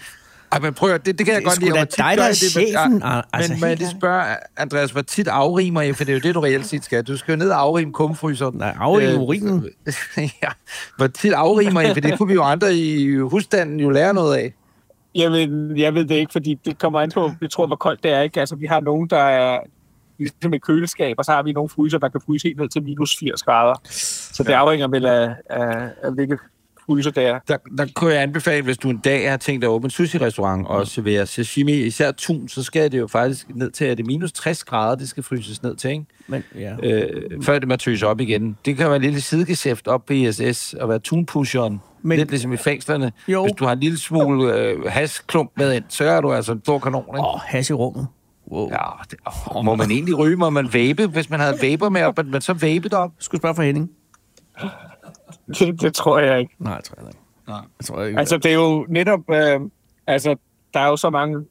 Ej, 0.51 0.59
men 0.59 0.73
prøv 0.73 0.89
at, 0.91 1.05
det, 1.05 1.17
det 1.17 1.25
kan 1.25 1.33
jeg 1.35 1.41
Det 1.41 1.47
er 1.47 1.49
godt 1.51 1.59
lide. 1.59 1.71
hvor 1.71 1.79
tit 1.85 1.97
dig, 1.97 2.05
der 2.17 2.23
I 2.23 2.27
er 2.27 2.31
det? 2.31 2.41
Men- 2.55 2.67
chefen, 2.67 2.97
Ja, 2.99 3.05
Ar- 3.07 3.27
altså, 3.33 3.51
Men 3.53 3.59
må 3.59 3.65
jeg 3.65 3.77
lige 3.77 3.89
spørge, 3.89 4.23
Andreas, 4.57 4.91
hvor 4.91 5.01
tit 5.01 5.27
afrimer 5.27 5.81
I? 5.81 5.93
For 5.93 6.03
det 6.03 6.11
er 6.11 6.13
jo 6.13 6.19
det, 6.23 6.35
du 6.35 6.39
reelt 6.39 6.65
set 6.65 6.83
skal. 6.83 7.03
Du 7.03 7.17
skal 7.17 7.31
jo 7.31 7.37
ned 7.37 7.49
og 7.49 7.59
afrime 7.61 7.93
kumfryseren. 7.93 8.57
Nej, 8.57 8.75
afrime 8.79 9.11
Øh, 9.11 9.19
urinen. 9.19 9.69
ja, 10.43 10.47
hvor 10.97 11.07
tit 11.07 11.33
afrimer 11.33 11.81
I? 11.81 11.93
For 11.93 11.99
det 12.01 12.17
kunne 12.17 12.27
vi 12.27 12.33
jo 12.33 12.43
andre 12.43 12.73
i 12.75 13.15
husstanden 13.15 13.79
jo 13.79 13.89
lære 13.89 14.13
noget 14.13 14.35
af. 14.37 14.53
Jamen, 15.15 15.77
jeg 15.77 15.93
ved 15.93 16.05
det 16.05 16.15
ikke, 16.15 16.31
fordi 16.31 16.59
det 16.65 16.79
kommer 16.79 16.99
an 17.01 17.11
på, 17.11 17.31
jeg 17.41 17.49
tror, 17.51 17.67
hvor 17.67 17.75
koldt 17.75 18.03
det 18.03 18.11
er. 18.11 18.21
Ikke? 18.21 18.39
Altså, 18.39 18.55
vi 18.55 18.65
har 18.65 18.79
nogen, 18.79 19.07
der 19.09 19.17
er 19.23 19.59
ligesom 20.23 20.53
et 20.53 20.61
køleskab, 20.61 21.15
og 21.17 21.25
så 21.25 21.31
har 21.31 21.43
vi 21.43 21.51
nogle 21.51 21.69
fryser, 21.69 21.97
der 21.97 22.09
kan 22.09 22.21
fryse 22.25 22.47
helt 22.47 22.59
ned 22.59 22.69
til 22.69 22.83
minus 22.83 23.17
80 23.19 23.43
grader. 23.43 23.73
Så 24.33 24.43
det 24.43 24.53
afhænger 24.53 24.87
vel 24.87 25.05
af, 25.05 25.35
af, 25.49 25.89
af 26.03 26.11
hvilke 26.13 26.37
fryser 26.85 27.11
det 27.11 27.23
er. 27.23 27.39
Der, 27.47 27.57
der 27.77 27.85
kunne 27.95 28.13
jeg 28.13 28.21
anbefale, 28.21 28.63
hvis 28.63 28.77
du 28.77 28.89
en 28.89 28.97
dag 28.97 29.29
har 29.29 29.37
tænkt 29.37 29.63
at 29.63 29.67
åbne 29.67 29.85
en 29.85 29.89
sushi-restaurant 29.89 30.67
og 30.67 30.87
servere 30.87 31.25
sashimi, 31.25 31.73
især 31.73 32.11
tun, 32.11 32.47
så 32.49 32.63
skal 32.63 32.91
det 32.91 32.99
jo 32.99 33.07
faktisk 33.07 33.47
ned 33.55 33.71
til, 33.71 33.85
at 33.85 33.97
det 33.97 34.03
er 34.03 34.07
minus 34.07 34.31
60 34.31 34.63
grader, 34.63 34.95
det 34.95 35.09
skal 35.09 35.23
fryses 35.23 35.63
ned 35.63 35.75
til, 35.75 35.89
ikke? 35.89 36.05
Men, 36.27 36.43
ja. 36.55 36.75
Øh, 36.83 37.43
før 37.43 37.59
det 37.59 37.67
må 37.67 37.75
tøse 37.75 38.07
op 38.07 38.19
igen. 38.21 38.57
Det 38.65 38.77
kan 38.77 38.85
være 38.87 38.95
en 38.95 39.01
lille 39.01 39.21
sidegeschæft 39.21 39.87
op 39.87 40.05
på 40.05 40.13
ISS 40.13 40.73
og 40.73 40.89
være 40.89 40.99
tunpusheren. 40.99 41.81
Men- 42.01 42.17
Lidt 42.17 42.29
ligesom 42.29 42.53
i 42.53 42.57
fængslerne. 42.57 43.11
Jo. 43.27 43.43
Hvis 43.43 43.53
du 43.59 43.65
har 43.65 43.71
en 43.73 43.79
lille 43.79 43.97
smule 43.99 44.55
øh, 44.55 44.83
hasklump 44.87 45.51
med 45.57 45.73
ind, 45.73 45.83
så 45.89 46.03
er 46.03 46.21
du 46.21 46.33
altså 46.33 46.51
en 46.51 46.59
stor 46.63 46.79
kanon, 46.79 47.05
ikke? 47.09 47.19
Åh, 47.19 47.39
has 47.45 47.69
i 47.69 47.73
rummet. 47.73 48.07
Wow. 48.51 48.69
Ja. 48.71 48.77
Det, 49.11 49.19
oh, 49.55 49.65
må 49.65 49.75
man 49.75 49.91
egentlig 49.91 50.17
ryge? 50.17 50.35
Må 50.35 50.49
man 50.49 50.73
vape, 50.73 51.07
hvis 51.07 51.29
man 51.29 51.39
havde 51.39 51.57
vapor 51.61 51.89
med 51.89 52.03
op, 52.03 52.17
men 52.25 52.41
så 52.41 52.53
vape 52.53 52.83
det 52.83 52.93
op? 52.93 53.11
Skulle 53.19 53.41
spørge 53.41 53.55
for 53.55 53.63
Henning? 53.63 53.91
Det, 55.47 55.81
det 55.81 55.93
tror 55.93 56.19
jeg 56.19 56.39
ikke. 56.39 56.55
Nej, 56.59 56.73
jeg 56.73 56.83
tror 56.83 56.95
jeg 56.99 57.07
ikke. 57.07 57.19
Nej. 57.47 57.61
Jeg 57.79 57.85
tror 57.85 58.03
ikke. 58.03 58.19
Altså, 58.19 58.37
det 58.37 58.51
er 58.51 58.55
jo 58.55 58.85
netop... 58.89 59.19
Øh, 59.29 59.59
altså, 60.07 60.35
der 60.73 60.79
er 60.79 60.87
jo 60.87 60.97
så 60.97 61.09
mange 61.09 61.45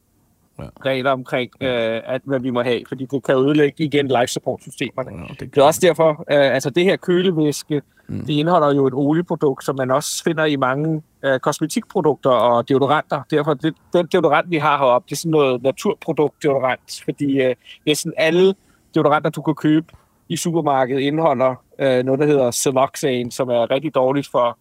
Ja. 0.63 0.91
regler 0.91 1.11
omkring, 1.11 1.51
øh, 1.61 2.01
at, 2.05 2.21
hvad 2.25 2.41
vi 2.41 2.51
må 2.51 2.63
have, 2.63 2.83
fordi 2.89 3.07
det 3.07 3.25
kan 3.25 3.35
ødelægge 3.35 3.85
igen 3.85 4.09
life 4.09 4.27
support-systemerne. 4.27 5.11
Ja, 5.11 5.35
det, 5.41 5.55
Det 5.55 5.61
er 5.61 5.65
også 5.65 5.81
derfor, 5.83 6.11
øh, 6.11 6.55
altså 6.55 6.71
det 6.71 6.85
her 6.85 6.97
kølevæske, 6.97 7.83
mm. 8.09 8.25
det 8.27 8.33
indeholder 8.33 8.75
jo 8.75 8.87
et 8.87 8.95
olieprodukt, 8.95 9.65
som 9.65 9.77
man 9.77 9.91
også 9.91 10.25
finder 10.25 10.45
i 10.45 10.57
mange 10.57 11.03
øh, 11.25 11.41
kosmetikprodukter 11.41 12.31
og 12.31 12.69
deodoranter. 12.69 13.23
Derfor, 13.31 13.55
det, 13.55 13.75
den 13.93 14.07
deodorant, 14.07 14.51
vi 14.51 14.57
har 14.57 14.79
heroppe, 14.79 15.07
det 15.09 15.13
er 15.13 15.17
sådan 15.17 15.31
noget 15.31 15.63
naturprodukt-deodorant, 15.63 17.03
fordi 17.05 17.43
øh, 17.43 17.55
næsten 17.87 18.13
alle 18.17 18.55
deodoranter, 18.95 19.31
du 19.31 19.43
kan 19.43 19.55
købe 19.55 19.87
i 20.29 20.37
supermarkedet, 20.37 21.01
indeholder 21.01 21.55
øh, 21.79 22.05
noget, 22.05 22.21
der 22.21 22.27
hedder 22.27 22.51
Siloxane, 22.51 23.33
som 23.33 23.49
er 23.49 23.71
rigtig 23.71 23.95
dårligt 23.95 24.29
for 24.31 24.59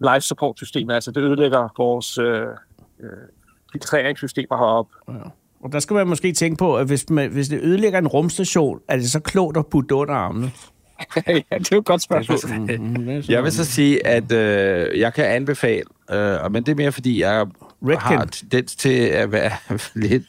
life 0.00 0.20
support-systemet. 0.20 0.94
Altså 0.94 1.10
det 1.10 1.20
ødelægger 1.20 1.68
vores 1.78 2.18
øh, 2.18 2.46
øh, 3.00 3.08
filtreringssystemer 3.72 4.56
heroppe. 4.56 4.94
ja. 5.08 5.14
Og 5.64 5.72
der 5.72 5.78
skal 5.78 5.94
man 5.94 6.06
måske 6.06 6.32
tænke 6.32 6.56
på, 6.56 6.76
at 6.76 6.86
hvis, 6.86 7.10
man, 7.10 7.30
hvis 7.30 7.48
det 7.48 7.60
ødelægger 7.62 7.98
en 7.98 8.06
rumstation, 8.08 8.80
er 8.88 8.96
det 8.96 9.10
så 9.10 9.20
klogt 9.20 9.56
at 9.56 9.66
putte 9.66 9.88
det 9.88 9.94
under 9.94 10.14
armene? 10.14 10.50
ja, 11.26 11.32
det 11.32 11.44
er 11.50 11.68
jo 11.72 11.78
et 11.78 11.84
godt 11.84 12.02
spørgsmål. 12.02 12.38
Mm, 12.78 13.08
Jeg 13.28 13.42
vil 13.44 13.52
så 13.52 13.64
sige, 13.64 14.06
at 14.06 14.32
øh, 14.32 14.98
jeg 15.00 15.14
kan 15.14 15.24
anbefale, 15.24 15.82
øh, 16.10 16.52
men 16.52 16.62
det 16.62 16.72
er 16.72 16.76
mere 16.76 16.92
fordi, 16.92 17.20
jeg 17.20 17.46
Redken. 17.82 17.98
har 18.18 18.24
tendens 18.24 18.76
til 18.76 18.98
at 18.98 19.32
være 19.32 19.50
lidt... 19.94 20.24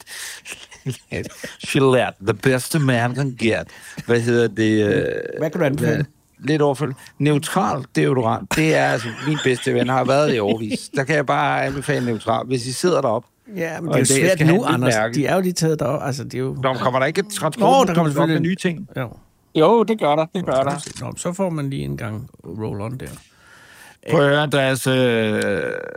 Gillette, 1.72 2.14
the 2.26 2.34
best 2.34 2.74
a 2.74 2.78
man 2.78 3.14
can 3.14 3.36
get. 3.38 3.68
Hvad 4.06 4.20
hedder 4.20 4.48
det? 4.48 4.84
Øh, 4.94 5.04
Hvad 5.38 5.50
kan 5.50 5.60
du 5.60 5.66
anbefale? 5.66 5.94
hvad- 5.94 6.04
Lidt 6.44 6.62
overfølge. 6.62 6.94
Neutral 7.18 7.84
deodorant, 7.96 8.56
det 8.56 8.76
er 8.76 8.86
altså 8.86 9.08
min 9.26 9.38
bedste 9.44 9.74
ven, 9.74 9.88
har 9.88 10.04
været 10.04 10.34
i 10.34 10.38
overvis. 10.38 10.90
Der 10.96 11.04
kan 11.04 11.16
jeg 11.16 11.26
bare 11.26 11.64
anbefale 11.66 12.06
neutral. 12.06 12.46
Hvis 12.46 12.66
I 12.66 12.72
sidder 12.72 13.00
deroppe, 13.00 13.28
Ja, 13.56 13.80
men 13.80 13.88
det 13.88 13.94
er 13.94 13.98
jo 13.98 14.00
en 14.00 14.36
svært 14.38 14.46
nu, 14.48 14.64
Anders. 14.64 14.94
mærke. 14.94 15.14
De 15.14 15.26
er 15.26 15.34
jo 15.34 15.40
lige 15.40 15.52
taget 15.52 15.80
derop. 15.80 16.00
Altså, 16.04 16.24
det 16.24 16.34
er 16.34 16.38
jo... 16.38 16.56
Nå, 16.62 16.74
kommer 16.74 17.00
der 17.00 17.06
ikke 17.06 17.18
et 17.18 17.24
Nå, 17.24 17.30
transport 17.30 17.88
der 17.88 17.94
kommer 17.94 18.10
selvfølgelig- 18.10 18.42
nye 18.42 18.54
ting? 18.54 18.88
Jo. 18.96 19.08
Jo, 19.54 19.82
det 19.82 19.98
gør 20.00 20.16
der, 20.16 20.26
det 20.34 20.46
gør 20.46 20.52
der. 20.62 21.04
Nå, 21.04 21.12
så 21.16 21.32
får 21.32 21.50
man 21.50 21.70
lige 21.70 21.82
en 21.82 21.96
gang 21.96 22.28
roll-on 22.44 22.96
der. 22.96 23.06
Prøv 24.10 24.20
at 24.20 24.28
høre, 24.28 24.42
Andreas. 24.42 24.86
Øh, 24.86 24.92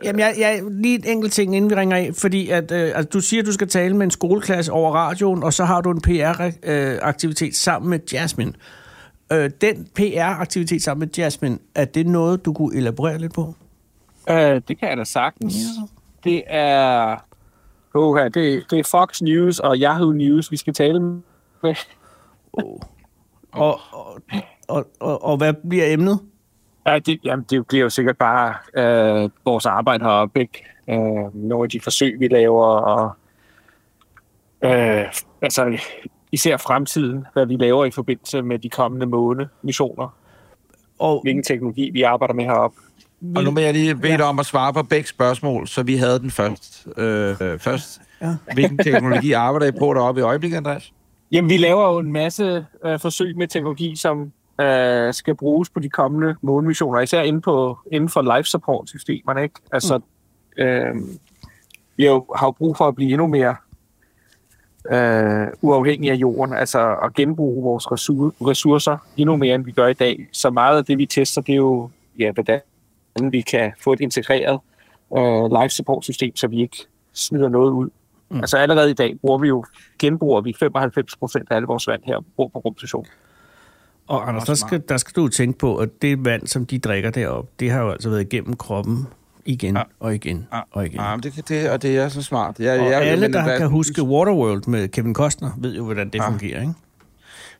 Jamen, 0.04 0.20
jeg, 0.20 0.36
jeg, 0.40 0.62
lige 0.72 0.96
et 1.00 1.12
enkelt 1.12 1.34
ting, 1.34 1.56
inden 1.56 1.70
vi 1.72 1.76
ringer 1.76 1.98
af, 1.98 2.12
fordi 2.18 2.50
at, 2.50 2.72
øh, 2.72 2.92
altså, 2.96 3.10
du 3.14 3.20
siger, 3.20 3.42
at 3.42 3.48
du 3.48 3.52
skal 3.54 3.68
tale 3.68 3.96
med 3.98 4.04
en 4.06 4.12
skoleklasse 4.12 4.72
over 4.72 4.96
radioen, 4.96 5.44
og 5.44 5.54
så 5.54 5.66
har 5.66 5.82
du 5.82 5.92
en 5.92 6.02
PR-aktivitet 6.02 7.56
sammen 7.56 7.90
med 7.90 8.00
Jasmine. 8.14 8.54
Øh, 9.34 9.52
den 9.62 9.88
PR-aktivitet 9.96 10.84
sammen 10.84 11.00
med 11.00 11.16
Jasmine, 11.18 11.58
er 11.76 11.86
det 11.86 12.08
noget, 12.08 12.46
du 12.46 12.54
kunne 12.54 12.78
elaborere 12.78 13.18
lidt 13.18 13.34
på? 13.34 13.56
Øh, 14.30 14.62
det 14.68 14.80
kan 14.80 14.90
jeg 14.90 14.98
da 14.98 15.04
sagtens. 15.04 15.56
Det 16.24 16.44
er... 16.48 17.18
Oh, 17.94 18.20
det, 18.24 18.66
det 18.72 18.80
er 18.80 18.84
Fox 18.92 19.22
News 19.22 19.60
og 19.60 19.78
Yahoo 19.78 20.12
News, 20.12 20.52
vi 20.52 20.58
skal 20.58 20.74
tale 20.74 21.00
med. 21.00 21.76
Og, 22.54 22.82
og, 23.52 23.80
og, 24.68 24.88
og, 25.00 25.24
og 25.24 25.38
hvad 25.38 25.54
bliver 25.54 25.94
emnet? 25.94 26.20
Ja, 26.88 27.00
det, 27.00 27.20
jamen, 27.24 27.46
det 27.50 27.68
bliver 27.68 27.84
jo 27.84 27.90
sikkert 27.90 28.18
bare 28.18 28.54
øh, 28.74 29.30
vores 29.46 29.66
arbejde 29.66 30.04
heroppe, 30.04 30.42
ikke? 30.42 30.66
Øh, 30.90 31.36
nogle 31.36 31.64
af 31.64 31.70
de 31.70 31.80
forsøg, 31.80 32.20
vi 32.20 32.28
laver, 32.28 32.66
og 32.66 33.12
øh, 34.64 35.06
altså, 35.42 35.80
især 36.34 36.58
fremtiden, 36.58 37.26
hvad 37.34 37.46
vi 37.46 37.56
laver 37.56 37.86
i 37.86 37.92
forbindelse 37.92 38.42
med 38.42 38.60
de 38.60 38.70
kommende 38.70 39.06
månemissioner. 39.06 40.18
Og, 41.00 41.22
Hvilken 41.22 41.44
teknologi 41.44 41.90
vi 41.90 42.02
arbejder 42.02 42.34
med 42.34 42.44
heroppe. 42.44 42.78
Og 43.36 43.44
nu 43.44 43.52
må 43.52 43.60
jeg 43.60 43.74
lige 43.74 43.96
bede 43.96 44.18
dig 44.18 44.26
om 44.26 44.40
at 44.40 44.46
svare 44.46 44.74
på 44.74 44.84
begge 44.84 45.08
spørgsmål, 45.08 45.68
så 45.68 45.84
vi 45.84 45.96
havde 45.96 46.20
den 46.20 46.32
først. 46.32 46.88
Øh, 46.98 47.36
øh, 47.42 47.60
først. 47.60 48.02
Ja. 48.22 48.36
Hvilken 48.54 48.78
teknologi 48.78 49.32
arbejder 49.32 49.68
I 49.68 49.72
på 49.80 49.94
deroppe 49.94 50.22
i 50.22 50.24
øjeblikket, 50.24 50.58
Andreas? 50.58 50.94
Jamen, 51.32 51.50
vi 51.50 51.58
laver 51.58 51.94
jo 51.94 52.00
en 52.00 52.12
masse 52.12 52.66
øh, 52.86 53.00
forsøg 53.00 53.38
med 53.38 53.48
teknologi, 53.48 53.96
som 53.96 54.32
øh, 54.62 55.14
skal 55.14 55.36
bruges 55.36 55.70
på 55.70 55.80
de 55.80 55.90
kommende 55.90 56.36
månemissioner, 56.42 57.00
især 57.00 57.22
inden, 57.22 57.42
på, 57.42 57.78
inden 57.92 58.10
for 58.10 58.38
life 58.38 58.50
support-systemerne. 58.50 59.44
Ikke? 59.44 59.56
Altså, 59.72 60.00
øh, 60.58 60.96
vi 61.98 62.04
har 62.04 62.46
jo 62.46 62.52
brug 62.52 62.78
for 62.78 62.88
at 62.88 62.96
blive 62.96 63.12
endnu 63.12 63.28
mere 63.28 63.56
øh, 64.92 65.48
uafhængige 65.62 66.12
af 66.12 66.16
jorden, 66.16 66.56
altså 66.56 66.96
at 67.04 67.14
genbruge 67.14 67.64
vores 67.64 67.92
ressour- 67.92 68.48
ressourcer 68.50 68.98
endnu 69.18 69.36
mere, 69.36 69.56
end 69.56 69.66
vi 69.66 69.72
gør 69.72 69.88
i 69.88 69.94
dag. 69.94 70.28
Så 70.32 70.50
meget 70.50 70.78
af 70.78 70.86
det, 70.86 70.98
vi 70.98 71.06
tester, 71.06 71.42
det 71.42 71.54
er 71.54 71.58
jo, 71.58 71.90
ja, 72.20 72.32
hvordan 72.32 72.62
vi 73.32 73.42
kan 73.42 73.72
få 73.84 73.94
et 73.94 74.00
integreret 74.00 74.60
øh, 75.18 75.62
life 75.62 75.70
support-system, 75.70 76.36
så 76.36 76.48
vi 76.48 76.62
ikke 76.62 76.78
smider 77.14 77.50
noget 77.50 77.72
ud. 77.72 77.90
Mm. 78.30 78.40
Altså 78.40 78.58
allerede 78.58 78.92
i 78.92 78.94
dag 78.94 79.16
bruger 79.22 79.38
vi 79.38 79.48
jo, 79.48 79.66
genbruger 80.00 80.42
vi 80.42 80.54
95 80.60 81.16
procent 81.16 81.52
af 81.52 81.56
alle 81.56 81.68
vores 81.68 81.88
vand 81.88 82.02
her 82.04 82.20
på 82.38 82.44
rumstationen. 82.44 83.08
og 84.08 84.30
Anders, 84.30 84.44
der 84.44 84.54
skal, 84.54 84.84
der 84.90 84.98
skal 84.98 85.24
du 85.24 85.28
tænke 85.28 85.60
på, 85.60 85.78
at 85.78 85.90
det 86.02 86.26
vand, 86.26 86.48
som 86.48 86.66
de 86.66 86.80
drikker 86.80 87.10
deroppe, 87.10 87.52
det 87.60 87.72
har 87.72 87.82
jo 87.82 87.90
altså 87.90 88.10
været 88.10 88.22
igennem 88.22 88.54
kroppen 88.56 89.08
igen 89.46 89.76
Ja. 89.76 89.84
og 90.00 90.16
igen 90.16 90.48
og 90.72 90.86
igen. 90.86 91.00
Ja, 91.00 91.16
men 91.16 91.24
det, 91.24 91.50
det, 91.50 91.70
og 91.70 91.82
det 91.82 91.98
er 91.98 92.10
så 92.10 92.22
smart. 92.22 92.60
Jeg, 92.60 92.80
Og 92.80 92.86
jeg, 92.92 93.02
alle, 93.02 93.34
der 93.34 93.58
kan 93.58 93.68
huske 93.70 94.04
Waterworld 94.04 94.64
med 94.68 94.88
Kevin 94.88 95.14
Costner, 95.14 95.50
ved 95.58 95.76
jo, 95.76 95.84
hvordan 95.84 96.10
det 96.10 96.16
Ja. 96.16 96.30
fungerer, 96.30 96.62
ikke? 96.62 96.74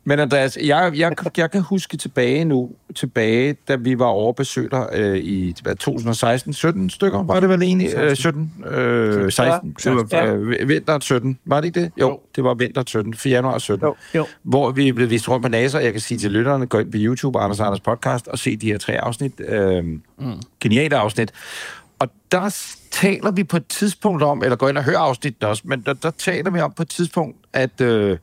Men 0.06 0.18
Andreas, 0.18 0.58
jeg, 0.64 0.92
jeg, 0.96 1.12
jeg 1.36 1.50
kan 1.50 1.60
huske 1.60 1.96
tilbage 1.96 2.44
nu, 2.44 2.70
tilbage, 2.94 3.56
da 3.68 3.76
vi 3.76 3.98
var 3.98 4.06
overbesøgt 4.06 4.74
øh, 4.92 5.16
i 5.16 5.54
hvad, 5.62 5.74
2016, 5.74 6.52
17 6.52 6.90
stykker, 6.90 7.22
var 7.22 7.40
det 7.40 7.48
vel 7.48 7.62
egentlig? 7.62 7.94
Øh, 7.96 8.16
17, 8.16 8.52
øh, 8.66 9.32
16, 9.32 9.76
Ja, 9.84 9.90
det 9.90 10.12
var, 10.12 10.24
øh, 10.34 10.68
vinteren 10.68 11.00
17, 11.00 11.38
var 11.44 11.60
det 11.60 11.66
ikke 11.66 11.80
det? 11.80 11.92
Jo, 12.00 12.08
Jo. 12.08 12.20
det 12.36 12.44
var 12.44 12.54
vinter 12.54 12.82
17, 12.86 13.14
4. 13.14 13.34
januar 13.34 13.58
17. 13.58 13.86
Jo. 13.86 13.94
Jo. 14.14 14.26
Hvor 14.42 14.70
vi 14.70 14.92
blev 14.92 15.10
vist 15.10 15.28
rundt 15.28 15.42
på 15.42 15.48
NASA, 15.48 15.78
og 15.78 15.84
jeg 15.84 15.92
kan 15.92 16.00
sige 16.00 16.18
til 16.18 16.30
lytterne, 16.30 16.66
gå 16.66 16.78
ind 16.78 16.92
på 16.92 16.98
YouTube, 17.00 17.38
Anders 17.38 17.60
Anders 17.60 17.80
podcast, 17.80 18.28
og 18.28 18.38
se 18.38 18.56
de 18.56 18.66
her 18.66 18.78
tre 18.78 18.92
afsnit. 19.04 19.40
Øh, 19.48 19.84
mm. 19.84 20.00
Geniale 20.60 20.96
afsnit. 20.96 21.32
Og 21.98 22.08
der 22.32 22.56
taler 22.90 23.30
vi 23.30 23.44
på 23.44 23.56
et 23.56 23.66
tidspunkt 23.66 24.22
om, 24.22 24.42
eller 24.42 24.56
gå 24.56 24.68
ind 24.68 24.78
og 24.78 24.84
høre 24.84 24.96
afsnittet 24.96 25.44
også, 25.48 25.62
men 25.66 25.82
der, 25.86 25.92
der 25.92 26.10
taler 26.10 26.50
vi 26.50 26.60
om 26.60 26.72
på 26.76 26.82
et 26.82 26.88
tidspunkt, 26.88 27.36
at 27.52 27.80
øh, 27.80 28.18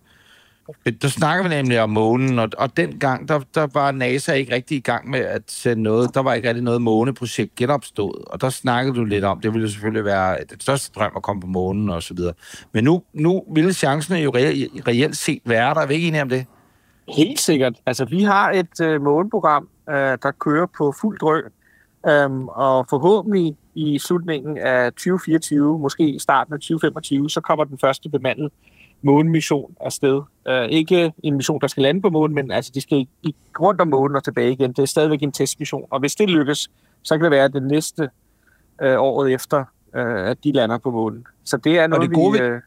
Øh, 0.85 0.93
der 1.01 1.07
snakker 1.07 1.43
vi 1.43 1.49
nemlig 1.49 1.81
om 1.81 1.89
månen, 1.89 2.39
og, 2.39 2.49
og 2.57 2.77
dengang, 2.77 3.27
der, 3.27 3.39
der 3.55 3.67
var 3.73 3.91
NASA 3.91 4.33
ikke 4.33 4.55
rigtig 4.55 4.77
i 4.77 4.81
gang 4.81 5.09
med 5.09 5.19
at 5.19 5.41
sende 5.47 5.83
noget, 5.83 6.13
der 6.13 6.21
var 6.21 6.33
ikke 6.33 6.47
rigtig 6.47 6.63
noget 6.63 6.81
måneprojekt 6.81 7.55
genopstået, 7.55 8.25
og 8.25 8.41
der 8.41 8.49
snakkede 8.49 8.95
du 8.95 9.03
lidt 9.03 9.23
om, 9.23 9.41
det 9.41 9.53
ville 9.53 9.65
jo 9.65 9.71
selvfølgelig 9.71 10.05
være 10.05 10.33
øh, 10.33 10.45
den 10.49 10.59
største 10.59 10.91
drøm 10.95 11.11
at 11.15 11.21
komme 11.21 11.41
på 11.41 11.47
månen 11.47 11.89
og 11.89 12.03
så 12.03 12.13
videre. 12.13 12.33
Men 12.71 12.83
nu, 12.83 13.03
nu 13.13 13.43
ville 13.53 13.73
chancen 13.73 14.15
jo 14.17 14.31
reelt, 14.35 14.87
reelt 14.87 15.17
set 15.17 15.41
være 15.45 15.73
der, 15.75 15.81
er 15.81 15.85
vi 15.85 15.93
ikke 15.93 16.07
enige 16.07 16.21
om 16.21 16.29
det? 16.29 16.45
Helt 17.15 17.39
sikkert. 17.39 17.73
Altså, 17.85 18.05
vi 18.05 18.23
har 18.23 18.51
et 18.51 18.81
øh, 18.81 19.01
måneprogram, 19.01 19.67
øh, 19.89 19.95
der 19.95 20.31
kører 20.39 20.67
på 20.77 20.93
fuld 21.01 21.19
drøn, 21.19 21.43
øhm, 22.07 22.47
og 22.47 22.85
forhåbentlig 22.89 23.55
i 23.75 23.99
slutningen 23.99 24.57
af 24.57 24.91
2024, 24.91 25.79
måske 25.79 26.09
i 26.09 26.19
starten 26.19 26.53
af 26.53 26.59
2025, 26.59 27.29
så 27.29 27.41
kommer 27.41 27.63
den 27.63 27.77
første 27.79 28.09
bemandede 28.09 28.49
månemission 29.01 29.75
afsted. 29.85 30.21
Øh, 30.47 30.65
ikke 30.69 31.13
en 31.23 31.35
mission, 31.35 31.61
der 31.61 31.67
skal 31.67 31.83
lande 31.83 32.01
på 32.01 32.09
månen, 32.09 32.35
men 32.35 32.51
altså, 32.51 32.71
de 32.75 32.81
skal 32.81 32.97
i, 32.97 33.09
i, 33.23 33.35
rundt 33.59 33.81
om 33.81 33.87
månen 33.87 34.15
og 34.15 34.23
tilbage 34.23 34.51
igen. 34.51 34.69
Det 34.73 34.79
er 34.79 34.85
stadigvæk 34.85 35.23
en 35.23 35.31
testmission, 35.31 35.85
og 35.89 35.99
hvis 35.99 36.15
det 36.15 36.29
lykkes, 36.29 36.71
så 37.03 37.17
kan 37.17 37.23
det 37.23 37.31
være, 37.31 37.43
at 37.45 37.53
det 37.53 37.63
næste 37.63 38.09
øh, 38.81 38.95
året 38.99 39.33
efter 39.33 39.63
øh, 39.95 40.27
at 40.29 40.37
de 40.43 40.51
lander 40.51 40.77
på 40.77 40.91
månen. 40.91 41.25
Så 41.43 41.57
det 41.57 41.79
er 41.79 41.87
noget, 41.87 42.09
det 42.09 42.15
gode 42.15 42.31
vi... 42.33 42.39
Øh, 42.39 42.61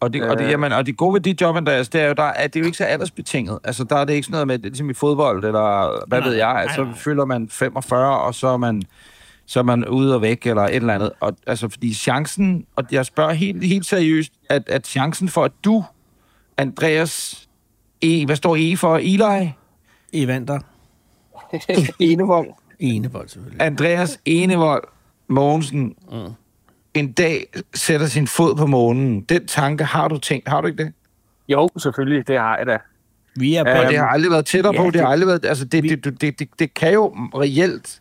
Og 0.00 0.12
det, 0.12 0.22
og, 0.22 0.38
det, 0.38 0.44
Øh. 0.44 0.50
jamen, 0.50 0.72
og 0.72 0.86
det 0.86 0.96
gode 0.96 1.14
ved 1.14 1.20
dit 1.20 1.40
job, 1.40 1.56
Andreas, 1.56 1.88
det 1.88 2.00
er 2.00 2.06
jo, 2.08 2.12
der, 2.12 2.22
at 2.22 2.54
det 2.54 2.60
er 2.60 2.62
jo 2.62 2.66
ikke 2.66 2.78
så 2.78 2.84
aldersbetinget. 2.84 3.58
Altså, 3.64 3.84
der 3.84 3.96
er 3.96 4.04
det 4.04 4.12
ikke 4.12 4.26
sådan 4.26 4.32
noget 4.32 4.46
med, 4.46 4.58
det 4.58 4.64
er 4.66 4.70
ligesom 4.70 4.90
i 4.90 4.94
fodbold, 4.94 5.44
eller 5.44 5.90
hvad 6.08 6.20
Nej, 6.20 6.28
ved 6.28 6.36
jeg. 6.36 6.52
nej, 6.52 6.62
Altså, 6.62 6.84
nej. 6.84 6.94
føler 6.94 7.24
man 7.24 7.48
45, 7.48 8.18
og 8.20 8.34
så 8.34 8.46
er 8.48 8.56
man, 8.56 8.82
så 9.46 9.58
er 9.58 9.62
man 9.62 9.88
ude 9.88 10.14
og 10.14 10.22
væk, 10.22 10.46
eller 10.46 10.62
et 10.62 10.74
eller 10.74 10.94
andet. 10.94 11.12
Og, 11.20 11.36
altså, 11.46 11.68
fordi 11.68 11.94
chancen, 11.94 12.66
og 12.76 12.84
jeg 12.92 13.06
spørger 13.06 13.32
helt, 13.32 13.64
helt 13.64 13.86
seriøst, 13.86 14.32
at, 14.48 14.62
at 14.68 14.86
chancen 14.86 15.28
for, 15.28 15.44
at 15.44 15.52
du, 15.64 15.84
Andreas, 16.56 17.40
E, 18.02 18.26
hvad 18.26 18.36
står 18.36 18.56
E 18.58 18.76
for? 18.76 18.96
Eli? 18.96 19.50
Evander. 20.12 20.58
enevold. 21.98 22.48
Enevold, 22.80 23.28
selvfølgelig. 23.28 23.62
Andreas 23.62 24.20
Enevold 24.24 24.84
Mogensen 25.28 25.94
mm. 26.12 26.18
en 26.94 27.12
dag 27.12 27.46
sætter 27.74 28.06
sin 28.06 28.26
fod 28.26 28.56
på 28.56 28.66
månen. 28.66 29.20
Den 29.20 29.46
tanke 29.46 29.84
har 29.84 30.08
du 30.08 30.18
tænkt, 30.18 30.48
har 30.48 30.60
du 30.60 30.66
ikke 30.66 30.84
det? 30.84 30.92
Jo, 31.48 31.68
selvfølgelig, 31.78 32.28
det 32.28 32.38
har 32.38 32.56
jeg 32.56 32.66
da. 32.66 32.78
Vi 33.36 33.54
er 33.54 33.60
Og 33.60 33.76
på... 33.84 33.90
det 33.90 33.98
har 33.98 34.06
aldrig 34.06 34.30
været 34.30 34.46
tættere 34.46 34.74
ja, 34.74 34.80
på. 34.82 34.90
Det 34.90 35.00
har 35.00 35.06
det- 35.06 35.12
aldrig 35.12 35.26
været... 35.26 35.44
Altså, 35.44 35.64
det, 35.64 35.82
Vi- 35.82 35.88
det, 35.88 36.04
det, 36.04 36.20
det, 36.20 36.38
det, 36.38 36.48
det 36.58 36.74
kan 36.74 36.92
jo 36.92 37.06
reelt... 37.34 38.00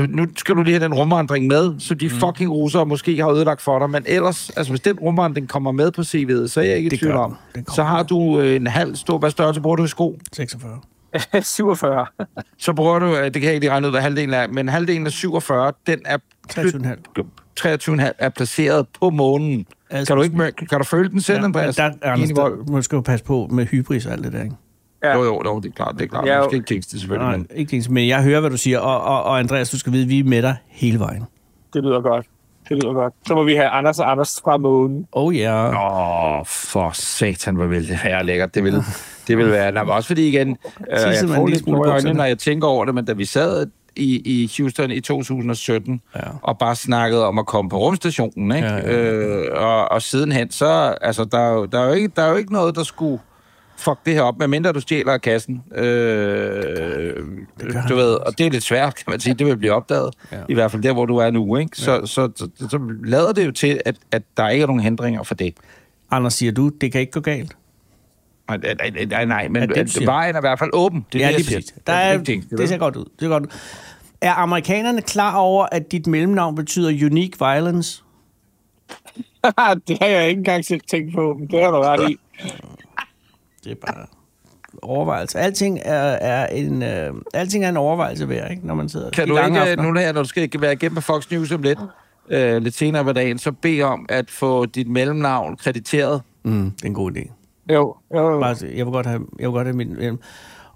Altså, 0.00 0.16
nu 0.16 0.26
skal 0.36 0.54
du 0.54 0.62
lige 0.62 0.74
have 0.78 0.84
den 0.84 0.94
rumvandring 0.94 1.46
med, 1.46 1.74
så 1.78 1.94
de 1.94 2.10
fucking 2.10 2.50
russere 2.52 2.86
måske 2.86 3.16
har 3.16 3.30
ødelagt 3.30 3.62
for 3.62 3.78
dig, 3.78 3.90
men 3.90 4.02
ellers, 4.06 4.50
altså 4.50 4.72
hvis 4.72 4.80
den 4.80 4.98
rumvandring 4.98 5.48
kommer 5.48 5.72
med 5.72 5.90
på 5.90 6.00
CV'et, 6.00 6.48
så 6.48 6.60
er 6.60 6.64
jeg 6.64 6.76
ikke 6.76 6.86
i 6.86 6.90
Det 6.90 6.98
tvivl 6.98 7.12
gør 7.12 7.18
om. 7.20 7.36
Så 7.74 7.82
har 7.82 8.02
du 8.02 8.40
øh, 8.40 8.56
en 8.56 8.66
halv 8.66 8.96
stor, 8.96 9.18
hvad 9.18 9.30
størrelse 9.30 9.60
bruger 9.60 9.76
du 9.76 9.84
i 9.84 9.88
sko? 9.88 10.18
46. 10.32 10.80
47. 11.42 12.06
Så 12.58 12.72
bruger 12.72 12.98
du, 12.98 13.16
øh, 13.16 13.24
det 13.24 13.32
kan 13.32 13.42
jeg 13.42 13.52
ikke 13.54 13.60
lige 13.64 13.70
regne 13.70 13.86
ud, 13.86 13.92
hvad 13.92 14.00
halvdelen 14.00 14.34
er, 14.34 14.46
men 14.46 14.68
halvdelen 14.68 15.06
af 15.06 15.12
47, 15.12 15.72
den 15.86 15.98
er 16.04 16.18
23,5. 16.52 17.24
23,5 17.60 18.12
er 18.18 18.28
placeret 18.28 18.86
på 19.00 19.10
månen. 19.10 19.66
Altså- 19.90 20.10
Kan 20.14 20.16
du 20.16 20.22
ikke 20.22 20.66
kan 20.70 20.78
du 20.78 20.84
føle 20.84 21.08
den 21.08 21.20
selv, 21.20 21.38
ja, 21.38 21.44
Andreas? 21.44 21.76
der, 21.76 21.90
er 22.02 22.12
Anders, 22.12 22.28
der, 22.30 22.72
man 22.72 22.82
skal 22.82 22.96
jo 22.96 23.02
passe 23.02 23.24
på 23.24 23.48
med 23.50 23.66
hybris 23.66 24.06
og 24.06 24.12
alt 24.12 24.24
det 24.24 24.32
der, 24.32 24.42
ikke? 24.42 24.54
Ja. 25.04 25.14
Jo, 25.14 25.24
jo, 25.24 25.42
jo, 25.44 25.60
det 25.60 25.68
er 25.68 25.72
klart, 25.72 25.94
det 25.98 26.02
er 26.04 26.08
klart. 26.08 26.26
Ja, 26.26 26.42
skal 26.44 26.56
ikke 26.56 26.74
det 26.74 27.00
selvfølgelig, 27.00 27.28
Nej, 27.28 27.36
men... 27.36 27.46
ikke 27.54 27.76
det, 27.76 27.90
men 27.90 28.08
jeg 28.08 28.22
hører, 28.22 28.40
hvad 28.40 28.50
du 28.50 28.56
siger. 28.56 28.78
Og, 28.78 29.02
og, 29.02 29.22
og 29.22 29.38
Andreas, 29.38 29.70
du 29.70 29.78
skal 29.78 29.92
vide, 29.92 30.06
vi 30.06 30.18
er 30.20 30.24
med 30.24 30.42
dig 30.42 30.56
hele 30.68 30.98
vejen. 30.98 31.24
Det 31.74 31.82
lyder 31.82 32.00
godt. 32.00 32.26
Det 32.68 32.76
lyder 32.82 32.92
godt. 32.94 33.14
Så 33.26 33.34
må 33.34 33.42
vi 33.44 33.54
have 33.54 33.68
Anders 33.68 33.98
og 33.98 34.10
Anders 34.10 34.40
fra 34.44 34.56
månen. 34.56 35.06
Oh 35.12 35.36
ja. 35.36 35.70
Yeah. 35.70 35.84
Åh, 36.34 36.38
oh, 36.40 36.46
for 36.46 36.90
satan, 36.94 37.54
hvor 37.56 37.66
vil 37.66 37.88
det 37.88 37.98
være 38.04 38.24
lækkert. 38.24 38.54
Det 38.54 38.64
vil, 38.64 38.82
det 39.28 39.38
vil 39.38 39.50
være... 39.50 39.72
Nej, 39.72 39.82
også 39.82 40.06
fordi 40.06 40.28
igen, 40.28 40.48
øh, 40.80 40.86
jeg 40.90 41.28
får 41.34 41.46
lidt 41.46 41.58
smule 41.64 41.76
bukserne. 41.78 42.12
når 42.14 42.24
jeg 42.24 42.38
tænker 42.38 42.68
over 42.68 42.84
det, 42.84 42.94
men 42.94 43.04
da 43.04 43.12
vi 43.12 43.24
sad 43.24 43.66
i, 43.96 44.16
i 44.42 44.50
Houston 44.58 44.90
i 44.90 45.00
2017, 45.00 46.00
Ja. 46.16 46.20
og 46.42 46.58
bare 46.58 46.76
snakkede 46.76 47.26
om 47.26 47.38
at 47.38 47.46
komme 47.46 47.68
på 47.70 47.78
rumstationen, 47.78 48.56
ikke? 48.56 48.68
Ja, 48.68 48.76
ja, 48.76 48.92
ja. 48.92 49.10
Øh, 49.12 49.62
og, 49.62 49.92
og 49.92 50.02
sidenhen, 50.02 50.50
så 50.50 50.96
altså, 51.00 51.24
der, 51.24 51.38
er 51.38 51.52
jo, 51.52 51.64
der, 51.64 51.80
er 51.80 51.86
jo 51.86 51.92
ikke, 51.92 52.10
der 52.16 52.22
er 52.22 52.30
jo 52.30 52.36
ikke 52.36 52.52
noget, 52.52 52.76
der 52.76 52.82
skulle 52.82 53.20
fuck 53.76 53.98
det 54.06 54.14
her 54.14 54.22
op, 54.22 54.38
medmindre 54.38 54.72
du 54.72 54.80
stjæler 54.80 55.12
af 55.12 55.20
kassen. 55.20 55.62
Øh, 55.74 55.84
gør 57.58 57.86
du 57.88 57.94
ved, 57.94 58.14
og 58.14 58.38
det 58.38 58.46
er 58.46 58.50
lidt 58.50 58.64
svært, 58.64 58.94
kan 58.94 59.04
man 59.06 59.20
sige. 59.20 59.34
Det 59.34 59.46
vil 59.46 59.56
blive 59.56 59.72
opdaget. 59.72 60.14
Ja. 60.32 60.36
I 60.48 60.54
hvert 60.54 60.70
fald 60.70 60.82
der, 60.82 60.92
hvor 60.92 61.06
du 61.06 61.16
er 61.16 61.30
nu, 61.30 61.56
ikke? 61.56 61.76
Så, 61.76 61.92
ja. 61.92 62.06
så, 62.06 62.30
så, 62.36 62.48
så, 62.58 62.68
så 62.68 62.78
lader 63.04 63.32
det 63.32 63.46
jo 63.46 63.52
til, 63.52 63.80
at, 63.84 63.96
at 64.10 64.22
der 64.36 64.48
ikke 64.48 64.62
er 64.62 64.66
nogen 64.66 64.82
hindringer 64.82 65.22
for 65.22 65.34
det. 65.34 65.54
Anders, 66.10 66.34
siger 66.34 66.52
du, 66.52 66.68
det 66.68 66.92
kan 66.92 67.00
ikke 67.00 67.12
gå 67.12 67.20
galt? 67.20 67.56
Nej, 68.48 68.58
nej, 69.06 69.24
nej, 69.24 69.48
men 69.48 69.62
Ja, 69.76 69.82
det, 69.82 70.06
vejen 70.06 70.34
er 70.34 70.38
i 70.38 70.40
hvert 70.40 70.58
fald 70.58 70.70
åben. 70.72 71.06
Det 71.12 71.22
er 71.22 71.28
ja, 71.28 71.32
det, 71.32 71.40
lige 71.40 71.52
jeg 71.52 71.56
præcis. 71.56 71.70
siger. 71.70 71.82
Der 71.86 71.92
er, 71.92 72.12
ikke 72.12 72.24
tænke 72.24 72.56
det 72.56 72.68
ser 72.68 72.78
godt 72.78 72.96
ud. 72.96 73.04
Det 73.04 73.20
ser 73.20 73.28
godt 73.28 73.42
ud. 73.42 73.48
Er 74.20 74.32
amerikanerne 74.32 75.02
klar 75.02 75.36
over, 75.36 75.66
at 75.72 75.92
dit 75.92 76.06
mellemnavn 76.06 76.54
betyder 76.54 76.88
unique 76.88 77.38
violence? 77.38 78.02
det 79.88 79.98
har 80.00 80.06
jeg 80.06 80.28
ikke 80.28 80.38
engang 80.38 80.64
selv 80.64 80.80
tænkt 80.80 81.14
på, 81.14 81.36
men 81.38 81.48
det 81.48 81.62
har 81.62 81.70
du 81.70 81.76
ret 81.76 82.10
i. 82.10 82.16
Det 83.64 83.70
er 83.72 83.92
bare 83.92 84.06
overvejelse. 84.82 85.38
Alting 85.38 85.78
er, 85.84 85.94
er 86.02 86.46
en, 86.46 86.82
øh, 86.82 87.14
alting 87.34 87.64
er 87.64 87.68
en 87.68 87.76
overvejelse 87.76 88.28
værd, 88.28 88.50
ikke? 88.50 88.66
når 88.66 88.74
man 88.74 88.88
sidder 88.88 89.10
Kan 89.10 89.24
i 89.24 89.28
du 89.28 89.34
lange 89.34 89.58
ikke, 89.60 89.70
aftener. 89.70 89.92
nu 89.92 89.98
her, 90.00 90.12
når 90.12 90.22
du 90.22 90.28
skal 90.28 90.50
være 90.60 90.72
igennem 90.72 90.94
med 90.94 91.02
Fox 91.02 91.30
News 91.30 91.52
om 91.52 91.62
lidt, 91.62 91.78
øh, 92.30 92.62
lidt 92.62 92.74
senere 92.74 93.04
på 93.04 93.12
dagen, 93.12 93.38
så 93.38 93.52
bed 93.52 93.82
om 93.82 94.06
at 94.08 94.30
få 94.30 94.66
dit 94.66 94.88
mellemnavn 94.88 95.56
krediteret. 95.56 96.22
Mm, 96.44 96.70
det 96.70 96.82
er 96.82 96.86
en 96.86 96.94
god 96.94 97.12
idé. 97.12 97.30
Jo, 97.72 97.96
jo, 98.14 98.30
jo. 98.30 98.40
Bare, 98.40 98.56
jeg 98.76 98.86
vil 98.86 98.92
godt 98.92 99.06
have, 99.06 99.20
jeg 99.38 99.48
vil 99.48 99.52
godt 99.52 99.66
have 99.66 99.76
min... 99.76 99.96
min- 99.98 100.18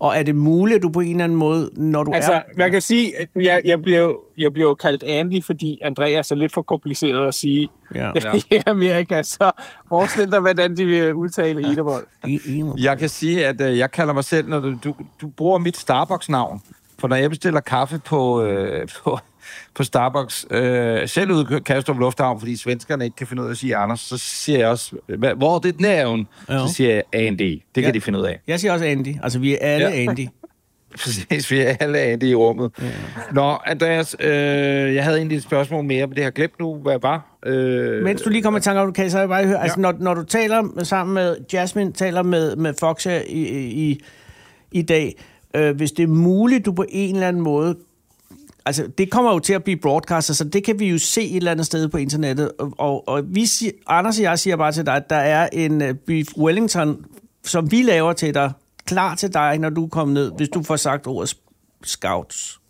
Og 0.00 0.16
er 0.16 0.22
det 0.22 0.34
muligt, 0.34 0.76
at 0.76 0.82
du 0.82 0.88
på 0.88 1.00
en 1.00 1.10
eller 1.10 1.24
anden 1.24 1.38
måde, 1.38 1.70
når 1.76 2.04
du 2.04 2.12
Altså, 2.12 2.32
er... 2.32 2.42
man 2.56 2.70
kan 2.70 2.80
sige, 2.82 3.18
at 3.20 3.28
jeg, 3.36 3.62
jeg, 3.64 3.82
bliver, 3.82 4.12
jeg 4.38 4.52
bliver 4.52 4.74
kaldt 4.74 5.02
Andy, 5.02 5.44
fordi 5.44 5.78
Andreas 5.82 6.30
er 6.30 6.34
lidt 6.36 6.52
for 6.52 6.62
kompliceret 6.62 7.28
at 7.28 7.34
sige 7.34 7.68
Ja, 7.94 8.10
ja. 8.24 8.34
i 8.50 8.62
Amerika. 8.66 9.22
Så 9.22 9.50
forestil 9.88 10.30
dig, 10.32 10.40
hvordan 10.40 10.76
de 10.76 10.84
vil 10.84 11.14
udtale 11.14 11.72
Enevold. 11.72 12.04
I, 12.26 12.40
I, 12.46 12.64
Jeg 12.78 12.98
kan 12.98 13.08
sige, 13.08 13.46
at 13.46 13.60
øh, 13.60 13.78
jeg 13.78 13.90
kalder 13.90 14.12
mig 14.14 14.24
selv, 14.24 14.48
når 14.48 14.60
du, 14.60 14.76
du, 14.84 14.94
du 15.20 15.28
bruger 15.28 15.58
mit 15.58 15.76
Starbucks-navn. 15.76 16.60
For 16.98 17.08
når 17.08 17.16
jeg 17.16 17.30
bestiller 17.30 17.60
kaffe 17.60 17.98
på, 17.98 18.42
øh, 18.42 18.88
på, 19.04 19.18
på 19.74 19.84
Starbucks, 19.84 20.46
øh, 20.50 21.08
selv 21.08 21.30
ude 21.30 21.46
i 21.56 21.60
Kastrup 21.66 21.98
Lufthavn, 21.98 22.38
fordi 22.40 22.56
svenskerne 22.56 23.04
ikke 23.04 23.16
kan 23.16 23.26
finde 23.26 23.42
ud 23.42 23.46
af 23.48 23.50
at 23.50 23.56
sige 23.56 23.76
Anders, 23.76 24.00
så 24.00 24.18
siger 24.18 24.58
jeg 24.58 24.68
også, 24.68 24.96
"Hvad- 25.18 25.34
hvor 25.34 25.54
er 25.54 25.58
dit 25.58 25.80
navn? 25.80 26.28
Ja. 26.48 26.58
Så 26.66 26.74
siger 26.74 26.94
jeg 26.94 27.02
Andy. 27.12 27.50
Det 27.52 27.62
kan 27.74 27.84
Ja. 27.84 27.90
de 27.90 28.00
finde 28.00 28.18
ud 28.18 28.24
af. 28.24 28.40
jeg 28.46 28.60
siger 28.60 28.72
også 28.72 28.84
Andy. 28.84 29.14
Altså, 29.22 29.38
vi 29.38 29.52
er 29.52 29.58
alle 29.60 29.86
Ja. 29.88 29.94
Andy. 29.94 30.26
Præcis, 31.02 31.50
vi 31.50 31.60
er 31.60 31.76
alle 31.80 31.98
Andy 31.98 32.24
i 32.24 32.34
rummet. 32.34 32.70
Ja. 32.82 32.84
Nå, 33.32 33.56
Andreas, 33.66 34.16
øh, 34.20 34.30
jeg 34.94 35.04
havde 35.04 35.16
egentlig 35.16 35.36
et 35.36 35.42
spørgsmål 35.42 35.84
mere, 35.84 36.06
men 36.06 36.16
det 36.16 36.24
har 36.24 36.30
glemt 36.30 36.58
nu, 36.60 36.74
hvad 36.76 36.98
var. 37.02 37.38
Øh, 37.46 38.02
Mens 38.04 38.22
du 38.22 38.30
lige 38.30 38.42
kommer 38.42 38.60
i 38.60 38.62
tanke 38.62 38.80
om, 38.80 38.86
du 38.86 38.92
kan, 38.92 39.10
så 39.10 39.18
jeg 39.18 39.28
bare 39.28 39.44
høre, 39.44 39.56
ja. 39.56 39.62
altså, 39.62 39.80
når, 39.80 39.94
når 40.00 40.14
du 40.14 40.22
taler 40.22 40.62
sammen 40.82 41.14
med 41.14 41.36
Jasmine, 41.52 41.92
taler 41.92 42.22
med, 42.22 42.56
med 42.56 42.74
Fox 42.80 43.04
her 43.04 43.20
i, 43.26 43.42
i, 43.68 44.00
i 44.72 44.82
dag, 44.82 45.14
øh, 45.56 45.76
hvis 45.76 45.92
det 45.92 46.02
er 46.02 46.06
muligt, 46.06 46.66
du 46.66 46.72
på 46.72 46.84
en 46.88 47.14
eller 47.14 47.28
anden 47.28 47.42
måde 47.42 47.76
Altså, 48.68 48.86
det 48.98 49.10
kommer 49.10 49.32
jo 49.32 49.38
til 49.38 49.52
at 49.52 49.64
blive 49.64 49.76
broadcastet, 49.76 50.36
så 50.36 50.44
det 50.44 50.64
kan 50.64 50.78
vi 50.78 50.88
jo 50.88 50.98
se 50.98 51.22
et 51.22 51.36
eller 51.36 51.50
andet 51.50 51.66
sted 51.66 51.88
på 51.88 51.96
internettet. 51.96 52.52
Og, 52.58 52.74
og, 52.78 53.08
og 53.08 53.22
vi 53.26 53.46
siger, 53.46 53.72
Anders 53.86 54.18
og 54.18 54.22
jeg 54.22 54.38
siger 54.38 54.56
bare 54.56 54.72
til 54.72 54.86
dig, 54.86 54.96
at 54.96 55.10
der 55.10 55.16
er 55.16 55.48
en 55.52 55.82
uh, 55.82 55.90
Beef 56.06 56.26
Wellington, 56.38 57.04
som 57.44 57.70
vi 57.70 57.82
laver 57.82 58.12
til 58.12 58.34
dig, 58.34 58.52
klar 58.86 59.14
til 59.14 59.34
dig, 59.34 59.58
når 59.58 59.70
du 59.70 59.86
kommer 59.86 60.14
ned, 60.14 60.32
hvis 60.36 60.48
du 60.48 60.62
får 60.62 60.76
sagt 60.76 61.06
ordet 61.06 61.36
scouts. 61.84 62.60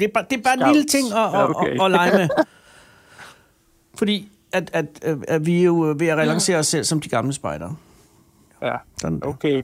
Det 0.00 0.04
er 0.04 0.12
bare, 0.14 0.24
det 0.30 0.38
er 0.38 0.42
bare 0.42 0.68
en 0.68 0.74
lille 0.74 0.88
ting 0.88 1.12
at, 1.12 1.18
at, 1.18 1.32
Ja, 1.32 1.50
okay. 1.50 1.74
at, 1.74 1.84
at 1.84 1.90
lege 1.90 2.18
med. 2.18 2.28
Fordi 3.98 4.28
at, 4.52 4.70
at, 4.72 4.86
at, 5.02 5.18
at 5.28 5.46
vi 5.46 5.60
er 5.60 5.64
jo 5.64 5.94
ved 5.98 6.06
at 6.06 6.18
relancere 6.18 6.58
os 6.58 6.66
selv 6.66 6.84
som 6.84 7.00
de 7.00 7.08
gamle 7.08 7.32
spejdere. 7.32 7.76
Ja, 8.62 8.76
Sådan, 9.00 9.20
okay. 9.24 9.62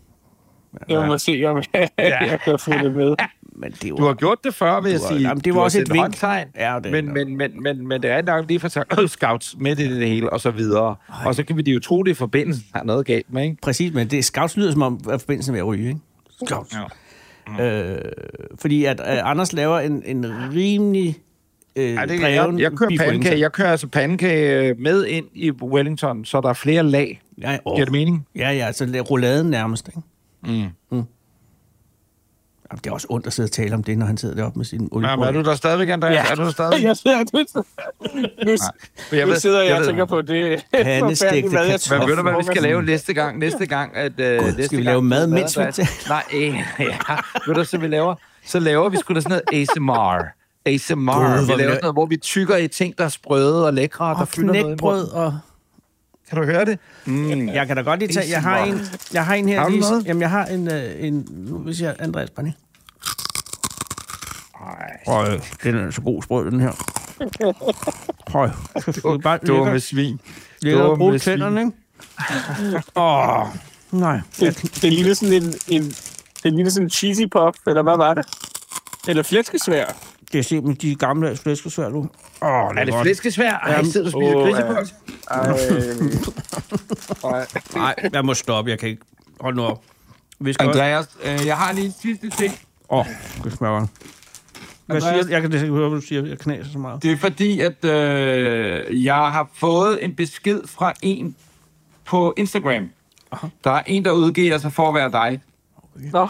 Jeg 0.88 1.06
må 1.06 1.18
se, 1.18 1.44
om 1.44 1.62
jeg, 1.72 1.90
jeg 1.98 2.40
kan 2.44 2.58
få 2.58 2.72
det 2.72 2.94
med. 2.94 3.16
Men 3.58 3.72
det 3.72 3.90
jo... 3.90 3.96
Du 3.96 4.04
har 4.04 4.14
gjort 4.14 4.38
det 4.44 4.54
før, 4.54 4.80
vil 4.80 4.90
jeg 4.90 5.00
sige. 5.00 5.20
Jamen, 5.20 5.40
det 5.40 5.54
var 5.54 5.60
også 5.60 5.80
et 5.80 5.92
vink. 5.92 6.22
Ja, 6.22 6.78
det 6.84 6.92
men, 6.92 7.14
men, 7.14 7.36
men, 7.36 7.62
men, 7.62 7.88
men 7.88 8.02
det 8.02 8.10
er 8.10 8.22
nok 8.22 8.48
lige 8.48 8.60
for 8.60 8.68
sagt, 8.68 9.00
øh, 9.00 9.08
scouts 9.08 9.56
med 9.58 9.78
i 9.78 9.98
det 10.00 10.08
hele, 10.08 10.32
og 10.32 10.40
så 10.40 10.50
videre. 10.50 10.96
Ej. 11.08 11.26
Og 11.26 11.34
så 11.34 11.42
kan 11.42 11.56
vi 11.56 11.62
de 11.62 11.70
jo 11.70 11.80
tro, 11.80 12.02
det 12.02 12.10
er 12.10 12.14
forbindelsen, 12.14 12.64
der 12.72 12.80
er 12.80 12.84
noget 12.84 13.06
galt 13.06 13.32
med, 13.32 13.42
ikke? 13.42 13.56
Præcis, 13.62 13.94
men 13.94 14.08
det 14.08 14.24
scouts 14.24 14.56
lyder 14.56 14.72
som 14.72 14.82
om, 14.82 15.00
at 15.10 15.20
forbindelsen 15.20 15.50
er 15.50 15.52
ved 15.52 15.60
at 15.60 15.66
ryge, 15.66 15.88
ikke? 15.88 16.00
Scouts. 16.46 16.74
Ja. 17.58 17.94
Øh, 17.94 17.98
fordi 18.58 18.84
at 18.84 19.00
øh, 19.00 19.30
Anders 19.30 19.52
laver 19.52 19.78
en, 19.78 20.02
en 20.06 20.26
rimelig 20.54 21.16
øh, 21.76 21.94
Ja, 21.94 22.06
det, 22.06 22.20
dreven 22.20 22.58
jeg, 22.58 22.62
jeg 22.62 22.78
kører 22.78 22.90
pandekage. 22.98 23.40
Jeg 23.40 23.52
kører 23.52 23.70
altså 23.70 23.86
pandekage 23.86 24.68
øh, 24.68 24.78
med 24.78 25.06
ind 25.06 25.26
i 25.34 25.50
Wellington, 25.50 26.24
så 26.24 26.40
der 26.40 26.48
er 26.48 26.52
flere 26.52 26.82
lag. 26.82 27.20
Ja, 27.40 27.58
Giver 27.64 27.84
det 27.84 27.92
mening? 27.92 28.26
Ja, 28.36 28.50
ja, 28.50 28.66
altså 28.66 29.04
rouladen 29.10 29.50
nærmest, 29.50 29.88
ikke? 29.88 30.70
Mm. 30.90 31.02
Jamen, 32.70 32.80
det 32.84 32.90
er 32.90 32.94
også 32.94 33.06
ondt 33.10 33.26
at 33.26 33.32
sidde 33.32 33.46
og 33.46 33.50
tale 33.52 33.74
om 33.74 33.82
det, 33.84 33.98
når 33.98 34.06
han 34.06 34.16
sidder 34.16 34.34
deroppe 34.34 34.58
med 34.58 34.64
sin 34.66 34.80
Ja, 34.80 34.88
oliebrød. 34.96 35.16
men 35.16 35.24
er 35.36 35.42
du 35.42 35.48
der 35.50 35.54
stadigvæk, 35.56 35.88
Andreas? 35.88 36.14
Ja. 36.14 36.24
Er 36.30 36.34
du 36.34 36.42
der 36.44 36.50
stadigvæk? 36.50 36.84
Jeg 36.88 36.96
sidder, 36.96 37.16
nu, 37.34 37.38
nu, 38.44 38.56
jeg 39.12 39.24
nu 39.26 39.30
ved- 39.30 39.40
sidder 39.40 39.58
jeg, 39.60 39.66
jeg 39.68 39.74
og 39.76 39.80
ved- 39.80 39.86
tænker 39.86 40.04
på 40.04 40.22
det. 40.22 40.64
Pandestegte 40.72 41.48
forfærdelige 41.48 41.50
mad, 41.50 41.64
jeg 41.64 41.70
kartofler. 41.80 41.98
Men 41.98 42.08
ved 42.08 42.16
du, 42.16 42.22
hvad 42.22 42.32
vi 42.36 42.42
skal 42.44 42.62
lave 42.62 42.82
næste 42.82 43.14
gang? 43.14 43.38
Næste 43.38 43.66
gang, 43.66 43.96
at... 43.96 44.12
Øh, 44.20 44.38
God, 44.38 44.46
næste 44.46 44.64
skal 44.64 44.78
vi 44.78 44.82
gang, 44.84 44.92
lave 44.92 45.02
mad, 45.02 45.26
du 45.26 45.32
mens 45.34 45.58
vi 45.58 45.62
Andreas- 45.62 46.08
Nej, 46.08 46.22
øh, 46.34 46.42
ja. 46.80 46.96
Ved 47.46 47.54
du, 47.54 47.64
så 47.64 47.78
vi 47.78 47.86
laver? 47.86 48.14
Så 48.46 48.58
laver 48.58 48.88
vi 48.88 48.96
sgu 48.96 49.14
da 49.14 49.20
sådan 49.20 49.40
noget 49.52 49.62
ASMR. 49.62 50.24
ASMR. 50.66 51.12
God, 51.12 51.44
hvor 51.46 51.56
vi 51.56 51.62
laver 51.62 51.70
sådan 51.72 51.78
noget, 51.82 51.94
hvor 51.94 52.06
vi 52.06 52.16
tykker 52.16 52.56
i 52.56 52.68
ting, 52.68 52.98
der 52.98 53.04
er 53.04 53.08
sprøde 53.08 53.66
og 53.66 53.74
lækre, 53.74 54.04
der 54.04 54.14
og 54.14 54.28
fylder 54.28 54.52
noget 54.62 54.74
i 54.80 54.82
og... 55.12 55.38
Kan 56.28 56.38
du 56.38 56.44
høre 56.44 56.64
det? 56.64 56.78
Mm. 57.04 57.48
Jeg 57.48 57.66
kan 57.66 57.76
da 57.76 57.82
godt 57.82 58.00
lige 58.00 58.12
tage... 58.12 58.30
Jeg 58.30 58.42
har 58.42 58.58
en, 58.64 58.80
jeg 59.12 59.26
har 59.26 59.34
en 59.34 59.48
her 59.48 59.58
Har 59.58 59.64
du 59.66 59.70
lige... 59.70 59.80
noget? 59.80 60.06
Jamen, 60.06 60.20
jeg 60.20 60.30
har 60.30 60.46
en... 60.46 60.72
Øh, 60.72 61.04
en 61.04 61.28
nu 61.30 61.58
vil 61.58 61.78
jeg 61.78 61.96
Andreas 61.98 62.28
lige. 62.38 62.56
Høj, 65.06 65.40
den 65.62 65.74
er 65.76 65.90
så 65.90 66.00
god 66.00 66.22
sprød, 66.22 66.50
den 66.50 66.60
her. 66.60 66.72
Høj, 68.32 68.50
det 68.86 69.04
var 69.04 69.18
bare 69.18 69.38
Dumme 69.46 69.80
svin. 69.80 70.20
lækker 70.62 70.90
at 70.90 70.98
bruge 70.98 70.98
dumme 70.98 71.18
svin. 71.18 71.32
tænderne, 71.32 71.60
ikke? 71.60 72.82
Åh, 72.96 73.40
oh, 73.40 73.46
nej. 73.92 74.20
Det, 74.40 74.78
det 74.82 74.92
ligner 74.92 75.14
sådan 75.14 75.34
en, 75.42 75.54
en, 75.68 75.82
det 76.42 76.52
ligner 76.52 76.70
sådan 76.70 76.86
en 76.86 76.90
cheesy 76.90 77.22
pop, 77.32 77.54
eller 77.66 77.82
hvad 77.82 77.96
var 77.96 78.14
det? 78.14 78.26
Eller 79.08 79.22
flæskesvær. 79.22 79.86
Det 80.32 80.38
er 80.38 80.42
simpelthen 80.42 80.90
de 80.90 80.96
gamle 80.96 81.36
flæskesvær, 81.36 81.88
du. 81.88 81.98
Åh, 81.98 82.08
oh, 82.42 82.76
Er 82.76 82.84
det 82.84 82.94
flæskesvær? 83.02 83.52
Ej, 83.52 83.82
sidder 83.84 84.10
du 84.10 84.18
og 84.18 84.24
spiser 84.24 84.36
Åh, 84.36 84.76
grisekold? 84.76 84.88
Ej, 87.24 87.46
Nej, 87.74 87.94
jeg 88.12 88.24
må 88.24 88.34
stoppe. 88.34 88.70
Jeg 88.70 88.78
kan 88.78 88.88
ikke... 88.88 89.02
Hold 89.40 89.56
nu 89.56 89.62
op. 89.62 89.82
Vi 90.38 90.52
skal... 90.52 90.66
Åh, 90.66 90.70
Andreas, 90.74 91.08
øh, 91.24 91.46
jeg 91.46 91.56
har 91.56 91.72
lige 91.72 91.86
en 91.86 91.94
sidste 92.02 92.30
ting. 92.30 92.58
oh, 92.88 93.06
det 93.44 93.52
smager. 93.52 93.86
Hvad 94.86 95.00
siger, 95.00 95.28
jeg 95.28 95.42
kan 95.42 95.52
ikke 95.52 95.66
høre, 95.66 95.88
hvad 95.88 96.00
du 96.00 96.06
siger. 96.06 96.26
Jeg 96.26 96.38
knaser 96.38 96.72
så 96.72 96.78
meget. 96.78 97.02
Det 97.02 97.12
er 97.12 97.16
fordi, 97.16 97.60
at 97.60 97.84
øh, 97.84 99.04
jeg 99.04 99.14
har 99.14 99.48
fået 99.54 100.04
en 100.04 100.14
besked 100.14 100.60
fra 100.66 100.92
en 101.02 101.36
på 102.04 102.34
Instagram. 102.36 102.90
Aha. 103.32 103.46
Der 103.64 103.70
er 103.70 103.82
en, 103.86 104.04
der 104.04 104.10
udgiver 104.10 104.58
sig 104.58 104.72
for 104.72 104.88
at 104.88 104.94
være 104.94 105.10
dig. 105.12 105.40
Nå, 105.94 106.28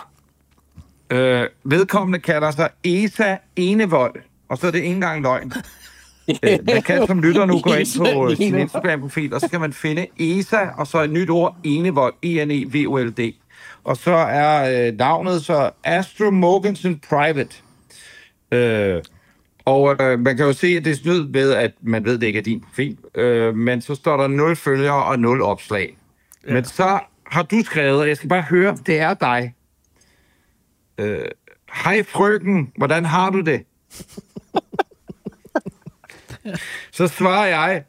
Øh, 1.10 1.46
vedkommende 1.64 2.18
kalder 2.18 2.50
sig 2.50 2.68
Esa 2.84 3.36
Enevold, 3.56 4.14
og 4.48 4.58
så 4.58 4.66
er 4.66 4.70
det 4.70 4.78
ikke 4.78 4.94
engang 4.94 5.22
løgn. 5.22 5.52
Øh, 6.28 6.58
Man 6.66 6.82
kan 6.82 7.06
som 7.06 7.22
lytter 7.22 7.46
nu 7.46 7.60
gå 7.60 7.72
ind 7.72 8.14
på 8.14 8.30
øh, 8.30 8.36
sin 8.36 8.58
Instagram-profil, 8.58 9.34
og 9.34 9.40
så 9.40 9.48
kan 9.48 9.60
man 9.60 9.72
finde 9.72 10.06
ESA, 10.18 10.66
og 10.76 10.86
så 10.86 11.02
et 11.02 11.10
nyt 11.10 11.30
ord, 11.30 11.56
Enevold, 11.64 12.14
E 12.22 12.40
E-N-E-V-O-L-D. 12.40 13.34
Og 13.84 13.96
så 13.96 14.12
er 14.14 14.86
øh, 14.88 14.98
navnet 14.98 15.44
så 15.44 15.70
Astro 15.84 16.30
Morganson 16.30 17.00
Private. 17.08 17.56
Øh, 18.52 19.02
og 19.64 19.96
øh, 20.02 20.20
man 20.20 20.36
kan 20.36 20.46
jo 20.46 20.52
se, 20.52 20.66
at 20.66 20.84
det 20.84 20.90
er 20.90 20.96
snyd 20.96 21.32
ved, 21.32 21.52
at 21.52 21.72
man 21.80 22.04
ved, 22.04 22.14
at 22.14 22.20
det 22.20 22.26
ikke 22.26 22.38
er 22.38 22.42
din 22.42 22.60
profil. 22.60 22.96
Øh, 23.14 23.54
men 23.56 23.80
så 23.80 23.94
står 23.94 24.16
der 24.16 24.26
0 24.26 24.56
følgere 24.56 25.04
og 25.04 25.18
0 25.18 25.42
opslag. 25.42 25.96
Ja. 26.48 26.52
Men 26.52 26.64
så 26.64 26.98
har 27.26 27.42
du 27.42 27.62
skrevet, 27.64 28.00
og 28.00 28.08
jeg 28.08 28.16
skal 28.16 28.28
bare 28.28 28.42
høre, 28.42 28.76
det 28.86 29.00
er 29.00 29.14
dig. 29.14 29.54
Øh, 30.98 31.24
Hej 31.84 32.02
frøken, 32.02 32.72
hvordan 32.76 33.04
har 33.04 33.30
du 33.30 33.40
det? 33.40 33.64
Så 36.92 37.08
svarer 37.08 37.46
jeg, 37.46 37.84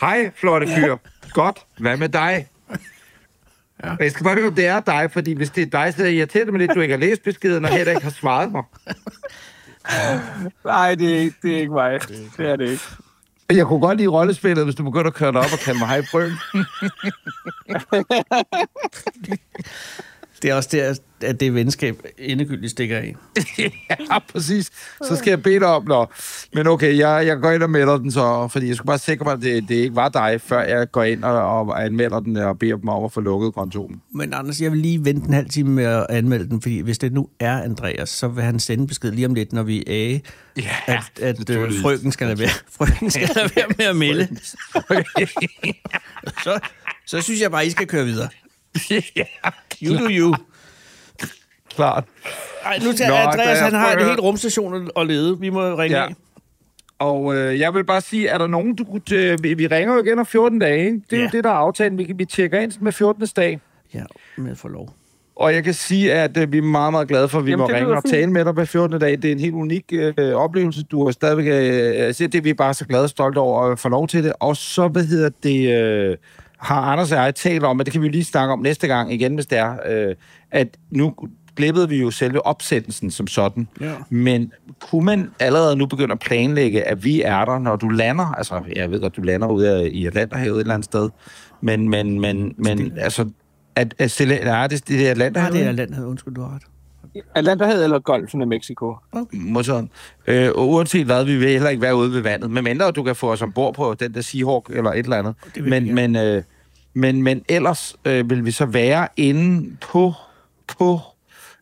hej 0.00 0.30
flotte 0.36 0.66
fyr, 0.76 0.96
godt, 1.32 1.66
hvad 1.78 1.96
med 1.96 2.08
dig? 2.08 2.46
Ja. 3.84 3.94
Jeg 4.00 4.10
skal 4.10 4.24
bare 4.24 4.34
høre, 4.34 4.46
om 4.48 4.54
det 4.54 4.66
er 4.66 4.80
dig, 4.80 5.10
fordi 5.12 5.32
hvis 5.32 5.50
det 5.50 5.62
er 5.62 5.66
dig, 5.84 5.94
så 5.96 6.04
irriterer 6.04 6.44
det 6.44 6.52
mig 6.52 6.58
lidt, 6.58 6.70
at 6.70 6.76
du 6.76 6.80
ikke 6.80 6.92
har 6.94 7.00
læst 7.00 7.22
beskeden, 7.22 7.64
og 7.64 7.70
heller 7.70 7.92
ikke 7.92 8.04
har 8.04 8.10
svaret 8.10 8.52
mig. 8.52 8.62
nej, 10.64 10.94
det 10.94 11.14
er, 11.14 11.18
ikke- 11.18 11.36
det 11.42 11.54
er 11.54 11.58
ikke 11.60 11.72
mig. 11.72 12.00
Det 12.36 12.48
er 12.50 12.56
det 12.56 12.70
ikke. 12.70 12.82
Jeg 13.50 13.66
kunne 13.66 13.80
godt 13.80 13.96
lide 13.98 14.08
rollespillet, 14.08 14.64
hvis 14.64 14.74
du 14.74 14.84
begynder 14.84 15.06
at 15.06 15.14
køre 15.14 15.32
dig 15.32 15.40
op 15.40 15.52
og 15.52 15.58
kalde 15.58 15.78
mig 15.78 15.88
hej 15.88 16.02
frøken. 16.02 16.36
Det 20.42 20.50
er 20.50 20.54
også 20.54 20.68
der, 20.72 20.94
at 21.20 21.40
det 21.40 21.54
venskab 21.54 22.02
endegyldigt 22.18 22.70
stikker 22.70 22.96
af. 22.96 23.14
ja, 23.58 24.18
præcis. 24.32 24.70
Så 25.02 25.16
skal 25.16 25.30
jeg 25.30 25.42
bede 25.42 25.60
dig 25.60 25.66
om, 25.66 25.84
nå. 25.84 26.06
Men 26.54 26.66
okay, 26.66 26.98
jeg, 26.98 27.26
jeg 27.26 27.36
går 27.36 27.50
ind 27.50 27.62
og 27.62 27.70
melder 27.70 27.98
den 27.98 28.10
så, 28.10 28.48
fordi 28.52 28.68
jeg 28.68 28.76
skulle 28.76 28.86
bare 28.86 28.98
sikre 28.98 29.24
mig, 29.24 29.32
at 29.32 29.42
det, 29.42 29.68
det 29.68 29.74
ikke 29.74 29.96
var 29.96 30.08
dig, 30.08 30.40
før 30.40 30.62
jeg 30.62 30.90
går 30.90 31.02
ind 31.02 31.24
og, 31.24 31.66
og 31.66 31.84
anmelder 31.84 32.20
den 32.20 32.36
og 32.36 32.58
beder 32.58 32.76
dem 32.76 32.88
om 32.88 33.04
at 33.04 33.12
få 33.12 33.20
lukket 33.20 33.54
kontoen. 33.54 34.02
Men 34.14 34.34
Anders, 34.34 34.60
jeg 34.60 34.72
vil 34.72 34.80
lige 34.80 35.04
vente 35.04 35.26
en 35.26 35.34
halv 35.34 35.48
time 35.48 35.70
med 35.70 35.84
at 35.84 36.06
anmelde 36.10 36.48
den, 36.48 36.62
fordi 36.62 36.80
hvis 36.80 36.98
det 36.98 37.12
nu 37.12 37.28
er 37.40 37.62
Andreas, 37.62 38.08
så 38.08 38.28
vil 38.28 38.44
han 38.44 38.60
sende 38.60 38.86
besked 38.86 39.10
lige 39.12 39.26
om 39.26 39.34
lidt, 39.34 39.52
når 39.52 39.62
vi 39.62 39.78
er 39.78 39.82
af, 39.86 40.22
Ja, 40.56 40.76
at, 40.86 41.20
at 41.22 41.50
øh, 41.50 41.72
frøken 41.82 42.12
skal 42.12 42.26
lade 42.26 42.38
være, 42.38 42.48
frøken 42.76 43.10
skal 43.10 43.30
lade 43.36 43.50
være 43.56 43.66
med 43.78 43.86
at 43.86 43.96
melde. 43.96 44.28
Så, 46.44 46.60
så 47.06 47.20
synes 47.20 47.40
jeg 47.40 47.50
bare, 47.50 47.66
I 47.66 47.70
skal 47.70 47.86
køre 47.86 48.04
videre. 48.04 48.28
ja, 49.16 49.24
You 49.82 49.96
do 49.98 50.06
you. 50.10 50.34
klart. 51.74 52.04
Ej, 52.64 52.78
nu 52.84 52.92
tager 52.92 53.10
Nå, 53.10 53.16
Andreas, 53.16 53.58
han 53.60 53.72
har 53.74 53.92
en 53.96 54.06
helt 54.06 54.20
rumstation 54.20 54.90
at 54.96 55.06
lede. 55.06 55.40
Vi 55.40 55.50
må 55.50 55.60
ringe 55.60 55.96
Ja. 55.98 56.04
af. 56.06 56.14
Og 56.98 57.36
øh, 57.36 57.60
jeg 57.60 57.74
vil 57.74 57.84
bare 57.84 58.00
sige, 58.00 58.28
er 58.28 58.38
der 58.38 58.46
nogen, 58.46 58.74
du 58.76 58.84
kunne... 58.84 59.00
Øh, 59.12 59.38
vi, 59.42 59.54
vi 59.54 59.66
ringer 59.66 59.94
jo 59.94 60.02
igen 60.02 60.18
om 60.18 60.26
14 60.26 60.58
dage, 60.58 60.84
ikke? 60.86 61.00
Det 61.10 61.16
er 61.16 61.20
Ja. 61.20 61.22
jo 61.22 61.30
det, 61.32 61.44
der 61.44 61.50
er 61.50 61.54
aftalen. 61.54 61.98
Vi, 61.98 62.12
vi 62.16 62.24
tjekker 62.24 62.60
ind 62.60 62.72
med 62.80 62.92
14. 62.92 63.26
dag. 63.36 63.60
Ja, 63.94 64.02
med 64.36 64.56
for 64.56 64.68
lov. 64.68 64.94
Og 65.36 65.54
jeg 65.54 65.64
kan 65.64 65.74
sige, 65.74 66.12
at 66.12 66.36
øh, 66.36 66.52
vi 66.52 66.58
er 66.58 66.62
meget, 66.62 66.92
meget 66.92 67.08
glade 67.08 67.28
for, 67.28 67.38
at 67.38 67.46
vi 67.46 67.50
Jamen, 67.50 67.66
må 67.70 67.74
ringe 67.76 67.96
og 67.96 68.04
tale 68.10 68.30
med 68.30 68.44
dig 68.44 68.54
på 68.54 68.64
14. 68.64 69.00
dag. 69.00 69.10
Det 69.12 69.24
er 69.24 69.32
en 69.32 69.40
helt 69.40 69.54
unik 69.54 69.84
øh, 69.92 70.34
oplevelse. 70.34 70.82
Du 70.82 71.04
har 71.04 71.12
stadigvæk... 71.12 71.46
Øh, 72.08 72.14
set 72.14 72.32
det 72.32 72.38
er 72.38 72.42
vi 72.42 72.54
bare 72.54 72.74
så 72.74 72.86
glade 72.86 73.02
og 73.04 73.10
stolte 73.10 73.38
over 73.38 73.62
at 73.62 73.78
få 73.78 73.88
lov 73.88 74.08
til 74.08 74.24
det. 74.24 74.32
Og 74.40 74.56
så, 74.56 74.88
hvad 74.88 75.04
hedder 75.04 75.30
det... 75.42 75.70
Øh, 75.72 76.16
har 76.62 76.80
Anders 76.80 77.12
og 77.12 77.18
jeg 77.18 77.34
talt 77.34 77.64
om, 77.64 77.78
og 77.78 77.86
det 77.86 77.92
kan 77.92 78.02
vi 78.02 78.08
lige 78.08 78.24
snakke 78.24 78.52
om 78.52 78.58
næste 78.58 78.86
gang 78.86 79.12
igen, 79.12 79.34
hvis 79.34 79.46
det 79.46 79.58
er, 79.58 79.76
øh, 79.88 80.14
at 80.50 80.76
nu 80.90 81.14
glippede 81.56 81.88
vi 81.88 82.00
jo 82.00 82.10
selve 82.10 82.46
opsættelsen 82.46 83.10
som 83.10 83.26
sådan. 83.26 83.68
Ja. 83.80 83.92
Men 84.10 84.52
kunne 84.80 85.04
man 85.04 85.30
allerede 85.40 85.76
nu 85.76 85.86
begynde 85.86 86.12
at 86.12 86.18
planlægge, 86.18 86.82
at 86.82 87.04
vi 87.04 87.22
er 87.22 87.44
der, 87.44 87.58
når 87.58 87.76
du 87.76 87.88
lander? 87.88 88.24
Altså, 88.34 88.62
jeg 88.76 88.90
ved 88.90 89.00
godt, 89.00 89.16
du 89.16 89.22
lander 89.22 89.48
ude 89.48 89.70
af- 89.70 89.88
i 89.92 90.06
Atlanterhavet 90.06 90.56
et 90.56 90.60
eller 90.60 90.74
andet 90.74 90.84
sted. 90.84 91.08
Men, 91.60 91.88
men, 91.88 92.20
men, 92.20 92.54
men 92.58 92.92
altså, 92.98 93.28
at, 93.76 93.94
at 93.98 94.10
stille, 94.10 94.38
nej, 94.44 94.66
det, 94.66 94.88
det 94.88 94.96
er 94.96 95.00
Nej, 95.02 95.10
Atlanterhavet. 95.10 95.54
det 95.54 95.66
er 95.68 95.72
landet. 95.72 96.04
Undskyld, 96.04 96.34
du 96.34 96.40
har 96.42 96.54
ret. 96.54 96.62
Atlanterhavet 97.34 97.84
eller 97.84 97.98
Golfen 97.98 98.40
af 98.42 98.46
Mexico? 98.46 98.96
Motoren. 99.32 99.90
Øh, 100.26 100.50
og 100.54 100.68
uanset 100.70 101.06
hvad, 101.06 101.24
vi 101.24 101.36
vil 101.36 101.48
heller 101.48 101.68
ikke 101.68 101.82
være 101.82 101.96
ude 101.96 102.12
ved 102.12 102.20
vandet. 102.20 102.50
Men 102.50 102.64
mindre 102.64 102.90
du 102.90 103.02
kan 103.02 103.16
få 103.16 103.32
os 103.32 103.42
ombord 103.42 103.74
på 103.74 103.94
den 104.00 104.14
der 104.14 104.20
Seahawk 104.20 104.70
eller 104.70 104.90
et 104.92 104.98
eller 104.98 105.16
andet. 105.16 105.34
Det 105.54 105.64
vil 105.64 105.64
vi 105.64 105.70
Men, 105.80 105.94
men, 105.94 106.16
øh, 106.16 106.42
men, 106.94 107.22
men 107.22 107.44
ellers 107.48 107.96
øh, 108.04 108.30
vil 108.30 108.44
vi 108.44 108.50
så 108.50 108.66
være 108.66 109.08
inde 109.16 109.76
på, 109.80 110.12
på... 110.78 111.00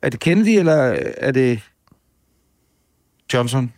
Er 0.02 0.10
det 0.10 0.20
Kennedy, 0.20 0.58
eller 0.58 0.96
er 1.16 1.32
det 1.32 1.60
Johnson? 3.34 3.72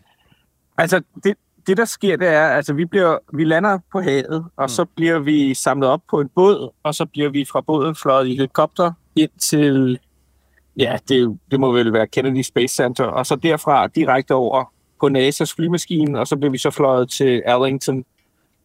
Altså, 0.79 1.03
det, 1.25 1.37
det 1.67 1.77
der 1.77 1.85
sker, 1.85 2.17
det 2.17 2.29
er, 2.29 2.49
altså 2.49 2.73
vi, 2.73 2.85
bliver, 2.85 3.19
vi 3.33 3.45
lander 3.45 3.79
på 3.93 4.01
havet, 4.01 4.45
og 4.57 4.71
så 4.71 4.85
bliver 4.85 5.19
vi 5.19 5.55
samlet 5.55 5.89
op 5.89 6.01
på 6.11 6.21
en 6.21 6.29
båd, 6.29 6.71
og 6.83 6.95
så 6.95 7.07
bliver 7.07 7.31
vi 7.31 7.45
fra 7.45 7.61
båden 7.61 7.97
fløjet 7.97 8.29
i 8.29 8.35
helikopter 8.35 8.93
ind 9.17 9.31
til, 9.39 9.99
ja, 10.77 10.99
det, 11.09 11.39
det 11.51 11.61
må 11.61 11.73
vel 11.73 11.93
være 11.93 12.07
Kennedy 12.07 12.43
Space 12.43 12.75
Center, 12.75 13.05
og 13.05 13.27
så 13.27 13.37
derfra 13.37 13.87
direkte 13.87 14.35
over 14.35 14.73
på 15.01 15.09
NASA's 15.09 15.55
flymaskine, 15.57 16.21
og 16.21 16.27
så 16.27 16.37
bliver 16.37 16.51
vi 16.51 16.59
så 16.59 16.71
fløjet 16.71 17.11
til 17.11 17.43
Arlington 17.47 18.05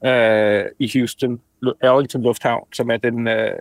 øh, 0.05 0.63
i 0.79 0.91
Houston, 0.93 1.39
Arlington 1.83 2.21
Lufthavn, 2.21 2.67
som 2.73 2.91
er 2.91 2.97
den 2.97 3.27
øh, 3.27 3.51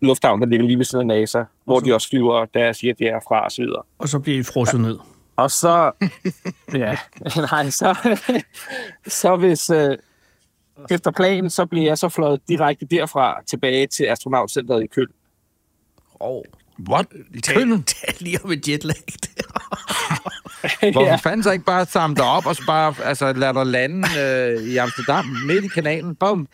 lufthavn, 0.00 0.40
der 0.40 0.46
ligger 0.46 0.66
lige 0.66 0.78
ved 0.78 0.84
siden 0.84 1.10
af 1.10 1.18
NASA, 1.18 1.42
hvor 1.64 1.80
de 1.80 1.94
også 1.94 2.08
flyver 2.08 2.44
deres 2.44 2.84
jet 2.84 2.96
fra 3.28 3.44
og 3.44 3.52
så 3.52 3.62
videre. 3.62 3.82
Og 3.98 4.08
så 4.08 4.18
bliver 4.18 4.38
I 4.38 4.42
frosset 4.42 4.80
ned. 4.80 4.98
Og 5.36 5.50
så... 5.50 5.92
ja, 6.74 6.96
nej, 7.52 7.70
så... 7.70 8.18
så 9.20 9.36
hvis... 9.36 9.70
Øh, 9.70 9.98
efter 10.90 11.10
planen, 11.10 11.50
så 11.50 11.66
bliver 11.66 11.86
jeg 11.86 11.98
så 11.98 12.08
fløjet 12.08 12.40
direkte 12.48 12.86
derfra 12.86 13.40
tilbage 13.46 13.86
til 13.86 14.04
astronautcenteret 14.04 14.84
i 14.84 14.86
Køln. 14.86 15.12
Oh. 16.20 16.42
What? 16.88 17.06
Køln? 17.48 17.82
Tal 17.82 18.14
lige 18.20 18.38
om 18.44 18.52
et 18.52 18.68
jetlag. 18.68 18.96
Hvorfor 20.92 21.16
fanden 21.16 21.42
så 21.42 21.50
ikke 21.50 21.64
bare 21.64 21.86
samle 21.86 22.16
dig 22.16 22.24
op 22.24 22.46
og 22.46 22.56
så 22.56 22.62
bare 22.66 22.94
altså, 23.04 23.32
lade 23.32 23.54
dig 23.54 23.66
lande 23.66 24.08
øh, 24.18 24.62
i 24.62 24.76
Amsterdam 24.76 25.24
midt 25.46 25.64
i 25.64 25.68
kanalen? 25.68 26.14
Bum. 26.14 26.48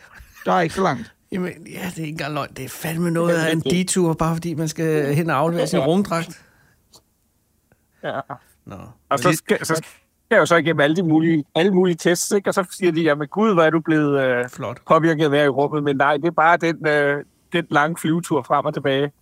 Der 0.45 0.51
er 0.51 0.61
ikke 0.61 0.75
så 0.75 0.83
langt. 0.83 1.13
Jamen, 1.31 1.51
ja, 1.67 1.79
det 1.89 1.97
er 1.97 2.01
ikke 2.01 2.07
engang 2.07 2.33
løgn. 2.33 2.49
Det 2.57 2.65
er 2.65 2.69
fandme 2.69 3.11
noget 3.11 3.35
af 3.35 3.51
en 3.51 3.61
detur, 3.61 4.13
bare 4.13 4.35
fordi 4.35 4.53
man 4.53 4.67
skal 4.67 5.15
hen 5.15 5.29
og 5.29 5.37
aflevere 5.37 5.67
sin 5.67 5.79
rumdragt. 5.79 6.41
ja. 8.03 8.19
Nå. 8.65 8.75
Og 9.09 9.19
så 9.19 9.33
skal, 9.33 9.65
så 9.65 9.75
skal 9.75 9.85
jeg 10.29 10.37
jo 10.39 10.45
så 10.45 10.55
igennem 10.55 10.79
alle, 10.79 10.95
de 10.95 11.03
mulige, 11.03 11.43
alle 11.55 11.71
mulige 11.73 11.95
tests, 11.95 12.31
ikke? 12.31 12.49
og 12.49 12.53
så 12.53 12.65
siger 12.71 12.91
de, 12.91 13.01
jamen 13.01 13.27
gud, 13.27 13.53
hvor 13.53 13.63
er 13.63 13.69
du 13.69 13.79
blevet 13.79 14.21
øh, 14.23 14.49
Flot. 14.49 14.77
påvirket 14.87 15.21
af 15.21 15.25
at 15.25 15.31
være 15.31 15.45
i 15.45 15.49
rummet. 15.49 15.83
Men 15.83 15.95
nej, 15.97 16.17
det 16.17 16.25
er 16.25 16.31
bare 16.31 16.57
den, 16.57 16.87
øh, 16.87 17.23
den 17.53 17.65
lange 17.69 17.97
flyvetur 17.97 18.41
frem 18.43 18.65
og 18.65 18.73
tilbage. 18.73 19.11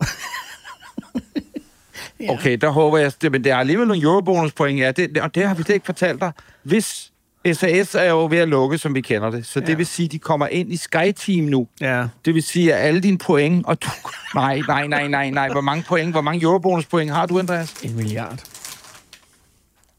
Ja. 2.20 2.32
Okay, 2.32 2.56
der 2.56 2.70
håber 2.70 2.98
jeg... 2.98 3.12
Men 3.22 3.44
det 3.44 3.52
er 3.52 3.56
alligevel 3.56 3.86
nogle 3.86 4.02
eurobonuspoint, 4.02 4.80
ja. 4.80 4.92
Det, 4.92 5.18
og 5.18 5.34
det 5.34 5.48
har 5.48 5.54
vi 5.54 5.62
slet 5.62 5.74
ikke 5.74 5.86
fortalt 5.86 6.20
dig. 6.20 6.32
Hvis 6.62 7.12
SAS 7.52 7.94
er 7.94 8.10
jo 8.10 8.26
ved 8.30 8.38
at 8.38 8.48
lukke, 8.48 8.78
som 8.78 8.94
vi 8.94 9.00
kender 9.00 9.30
det. 9.30 9.46
Så 9.46 9.60
Ja. 9.60 9.66
det 9.66 9.78
vil 9.78 9.86
sige, 9.86 10.06
at 10.06 10.12
de 10.12 10.18
kommer 10.18 10.46
ind 10.46 10.72
i 10.72 10.76
SkyTeam 10.76 11.44
nu. 11.44 11.66
Ja. 11.80 12.06
Det 12.24 12.34
vil 12.34 12.42
sige, 12.42 12.74
at 12.74 12.86
alle 12.86 13.00
dine 13.00 13.18
point... 13.18 13.66
Og 13.66 13.82
du, 13.82 13.88
nej, 14.34 14.60
nej, 14.68 14.86
nej, 14.86 15.08
nej, 15.08 15.30
nej. 15.30 15.48
Hvor 15.48 15.60
mange 15.60 15.84
point, 15.88 16.10
hvor 16.12 16.20
mange 16.20 16.42
eurobonuspoint 16.42 17.10
har 17.10 17.26
du, 17.26 17.38
Andreas? 17.38 17.72
En 17.82 17.96
milliard. 17.96 18.38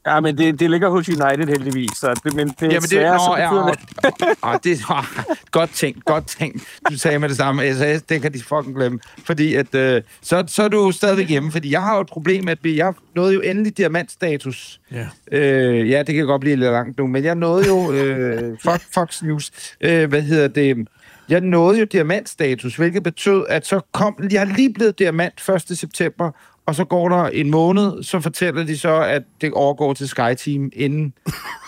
Ja, 0.05 0.19
men 0.19 0.37
det, 0.37 0.59
det 0.59 0.69
ligger 0.69 0.89
hos 0.89 1.09
United 1.09 1.47
heldigvis. 1.47 1.89
Så 1.95 2.21
det, 2.23 2.33
men 2.35 2.47
det 2.47 2.61
er 2.61 2.65
Jamen 2.65 2.81
det, 2.81 2.89
svært, 2.89 3.21
så 3.21 3.27
nå, 3.29 3.37
ja, 3.37 3.53
og, 3.63 3.75
det- 4.19 4.37
og 4.41 4.59
det 4.63 4.79
ah, 4.89 5.03
godt 5.51 5.69
tænkt, 5.73 6.05
godt 6.05 6.27
tænkt. 6.27 6.63
Du 6.89 6.97
sagde 6.97 7.19
med 7.19 7.29
det 7.29 7.37
samme, 7.37 7.73
SAS, 7.75 8.01
det 8.01 8.21
kan 8.21 8.33
de 8.33 8.39
fucking 8.43 8.75
glemme. 8.75 8.99
Fordi 9.25 9.55
at, 9.55 9.75
øh, 9.75 10.01
så, 10.21 10.43
så 10.47 10.63
er 10.63 10.67
du 10.67 10.91
stadigvæk 10.91 11.29
hjemme, 11.29 11.51
fordi 11.51 11.71
jeg 11.71 11.81
har 11.81 11.95
jo 11.95 12.01
et 12.01 12.07
problem 12.07 12.43
med, 12.43 12.51
at 12.51 12.57
vi- 12.61 12.77
jeg 12.77 12.93
nåede 13.15 13.33
jo 13.33 13.41
endelig 13.41 13.77
diamantstatus. 13.77 14.79
Ja. 14.91 15.07
Øh, 15.31 15.89
ja, 15.89 16.03
det 16.03 16.15
kan 16.15 16.25
godt 16.25 16.41
blive 16.41 16.55
lidt 16.55 16.71
langt 16.71 16.97
nu, 16.97 17.07
men 17.07 17.23
jeg 17.23 17.35
nåede 17.35 17.67
jo, 17.67 17.91
øh, 17.91 18.57
fuck, 18.65 18.81
Fox 18.93 19.21
News, 19.21 19.51
øh, 19.81 20.09
hvad 20.09 20.21
hedder 20.21 20.47
det, 20.47 20.87
jeg 21.29 21.41
nåede 21.41 21.79
jo 21.79 21.85
diamantstatus, 21.85 22.75
hvilket 22.75 23.03
betød, 23.03 23.45
at 23.49 23.67
så 23.67 23.79
kom, 23.93 24.15
jeg 24.31 24.41
er 24.41 24.55
lige 24.55 24.73
blevet 24.73 24.99
diamant 24.99 25.49
1. 25.69 25.77
september, 25.77 26.31
og 26.65 26.75
så 26.75 26.85
går 26.85 27.09
der 27.09 27.23
en 27.25 27.49
måned, 27.51 28.03
så 28.03 28.19
fortæller 28.19 28.63
de 28.65 28.77
så, 28.77 29.01
at 29.01 29.23
det 29.41 29.51
overgår 29.53 29.93
til 29.93 30.07
SkyTeam 30.07 30.69
inden, 30.73 31.13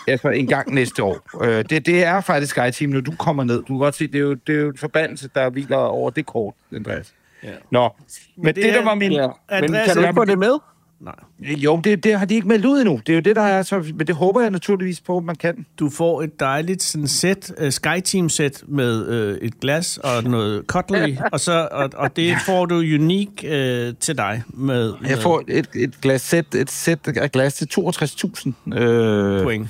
altså 0.08 0.28
en 0.28 0.46
gang 0.46 0.74
næste 0.74 1.02
år. 1.02 1.42
Øh, 1.44 1.64
det, 1.70 1.86
det 1.86 2.04
er 2.04 2.20
faktisk 2.20 2.50
SkyTeam, 2.56 2.90
når 2.90 3.00
du 3.00 3.12
kommer 3.18 3.44
ned. 3.44 3.56
Du 3.58 3.64
kan 3.64 3.76
godt 3.78 3.94
se, 3.94 4.06
det 4.06 4.14
er 4.14 4.18
jo, 4.20 4.34
det 4.34 4.54
er 4.56 4.60
jo 4.60 4.68
en 4.68 4.76
forbandelse, 4.78 5.28
der 5.34 5.50
hviler 5.50 5.76
over 5.76 6.10
det 6.10 6.26
kort, 6.26 6.54
Andreas. 6.74 7.14
Ja. 7.42 7.48
Nå, 7.70 7.88
men 8.36 8.46
det, 8.46 8.56
det 8.56 8.64
det 8.64 8.74
der 8.74 8.80
er- 8.80 8.84
var 8.84 8.94
min... 8.94 9.12
Ja. 9.12 9.26
Men 9.26 9.64
Andreas, 9.64 9.86
kan 9.86 9.96
du 9.96 10.02
ikke 10.02 10.14
få 10.14 10.24
det 10.24 10.38
med? 10.38 10.58
Nej. 11.00 11.14
Jo, 11.40 11.80
det, 11.84 12.04
det 12.04 12.18
har 12.18 12.26
de 12.26 12.34
ikke 12.34 12.48
meldt 12.48 12.64
ud 12.64 12.80
endnu. 12.80 13.00
Det 13.06 13.12
er 13.12 13.16
jo 13.16 13.20
det, 13.20 13.36
der 13.36 13.42
er 13.42 13.62
så... 13.62 13.92
Men 13.94 14.06
det 14.06 14.14
håber 14.14 14.40
jeg 14.40 14.50
naturligvis 14.50 15.00
på, 15.00 15.16
at 15.16 15.24
man 15.24 15.36
kan. 15.36 15.66
Du 15.78 15.90
får 15.90 16.22
et 16.22 16.40
dejligt 16.40 16.82
sådan 16.82 17.08
set, 17.08 17.52
uh, 17.62 17.68
SkyTeam-sæt 17.68 18.62
med 18.68 19.08
uh, 19.08 19.46
et 19.46 19.60
glas 19.60 19.98
og 19.98 20.24
noget 20.24 20.62
cutlery, 20.66 21.16
og, 21.32 21.40
så, 21.40 21.68
og, 21.70 21.90
og 21.96 22.16
det 22.16 22.36
får 22.46 22.66
du 22.66 22.74
unique 22.74 23.88
uh, 23.88 23.94
til 24.00 24.16
dig 24.16 24.42
med, 24.48 24.92
med 25.00 25.10
Jeg 25.10 25.18
får 25.18 25.42
et, 25.48 25.68
et 25.74 26.00
glas 26.00 26.22
sæt, 26.22 26.54
et 26.54 26.70
sæt 26.70 27.08
af 27.08 27.32
glas 27.32 27.54
til 27.54 27.68
62.000 27.78 28.78
øh, 28.78 29.42
point. 29.42 29.68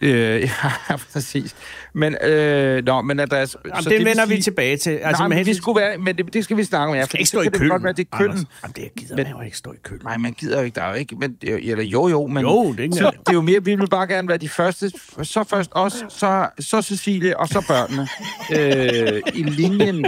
Øh, 0.00 0.40
ja, 0.90 0.96
præcis. 1.12 1.54
Men, 1.96 2.16
øh, 2.24 2.84
nå, 2.84 3.02
men 3.02 3.20
Andreas... 3.20 3.56
Jamen, 3.64 3.82
så 3.82 3.90
det, 3.90 3.98
vil 3.98 4.06
vender 4.06 4.26
vi 4.26 4.32
sige- 4.34 4.42
tilbage 4.42 4.76
til. 4.76 4.90
Altså, 4.90 5.22
Nej, 5.22 5.36
men 5.36 5.46
det 5.46 5.56
skulle 5.56 5.80
være, 5.80 5.98
men 5.98 6.16
det, 6.18 6.32
det 6.34 6.44
skal 6.44 6.56
vi 6.56 6.64
snakke 6.64 6.90
om. 6.90 6.96
Ja, 6.96 7.04
skal 7.04 7.20
ikke 7.20 7.28
stå 7.28 7.40
i 7.40 7.44
det 7.44 7.52
kølen. 7.52 7.70
godt 7.70 7.84
være, 7.84 7.92
det 7.92 8.08
er. 8.12 8.16
Anders. 8.16 8.40
Jamen, 8.62 8.74
det 8.76 8.94
gider 8.98 9.16
Men- 9.16 9.24
man 9.24 9.32
jo 9.32 9.40
ikke 9.40 9.56
stå 9.56 9.72
i 9.72 9.76
kølen. 9.82 10.02
Nej, 10.04 10.16
man 10.16 10.32
gider 10.32 10.58
jo 10.58 10.64
ikke, 10.64 10.74
der 10.74 10.82
er 10.82 10.88
jo 10.88 10.94
ikke, 10.94 11.16
men, 11.16 11.36
eller 11.42 11.84
jo 11.84 12.08
jo, 12.08 12.26
men 12.26 12.42
Jo, 12.42 12.72
det 12.72 12.80
er 12.80 12.84
ikke 12.84 12.96
så, 12.96 13.10
det 13.20 13.28
er 13.28 13.32
jo 13.32 13.40
mere, 13.42 13.64
vi 13.64 13.74
vil 13.74 13.88
bare 13.90 14.06
gerne 14.06 14.28
være 14.28 14.38
de 14.38 14.48
første, 14.48 14.90
så 15.22 15.44
først 15.50 15.70
os, 15.72 16.04
så, 16.08 16.46
så 16.58 16.82
Cecilie, 16.82 17.36
og 17.40 17.48
så 17.48 17.64
børnene, 17.68 18.08
øh, 19.14 19.22
i 19.34 19.42
linjen 19.42 20.04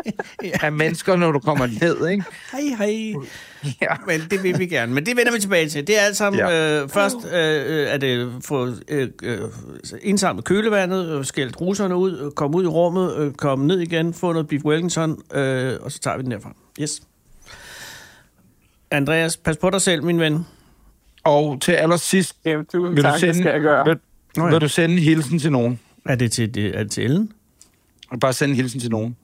af 0.62 0.72
mennesker, 0.72 1.16
når 1.16 1.32
du 1.32 1.38
kommer 1.38 1.66
ned, 1.66 2.08
ikke? 2.08 2.24
Hej, 2.52 2.60
hej. 2.78 3.14
Ja. 3.82 3.86
Men 4.06 4.20
det 4.30 4.42
vil 4.42 4.58
vi 4.58 4.66
gerne. 4.66 4.94
Men 4.94 5.06
det 5.06 5.16
vender 5.16 5.32
vi 5.32 5.38
tilbage 5.40 5.68
til. 5.68 5.86
Det 5.86 5.96
er 5.98 6.00
alt 6.00 6.16
sammen... 6.16 6.38
Ja. 6.38 6.82
Øh, 6.82 6.88
først 6.88 7.16
øh, 7.32 7.86
er 7.88 7.96
det 7.96 8.32
få 8.44 8.68
øh, 8.88 9.08
øh, 9.22 9.38
indsamlet 10.02 10.44
kølevandet, 10.44 11.23
øh, 11.24 11.26
skældt 11.26 11.60
russerne 11.60 11.96
ud, 11.96 12.18
øh, 12.18 12.30
komme 12.30 12.56
ud 12.56 12.64
i 12.64 12.66
rummet, 12.66 13.16
øh, 13.16 13.32
komme 13.32 13.66
ned 13.66 13.80
igen, 13.80 14.14
få 14.14 14.32
noget 14.32 14.48
beef 14.48 14.64
Wellington, 14.64 15.22
øh, 15.34 15.78
og 15.80 15.92
så 15.92 15.98
tager 15.98 16.16
vi 16.16 16.22
den 16.22 16.30
derfra. 16.30 16.52
Yes. 16.80 17.02
Andreas, 18.90 19.36
pas 19.36 19.56
på 19.56 19.70
dig 19.70 19.80
selv, 19.82 20.04
min 20.04 20.20
ven. 20.20 20.46
Og 21.24 21.60
til 21.60 21.72
allersidst, 21.72 22.36
Jamen, 22.44 22.66
tusind 22.66 22.94
vil 22.94 22.96
du 22.96 23.02
tak, 23.02 23.12
det 23.12 23.20
sende, 23.20 23.34
skal 23.34 23.52
jeg 23.52 23.60
gøre. 23.60 23.84
vil, 23.84 23.98
Nå 24.36 24.44
ja. 24.44 24.50
vil 24.52 24.60
du 24.60 24.68
sende 24.68 24.94
en 24.94 25.02
hilsen 25.02 25.38
til 25.38 25.52
nogen? 25.52 25.80
Er 26.06 26.14
det 26.14 26.32
til, 26.32 26.74
er 26.74 26.82
det 26.82 26.90
til 26.90 27.04
Ellen? 27.04 27.32
Bare 28.20 28.32
sende 28.32 28.52
en 28.52 28.56
hilsen 28.56 28.80
til 28.80 28.90
nogen. 28.90 29.16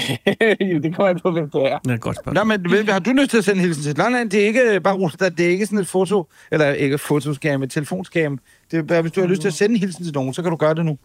det 0.82 0.94
kommer 0.96 1.08
an 1.10 1.20
på, 1.20 1.30
hvem 1.30 1.50
det 1.50 1.62
er. 1.72 1.78
Det 1.78 1.90
er 1.90 1.94
et 1.94 2.00
godt 2.00 2.16
spørgsmål. 2.16 2.34
Nå, 2.34 2.44
men 2.44 2.70
ved- 2.70 2.92
har 2.92 2.98
du 2.98 3.10
lyst 3.12 3.30
til 3.30 3.38
at 3.38 3.44
sende 3.44 3.58
en 3.60 3.64
hilsen 3.66 3.82
til? 3.84 3.96
Nej, 3.96 4.10
nej, 4.10 4.24
det 4.24 4.34
er 4.42 4.46
ikke 4.46 4.80
bare 4.84 4.94
Rusland, 4.94 5.36
det 5.36 5.46
er 5.46 5.50
ikke 5.50 5.66
sådan 5.66 5.78
et 5.78 5.88
foto, 5.88 6.28
eller 6.52 6.72
ikke 6.72 6.94
et 6.94 7.00
fotoskam, 7.00 7.62
et 7.62 7.70
telefonskam. 7.70 8.38
Det 8.70 8.78
er 8.78 8.82
bare, 8.82 9.02
hvis 9.02 9.12
du 9.12 9.20
har 9.20 9.28
lyst 9.28 9.40
til 9.40 9.48
at 9.48 9.54
sende 9.54 9.74
en 9.74 9.80
hilsen 9.80 10.04
til 10.04 10.12
nogen, 10.14 10.34
så 10.34 10.42
kan 10.42 10.50
du 10.50 10.56
gøre 10.56 10.74
det 10.74 10.84
nu. 10.86 10.98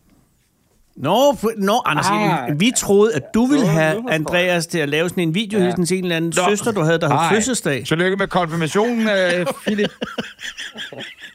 Nå, 0.95 1.31
fu- 1.31 1.53
nå 1.65 1.81
Anders, 1.85 2.05
Ah. 2.09 2.59
vi 2.59 2.71
troede, 2.77 3.13
at 3.15 3.21
du 3.33 3.45
ville 3.45 3.65
Nå, 3.65 3.71
have. 3.71 4.11
Andreas 4.13 4.67
til 4.67 4.79
at 4.79 4.89
lave 4.89 5.09
sådan 5.09 5.23
en 5.23 5.35
videohilsen 5.35 5.85
til 5.85 5.97
en 5.97 6.03
eller 6.03 6.15
anden 6.17 6.33
søster, 6.33 6.71
du 6.71 6.81
havde, 6.81 6.99
der 6.99 7.09
havde 7.17 7.35
fødselsdag. 7.35 7.83
Tillykke 7.87 8.17
med 8.17 8.27
konfirmationen, 8.27 9.07
øh, 9.09 9.45
Philip. 9.65 9.89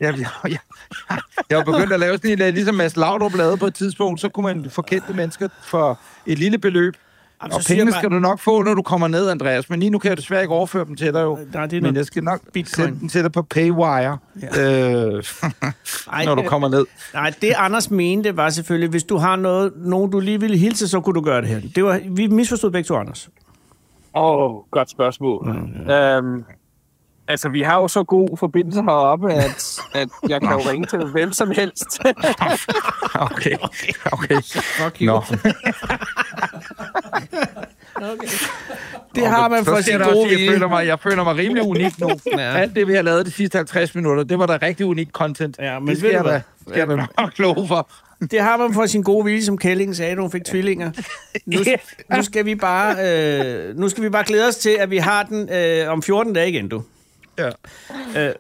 Jeg, 0.01 0.15
jeg, 0.19 0.27
jeg, 0.49 0.59
jeg 1.51 1.59
var 1.59 1.65
begyndt 1.65 1.93
at 1.93 2.01
lave 2.01 2.13
sådan 2.17 2.31
en, 2.31 2.43
øh, 2.43 2.55
ligesom 2.55 2.75
Mads 2.75 2.97
Laudrup 2.97 3.35
lavede 3.37 3.57
på 3.57 3.67
et 3.67 3.75
tidspunkt, 3.75 4.21
så 4.21 4.29
kunne 4.29 4.45
man 4.55 4.71
få 4.71 4.83
kendte 4.83 5.13
mennesker 5.13 5.49
for 5.65 5.99
et 6.27 6.39
lille 6.39 6.59
beløb. 6.59 6.95
Jamen, 7.43 7.55
Og 7.55 7.61
pengene 7.69 7.91
jeg 7.91 7.99
skal 7.99 8.11
du 8.11 8.19
nok 8.19 8.41
få, 8.41 8.63
når 8.63 8.75
du 8.75 8.83
kommer 8.83 9.09
ned, 9.09 9.29
Andreas. 9.31 9.71
Men 9.71 9.81
lige 9.81 9.91
nu 9.91 9.99
kan 9.99 10.09
jeg 10.09 10.17
desværre 10.17 10.43
ikke 10.43 10.55
overføre 10.55 10.85
dem 10.85 10.97
til 10.97 11.15
dig 11.15 11.23
jo. 11.23 11.39
Nej, 11.53 11.67
det 11.67 11.77
er 11.77 11.81
Men 11.81 11.97
jeg 11.97 12.05
skal 12.07 12.25
nok 12.25 12.41
bitcoin. 12.53 12.87
sende 12.87 13.01
dem 13.01 13.09
til 13.09 13.23
dig 13.23 13.33
på 13.33 13.43
Paywire, 13.43 14.19
ja. 14.43 14.71
øh, 15.17 15.25
Ej, 16.13 16.25
når 16.25 16.35
du 16.35 16.43
kommer 16.43 16.69
ned. 16.69 16.87
Nej, 17.15 17.33
det 17.43 17.53
Anders 17.57 17.91
mente 17.91 18.37
var 18.37 18.51
selvfølgelig, 18.51 18.91
hvis 18.91 19.05
du 19.05 19.17
har 19.17 19.37
noget, 19.37 19.73
nogen, 19.77 20.11
du 20.11 20.21
lige 20.21 20.41
ville 20.41 20.57
hilse, 20.57 20.89
så 20.89 21.01
kunne 21.01 21.15
du 21.15 21.21
gøre 21.21 21.41
det 21.41 21.49
her. 21.49 21.61
Det 21.75 21.85
var, 21.85 22.01
vi 22.11 22.27
misforstod 22.27 22.71
begge 22.71 22.87
to, 22.87 22.97
Anders. 22.97 23.29
Åh, 24.17 24.53
oh, 24.55 24.63
godt 24.71 24.91
spørgsmål. 24.91 25.47
Mm, 25.49 25.87
ja. 25.89 26.17
øhm, 26.17 26.45
altså, 27.29 27.49
vi 27.49 27.63
har 27.63 27.77
jo 27.77 27.89
så 27.89 28.05
god 28.05 28.37
forbindelse 28.39 28.83
heroppe, 28.83 29.33
at, 29.33 29.79
at 29.95 30.09
jeg 30.29 30.41
kan 30.41 30.51
jo 30.51 30.59
ringe 30.71 30.87
til 30.87 30.99
hvem 30.99 31.33
som 31.33 31.51
helst. 31.51 32.01
Okay, 33.15 33.57
okay. 34.13 34.43
Fuck 34.43 34.97
you. 35.01 35.21
Det 39.15 39.27
har 39.27 39.49
man 39.49 39.65
for 39.65 39.81
sin 39.81 39.99
gode 39.99 40.13
sige, 40.13 40.23
jeg 40.31 40.39
vilje. 40.39 40.51
føler, 40.51 40.69
mig, 40.69 40.87
jeg 40.87 41.01
føler 41.01 41.25
mig 41.25 41.37
rimelig 41.37 41.63
unik 41.63 42.01
nu. 42.01 42.09
Ja. 42.09 42.41
ja. 42.43 42.59
Alt 42.59 42.75
det, 42.77 42.89
vi 42.89 42.95
har 42.95 43.03
lavet 43.03 43.27
de 43.27 43.31
sidste 43.31 43.57
50 43.59 43.95
minutter, 43.95 44.25
det 44.25 44.39
var 44.39 44.47
da 44.47 44.59
rigtig 44.63 44.87
unik 44.87 45.09
content. 45.13 45.57
Ja, 45.59 45.79
men 45.79 45.89
det 45.89 45.99
skal 45.99 46.11
jeg 46.11 46.25
da, 46.25 46.43
skal 46.69 46.79
jeg 46.79 46.89
da 46.89 46.97
nok 47.19 47.39
love 47.39 47.69
for. 47.69 47.91
Det 48.31 48.41
har 48.41 48.57
man 48.57 48.75
for 48.75 48.87
sin 48.87 49.03
gode 49.03 49.25
vilje, 49.25 49.43
som 49.43 49.59
Kælling 49.59 49.97
sagde, 49.97 50.17
hun 50.17 50.31
fik 50.31 50.45
tvillinger. 50.45 50.91
Nu, 51.47 51.59
nu, 52.17 52.23
skal 52.23 52.45
vi 52.45 52.55
bare, 52.55 52.97
øh, 53.71 53.77
nu 53.77 53.89
skal 53.89 54.05
vi 54.05 54.09
bare 54.09 54.25
glæde 54.27 54.49
os 54.49 54.57
til, 54.57 54.77
at 54.81 54.91
vi 54.91 54.97
har 54.97 55.23
den 55.23 55.49
øh, 55.53 55.93
om 55.93 56.03
14 56.03 56.33
dage 56.33 56.49
igen, 56.49 56.69
du. 56.69 56.83
Ja. 57.39 57.47
Øh, 57.47 57.53
Andreas, 58.15 58.35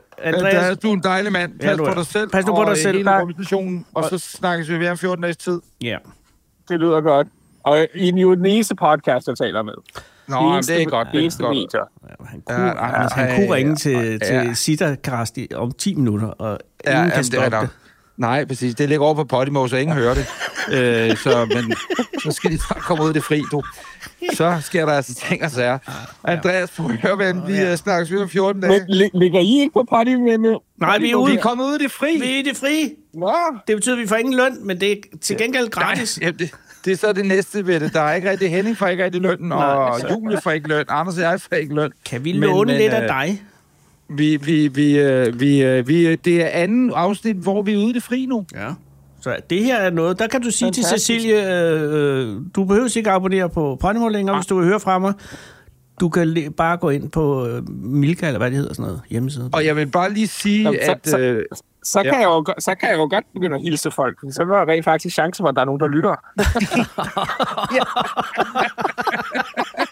Andreas, 0.54 0.78
du 0.78 0.88
er 0.88 0.92
en 0.92 1.02
dejlig 1.02 1.32
mand. 1.32 1.58
Pas 1.58 1.66
Ja, 1.70 1.76
du 1.76 1.84
på 1.84 1.94
dig 1.94 2.06
selv. 2.06 2.28
Pas 2.30 2.46
nu 2.46 2.54
på 2.54 2.60
og 2.60 2.66
dig 2.70 2.78
selv. 2.82 2.96
hele 2.96 3.10
organisationen, 3.10 3.86
og 3.94 4.04
så 4.10 4.18
snakkes 4.18 4.68
vi 4.68 4.78
ved 4.78 4.88
om 4.88 4.98
14 4.98 5.22
dages 5.22 5.36
tid. 5.36 5.60
ja. 5.82 5.96
det 6.68 6.80
lyder 6.80 7.00
godt. 7.00 7.26
Og 7.64 7.86
I 7.94 8.08
er 8.08 8.16
jo 8.20 8.34
den 8.34 8.46
eneste 8.46 8.74
podcast, 8.74 9.28
jeg 9.28 9.36
taler 9.36 9.62
med. 9.62 9.72
Nå, 10.28 10.40
men 10.52 10.62
det 10.62 10.82
er 10.82 10.84
godt. 10.84 11.06
Det 11.06 11.12
Det 11.12 11.18
er 11.18 11.22
eneste 11.22 11.42
godt. 11.42 11.56
medier. 11.56 11.84
Han 12.26 12.40
kunne, 12.46 12.66
Ja, 12.66 13.00
ja, 13.02 13.08
han 13.12 13.36
kunne 13.36 13.54
ringe 13.54 13.70
ja, 13.70 13.76
til, 13.76 14.18
ja. 14.30 14.42
til 14.44 14.56
Sitterkast 14.56 15.38
i- 15.38 15.48
om 15.54 15.72
10 15.78 15.94
minutter, 15.94 16.26
og 16.26 16.58
Ja, 16.84 16.90
ingen 16.90 16.98
jamen, 16.98 17.10
kan 17.10 17.18
det 17.24 17.34
er 17.34 17.38
stoppe 17.40 17.56
der. 17.56 17.60
det. 17.60 17.70
Nej, 18.16 18.44
præcis. 18.44 18.74
Det 18.74 18.88
ligger 18.88 19.04
over 19.04 19.14
på 19.14 19.24
Podimo, 19.24 19.66
så 19.66 19.76
ingen 19.76 19.96
hører 19.96 20.14
det. 20.14 20.26
øh, 20.76 21.16
så, 21.16 21.44
men 21.54 21.74
så 22.22 22.30
skal 22.32 22.50
de 22.52 22.58
bare 22.70 22.80
komme 22.80 23.04
ud 23.04 23.10
i 23.10 23.12
det 23.12 23.24
fri, 23.24 23.42
du. 23.52 23.62
Så 24.34 24.58
sker 24.60 24.86
der 24.86 24.92
altså 24.92 25.14
ting 25.14 25.44
og 25.44 25.50
sager. 25.50 25.78
Andreas, 26.24 26.70
prøv 26.76 26.86
at 26.90 26.96
høre, 26.96 27.16
hvem 27.16 27.40
vi 27.46 27.52
ja. 27.52 27.76
snakkes 27.76 28.12
ved 28.12 28.20
om 28.22 28.28
14 28.28 28.60
Men 28.60 28.70
dage. 28.70 28.84
li- 28.88 29.10
ligger 29.18 29.40
I 29.40 29.60
ikke 29.60 29.72
på 29.72 29.84
party 29.90 30.10
med? 30.10 30.56
Nej, 30.80 30.98
vi 30.98 31.04
er 31.04 31.08
Vi 31.08 31.14
ude. 31.14 31.34
er 31.36 31.40
kommet 31.40 31.64
ud 31.64 31.74
i 31.74 31.82
det 31.82 31.92
fri. 31.92 32.20
Vi 32.20 32.34
er 32.34 32.38
i 32.38 32.42
det 32.42 32.56
fri. 32.56 32.94
Nå, 33.14 33.32
Det 33.66 33.76
betyder, 33.76 33.94
at 33.96 34.02
vi 34.02 34.06
får 34.06 34.16
ingen 34.16 34.34
løn, 34.36 34.66
men 34.66 34.80
det 34.80 34.92
er 34.92 34.96
til 35.20 35.36
gengæld 35.36 35.68
gratis. 35.70 36.20
Nej, 36.20 36.26
ja, 36.30 36.32
det, 36.44 36.54
det 36.84 36.92
er 36.92 36.96
så 36.96 37.12
det 37.12 37.26
næste 37.26 37.66
ved 37.66 37.80
det. 37.80 37.92
Der 37.94 38.00
er 38.00 38.14
ikke 38.14 38.30
rigtig 38.30 38.50
Henning 38.50 38.76
får 38.76 38.86
ikke 38.86 39.04
rigtig 39.04 39.20
løn, 39.22 39.52
og 39.52 40.00
så- 40.00 40.06
Julie 40.10 40.40
får 40.42 40.50
ikke 40.50 40.68
løn, 40.68 40.84
Anders 40.88 41.16
og 41.16 41.22
jeg 41.22 41.40
får 41.40 41.56
ikke 41.56 41.74
løn. 41.74 41.90
Kan 42.06 42.24
vi 42.24 42.32
Men- 42.32 42.40
låne 42.40 42.72
men, 42.72 42.80
lidt 42.80 42.92
af 42.92 43.02
øh, 43.02 43.08
dig? 43.08 43.42
Vi, 44.08 44.36
vi, 44.36 44.68
vi, 44.68 44.98
øh, 44.98 45.40
vi, 45.40 45.62
øh, 45.62 45.88
vi, 45.88 46.14
det 46.16 46.42
er 46.42 46.46
anden 46.48 46.92
afsnit, 46.94 47.36
hvor 47.36 47.62
vi 47.62 47.72
er 47.72 47.76
ude 47.78 47.90
i 47.90 47.92
det 47.92 48.02
fri 48.02 48.26
nu. 48.26 48.44
Ja. 48.54 48.68
Så 49.20 49.36
det 49.50 49.64
her 49.64 49.76
er 49.76 49.90
noget, 49.90 50.18
der 50.18 50.26
kan 50.26 50.42
du 50.42 50.50
sige 50.50 50.70
til 50.70 50.82
Fantastisk. 50.84 51.20
Cecilie, 51.20 51.70
øh, 51.70 52.28
øh, 52.28 52.36
du 52.56 52.64
behøver 52.64 52.96
ikke 52.96 53.10
abonnere 53.10 53.48
på 53.50 53.76
Podimo 53.80 54.08
længere, 54.08 54.36
hvis 54.36 54.46
du 54.46 54.56
vil 54.58 54.64
høre 54.66 54.80
fra 54.80 54.98
mig. 54.98 55.12
Du 56.00 56.08
kan 56.08 56.52
bare 56.56 56.76
gå 56.76 56.90
ind 56.90 57.10
på 57.10 57.46
øh, 57.46 57.68
Milka, 57.70 58.26
eller 58.26 58.38
hvad 58.38 58.50
det 58.50 58.56
hedder, 58.58 58.74
sådan 58.74 58.86
noget 58.86 59.02
hjemmeside. 59.10 59.50
Og 59.52 59.66
jeg 59.66 59.76
vil 59.76 59.86
bare 59.86 60.12
lige 60.12 60.28
sige, 60.28 60.62
Jamen, 60.62 60.80
så- 60.84 60.92
at... 60.92 61.00
så- 61.08 61.18
Øh, 61.18 61.44
så 61.84 62.02
kan, 62.02 62.12
Ja. 62.12 62.18
jeg 62.18 62.24
jo, 62.24 62.44
så 62.58 62.74
kan 62.74 62.88
jeg 62.88 62.96
jo 62.98 63.06
godt 63.10 63.24
begynde 63.34 63.56
at 63.56 63.62
hilse 63.62 63.90
folk. 63.90 64.18
Så 64.30 64.42
er 64.42 64.46
der 64.46 64.68
rent 64.72 64.84
faktisk 64.84 65.14
chance 65.14 65.42
for, 65.42 65.48
at 65.48 65.54
der 65.54 65.60
er 65.60 65.64
nogen, 65.66 65.80
der 65.80 65.88
lytter. 65.88 66.14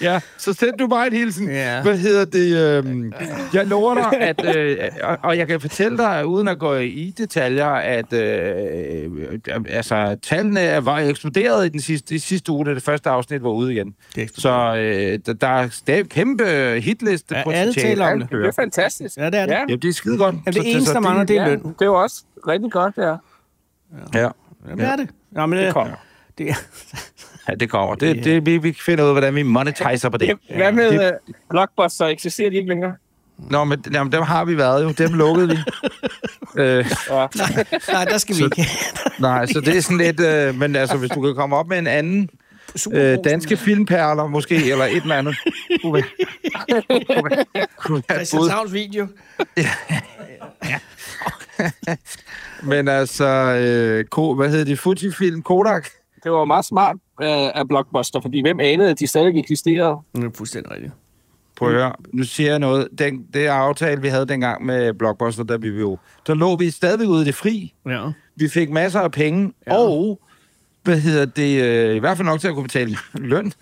Ja, 0.00 0.20
så 0.38 0.52
send 0.52 0.78
du 0.78 0.86
bare 0.88 1.06
en 1.06 1.12
hilsen. 1.12 1.48
Ja. 1.50 1.82
Hvad 1.82 1.98
hedder 1.98 2.24
det? 2.24 2.84
Øh, 2.84 3.12
jeg 3.54 3.66
lover 3.66 3.94
dig, 3.94 4.20
at, 4.20 4.56
øh, 4.56 4.76
og, 5.02 5.18
og 5.22 5.38
jeg 5.38 5.46
kan 5.46 5.60
fortælle 5.60 5.98
dig, 5.98 6.26
uden 6.26 6.48
at 6.48 6.58
gå 6.58 6.74
i 6.74 7.14
detaljer, 7.18 7.66
at 7.68 8.12
øh, 8.12 9.04
øh, 9.48 9.60
altså, 9.68 10.16
tallene 10.22 10.60
er- 10.60 10.80
var 10.80 10.98
eksploderet 10.98 11.66
i 11.66 11.68
den 11.68 11.80
sidste, 11.80 12.14
i 12.14 12.18
sidste 12.18 12.52
uge, 12.52 12.66
da 12.66 12.74
det 12.74 12.82
første 12.82 13.10
afsnit 13.10 13.42
var 13.42 13.50
ude 13.50 13.72
igen. 13.72 13.94
Det. 14.14 14.30
Så 14.36 14.48
øh, 14.76 15.18
der, 15.26 15.32
der 15.32 15.46
er 15.48 15.68
stadig 15.68 16.08
kæmpe 16.08 16.44
hitliste. 16.82 17.34
Ja, 17.36 17.44
potentiale. 17.44 17.60
alle 17.60 17.74
taler 17.74 18.12
om 18.12 18.20
det. 18.20 18.30
Det 18.30 18.46
er 18.46 18.52
fantastisk. 18.52 19.16
Ja, 19.16 19.26
det 19.26 19.34
er 19.34 19.46
det. 19.46 19.52
Ja, 19.52 19.64
Ja, 19.68 19.76
det 19.76 19.84
er 19.88 19.92
skide 19.92 20.18
godt. 20.18 20.34
Ja, 20.46 20.50
det 20.50 20.70
eneste, 20.74 20.94
der 20.94 21.00
mangler, 21.00 21.24
det 21.24 21.36
er 21.38 21.42
ja, 21.42 21.48
løn. 21.48 21.58
det 21.62 21.74
er 21.80 21.84
jo 21.86 22.02
også 22.02 22.22
rigtig 22.48 22.72
godt, 22.72 22.94
ja. 22.96 23.14
Ja, 24.14 24.28
Ja, 24.68 24.74
det 24.74 24.84
er 24.84 24.96
det. 24.96 25.08
Ja, 25.36 25.46
men, 25.46 25.58
det 25.58 25.72
kommer. 25.72 25.94
Det 26.38 26.54
ja, 27.50 27.54
det 27.54 27.70
kommer. 27.70 27.94
Det, 27.94 28.24
det, 28.24 28.46
vi, 28.46 28.58
vi 28.58 28.72
finder 28.72 29.04
ud 29.04 29.08
af, 29.08 29.14
hvordan 29.14 29.34
vi 29.34 29.42
monetiser 29.42 30.08
på 30.08 30.16
det. 30.16 30.38
Hvad 30.56 30.72
med 30.72 30.90
Det- 30.90 31.00
det... 31.00 31.12
Blockbuster? 31.50 32.06
Eksisterer 32.06 32.50
de 32.50 32.56
ikke 32.56 32.68
længere? 32.68 32.92
Nå, 33.50 33.64
men 33.64 33.84
jamen, 33.92 34.12
dem 34.12 34.22
har 34.22 34.44
vi 34.44 34.58
været 34.58 34.84
jo. 34.84 34.90
Dem 34.90 35.12
lukkede 35.14 35.48
vi. 35.48 35.56
øh, 36.62 36.84
Ja. 37.10 37.26
nej, 37.92 38.04
der 38.04 38.18
skal 38.18 38.36
vi 38.36 38.44
ikke. 38.44 38.66
nej, 39.20 39.46
så 39.46 39.60
det 39.60 39.76
er 39.76 39.80
sådan 39.80 39.98
lidt... 39.98 40.20
Øh, 40.20 40.54
men 40.58 40.76
altså, 40.76 40.96
hvis 40.96 41.10
du 41.10 41.22
kan 41.22 41.34
komme 41.34 41.56
op 41.56 41.68
med 41.68 41.78
en 41.78 41.86
anden 41.86 42.30
øh, 42.92 43.18
danske 43.24 43.56
filmperler, 43.56 44.26
måske, 44.26 44.70
eller 44.70 44.84
et 44.84 45.02
eller 45.02 45.14
andet. 45.16 45.36
Kunne. 45.82 46.02
Christianshavns 48.10 48.72
video. 48.72 49.06
Men 52.62 52.88
altså, 52.88 53.24
øh, 53.26 54.04
ko, 54.04 54.34
hvad 54.34 54.50
hedder 54.50 54.64
det? 54.64 54.78
Fujifilm 54.78 55.42
Kodak? 55.42 55.88
Det 56.24 56.32
var 56.32 56.44
meget 56.44 56.64
smart 56.64 56.96
af, 57.20 57.52
af 57.54 57.68
Blockbuster, 57.68 58.20
fordi 58.20 58.40
hvem 58.40 58.60
anede, 58.60 58.90
at 58.90 59.00
de 59.00 59.06
stadig 59.06 59.38
eksisterede? 59.38 59.96
Det 60.16 60.24
er 60.24 60.30
fuldstændig 60.34 60.72
rigtigt. 60.72 60.92
Prøv 61.56 61.68
at 61.68 61.74
høre, 61.74 61.92
nu 62.12 62.24
siger 62.24 62.50
jeg 62.50 62.58
noget. 62.58 62.88
Den, 62.98 63.26
det 63.34 63.46
aftale, 63.46 64.02
vi 64.02 64.08
havde 64.08 64.26
dengang 64.26 64.64
med 64.64 64.94
Blockbuster, 64.94 65.44
der, 65.44 65.58
vi 65.58 65.68
jo, 65.68 65.98
der 66.26 66.34
lå 66.34 66.56
vi 66.56 66.70
stadigvæk 66.70 67.08
ude 67.08 67.22
i 67.22 67.24
det 67.24 67.34
fri. 67.34 67.74
Ja. 67.86 68.10
Vi 68.36 68.48
fik 68.48 68.70
masser 68.70 69.00
af 69.00 69.12
penge, 69.12 69.52
ja. 69.66 69.76
og 69.76 70.20
hvad 70.82 71.00
hedder 71.00 71.24
det, 71.24 71.62
øh, 71.62 71.96
i 71.96 71.98
hvert 71.98 72.16
fald 72.16 72.28
nok 72.28 72.40
til 72.40 72.48
at 72.48 72.54
kunne 72.54 72.62
betale 72.62 72.96
løn. 73.14 73.52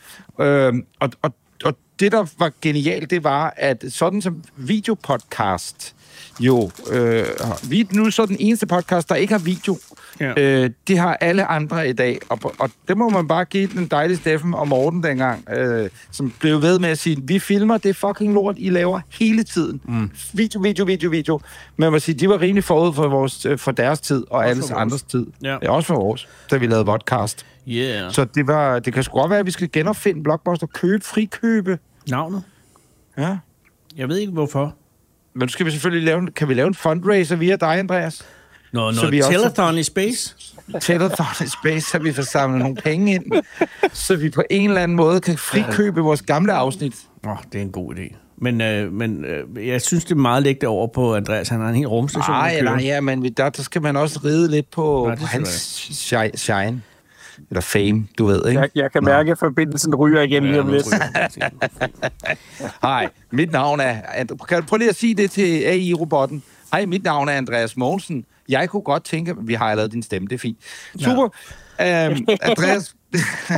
Øh, 0.41 0.75
og, 1.01 1.11
og, 1.23 1.33
og 1.65 1.75
det, 2.01 2.13
der 2.13 2.27
var 2.39 2.53
genialt, 2.63 3.11
det 3.11 3.25
var, 3.25 3.55
at 3.57 3.85
sådan 3.89 4.23
som 4.23 4.45
videopodcast, 4.57 5.95
jo, 6.41 6.71
øh, 6.91 7.25
vi 7.71 7.81
er 7.81 7.85
nu 7.91 8.11
så 8.11 8.27
den 8.27 8.37
eneste 8.41 8.67
podcast, 8.67 9.09
der 9.09 9.15
ikke 9.15 9.33
har 9.33 9.41
video. 9.41 9.77
Ja. 10.21 10.33
Øh, 10.37 10.71
det 10.89 10.99
har 10.99 11.15
alle 11.15 11.45
andre 11.45 11.89
i 11.89 11.93
dag, 11.93 12.19
og, 12.29 12.39
og 12.59 12.71
det 12.89 12.97
må 12.99 13.09
man 13.09 13.29
bare 13.29 13.45
give 13.45 13.67
den 13.67 13.87
dejlige 13.87 14.17
Steffen 14.17 14.55
og 14.55 14.69
Morten 14.69 15.03
dengang, 15.03 15.51
øh, 15.51 15.89
som 16.11 16.33
blev 16.41 16.63
ved 16.63 16.79
med 16.79 16.89
at 16.89 16.99
sige, 16.99 17.17
vi 17.25 17.39
filmer 17.39 17.79
det 17.79 17.97
fucking 17.97 18.35
lort, 18.35 18.55
I 18.59 18.71
laver 18.71 19.01
hele 19.21 19.43
tiden. 19.43 19.81
Mm. 19.85 20.11
Video, 20.33 20.61
video, 20.61 20.85
video, 20.85 21.11
video. 21.11 21.41
Men 21.77 21.85
man 21.85 21.93
må 21.93 21.99
sige, 21.99 22.15
de 22.19 22.29
var 22.29 22.41
rimelig 22.41 22.65
forud 22.65 22.95
for, 22.95 23.09
vores, 23.09 23.47
øh, 23.47 23.59
for 23.59 23.71
deres 23.73 24.01
tid, 24.01 24.25
og 24.31 24.49
alles 24.49 24.63
vores. 24.71 24.81
andres 24.81 25.03
tid. 25.03 25.27
Ja. 25.43 25.57
ja. 25.63 25.71
Også 25.71 25.87
for 25.87 25.95
vores, 25.95 26.29
da 26.51 26.57
vi 26.57 26.67
lavede 26.67 26.85
podcast. 26.85 27.47
Yeah. 27.69 28.13
Så 28.13 28.25
det, 28.25 28.47
var, 28.47 28.79
det 28.79 28.95
kan 28.95 29.03
sgu 29.03 29.19
godt 29.21 29.31
være, 29.31 29.39
at 29.39 29.47
vi 29.47 29.51
skal 29.51 29.73
genopfinde 29.73 30.23
Blockbuster, 30.23 30.67
købe, 30.67 31.05
frikøbe. 31.05 31.79
Navnet? 32.11 32.43
Ja. 33.19 33.37
Jeg 33.97 34.09
ved 34.09 34.17
ikke, 34.19 34.33
hvorfor. 34.33 34.75
Men 35.35 35.41
nu 35.41 35.49
skal 35.49 35.67
vi 35.67 35.71
selvfølgelig 35.71 36.05
lave, 36.07 36.19
en- 36.19 36.33
kan 36.33 36.49
vi 36.49 36.55
lave 36.55 36.69
en 36.69 36.75
fundraiser 36.75 37.37
via 37.37 37.57
dig, 37.57 37.79
Andreas? 37.79 38.25
Nå, 38.73 38.93
Så 38.93 38.97
noget 38.97 39.13
vi 39.13 39.21
også- 39.21 39.33
telethon 39.33 39.79
i 39.79 39.83
space? 39.83 40.35
Telethon 40.81 41.27
i 41.45 41.47
Space, 41.49 41.81
så 41.91 41.99
vi 41.99 42.13
får 42.13 42.23
samlet 42.23 42.59
nogle 42.61 42.75
penge 42.77 43.15
ind, 43.15 43.25
så 43.93 44.17
vi 44.17 44.31
på 44.31 44.43
en 44.51 44.69
eller 44.71 44.83
anden 44.83 44.97
måde 44.97 45.21
kan 45.21 45.39
frikøbe 45.39 46.01
vores 46.01 46.23
gamle 46.23 46.53
afsnit. 46.53 46.95
Åh, 47.27 47.31
oh, 47.33 47.37
det 47.53 47.59
er 47.59 47.63
en 47.63 47.71
god 47.73 47.95
idé. 47.95 48.17
Men, 48.41 48.61
øh, 48.61 48.93
men 48.93 49.25
øh, 49.25 49.69
jeg 49.69 49.83
synes, 49.83 50.05
det 50.05 50.11
er 50.13 50.17
meget 50.17 50.43
lægget 50.43 50.65
over 50.69 50.87
på 50.87 51.15
Andreas. 51.17 51.49
Han 51.49 51.61
har 51.61 51.69
en 51.69 51.75
hel 51.75 51.87
rumstation. 51.87 52.35
Nej, 52.37 52.61
nej, 52.61 52.75
ja, 52.83 53.01
men 53.01 53.23
vi- 53.23 53.29
der, 53.29 53.49
der 53.49 53.63
skal 53.63 53.83
man 53.83 53.97
også 53.97 54.21
ride 54.25 54.51
lidt 54.51 54.71
på, 54.71 55.05
Nej, 55.07 55.17
på 55.17 55.25
hans 55.27 55.49
shi- 56.13 56.37
shine. 56.37 56.83
Eller 57.51 57.61
fame, 57.61 58.07
du 58.19 58.27
ved, 58.27 58.49
ikke? 58.49 58.61
Jeg, 58.61 58.71
jeg 58.75 58.93
kan 58.93 59.05
mærke, 59.05 59.31
at 59.33 59.39
forbindelsen 59.39 59.95
ryger 59.95 60.23
igen 60.23 60.45
lige 60.45 60.61
om 60.61 60.69
lidt. 60.73 60.87
Hej, 62.83 63.09
mit 63.31 63.53
navn 63.53 63.81
er... 63.81 63.97
Kan 64.49 64.61
du 64.61 64.67
prøve 64.67 64.79
lige 64.79 64.89
at 64.91 64.97
sige 64.97 65.15
det 65.15 65.31
til 65.31 65.63
AI-robotten? 65.65 66.43
Hej, 66.73 66.87
mit 66.87 67.05
navn 67.05 67.29
er 67.29 67.33
Andreas 67.33 67.77
Mogensen. 67.77 68.25
Jeg 68.49 68.69
kunne 68.71 68.83
godt 68.83 69.05
tænke... 69.05 69.35
Vi 69.43 69.55
har 69.55 69.65
allerede 69.71 69.91
din 69.93 70.03
stemme, 70.03 70.29
det 70.29 70.35
er 70.35 70.39
fint. 70.39 70.59
Super. 70.99 71.29
Ja. 71.79 72.11
Øhm, 72.11 72.27
Andreas, 72.43 72.95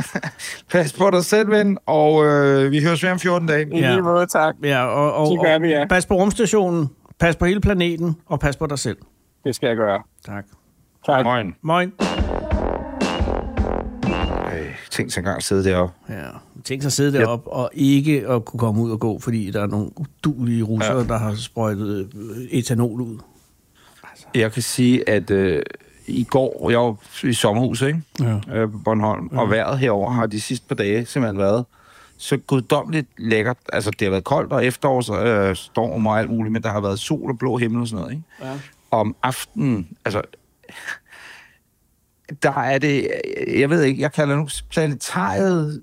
pas 0.71 0.93
på 0.93 1.09
dig 1.09 1.25
selv, 1.25 1.51
ven, 1.51 1.77
og 1.85 2.25
øh, 2.25 2.71
vi 2.71 2.83
høres 2.83 3.03
ved 3.03 3.09
om 3.11 3.19
14 3.19 3.47
dage. 3.47 3.67
I 3.73 3.79
Ja. 3.79 3.91
lige 3.91 4.01
måde, 4.01 4.25
tak. 4.25 4.55
Ja, 4.63 4.83
og, 4.85 5.13
og, 5.13 5.31
Det 5.31 5.39
gør 5.45 5.59
vi, 5.59 5.67
ja. 5.69 5.85
pas 5.87 6.05
på 6.05 6.13
rumstationen, 6.13 6.89
pas 7.19 7.35
på 7.35 7.45
hele 7.45 7.61
planeten, 7.61 8.15
og 8.25 8.39
pas 8.39 8.57
på 8.57 8.67
dig 8.67 8.79
selv. 8.79 8.97
Det 9.43 9.55
skal 9.55 9.67
jeg 9.67 9.75
gøre. 9.75 10.01
Tak. 10.25 10.45
Tak. 11.05 11.25
Moin. 11.25 11.55
Moin. 11.61 11.91
Øh, 14.53 14.75
tænk 14.91 15.11
så 15.11 15.19
engang 15.19 15.37
at 15.37 15.43
sidde 15.43 15.63
deroppe. 15.69 15.95
Ja, 16.09 16.23
tænk 16.63 16.81
sig 16.81 16.87
at 16.89 16.93
sidde 16.93 17.17
deroppe 17.19 17.49
og 17.49 17.69
ikke 17.73 18.27
at 18.29 18.45
kunne 18.45 18.59
komme 18.59 18.81
ud 18.81 18.91
og 18.91 18.99
gå, 18.99 19.19
fordi 19.19 19.51
der 19.51 19.61
er 19.61 19.67
nogle 19.67 19.89
udulige 19.99 20.63
russere, 20.63 20.97
ja. 20.97 21.03
der 21.03 21.17
har 21.17 21.35
sprøjtet 21.35 22.09
øh, 22.15 22.37
etanol 22.51 23.01
ud. 23.01 23.17
Jeg 24.35 24.51
kan 24.51 24.61
sige, 24.61 25.09
at 25.09 25.31
øh, 25.31 25.61
i 26.07 26.23
går, 26.23 26.69
jeg 26.69 26.79
var 26.79 26.95
i 27.23 27.33
sommerhuset, 27.33 27.87
ikke? 27.87 28.01
Ja. 28.19 28.57
øh, 28.57 28.71
på 28.71 28.77
Bornholm, 28.77 29.29
og 29.31 29.49
vejret 29.49 29.79
herover 29.79 30.11
har 30.11 30.25
de 30.25 30.41
sidste 30.41 30.67
par 30.67 30.75
dage 30.75 31.05
simpelthen 31.05 31.39
været 31.39 31.65
så 32.17 32.37
guddommeligt 32.37 33.07
lækkert. 33.17 33.57
Altså, 33.73 33.91
det 33.91 34.01
har 34.01 34.09
været 34.09 34.23
koldt 34.23 34.53
og 34.53 34.65
efterårs, 34.65 35.09
øh, 35.09 35.55
storm 35.55 36.07
og 36.07 36.19
alt 36.19 36.29
muligt, 36.29 36.53
men 36.53 36.63
der 36.63 36.69
har 36.69 36.81
været 36.81 36.99
sol 36.99 37.29
og 37.31 37.39
blå 37.39 37.57
himmel 37.57 37.81
og 37.81 37.87
sådan 37.87 38.01
noget, 38.01 38.11
ikke? 38.11 38.23
Ja. 38.41 38.59
Om 38.91 39.15
aftenen, 39.23 39.87
altså, 40.05 40.21
der 42.43 42.59
er 42.59 42.77
det, 42.77 43.07
jeg 43.47 43.69
ved 43.69 43.83
ikke, 43.83 44.01
jeg 44.01 44.11
kalder 44.11 44.35
nu 44.35 44.47
planetariet, 44.69 45.81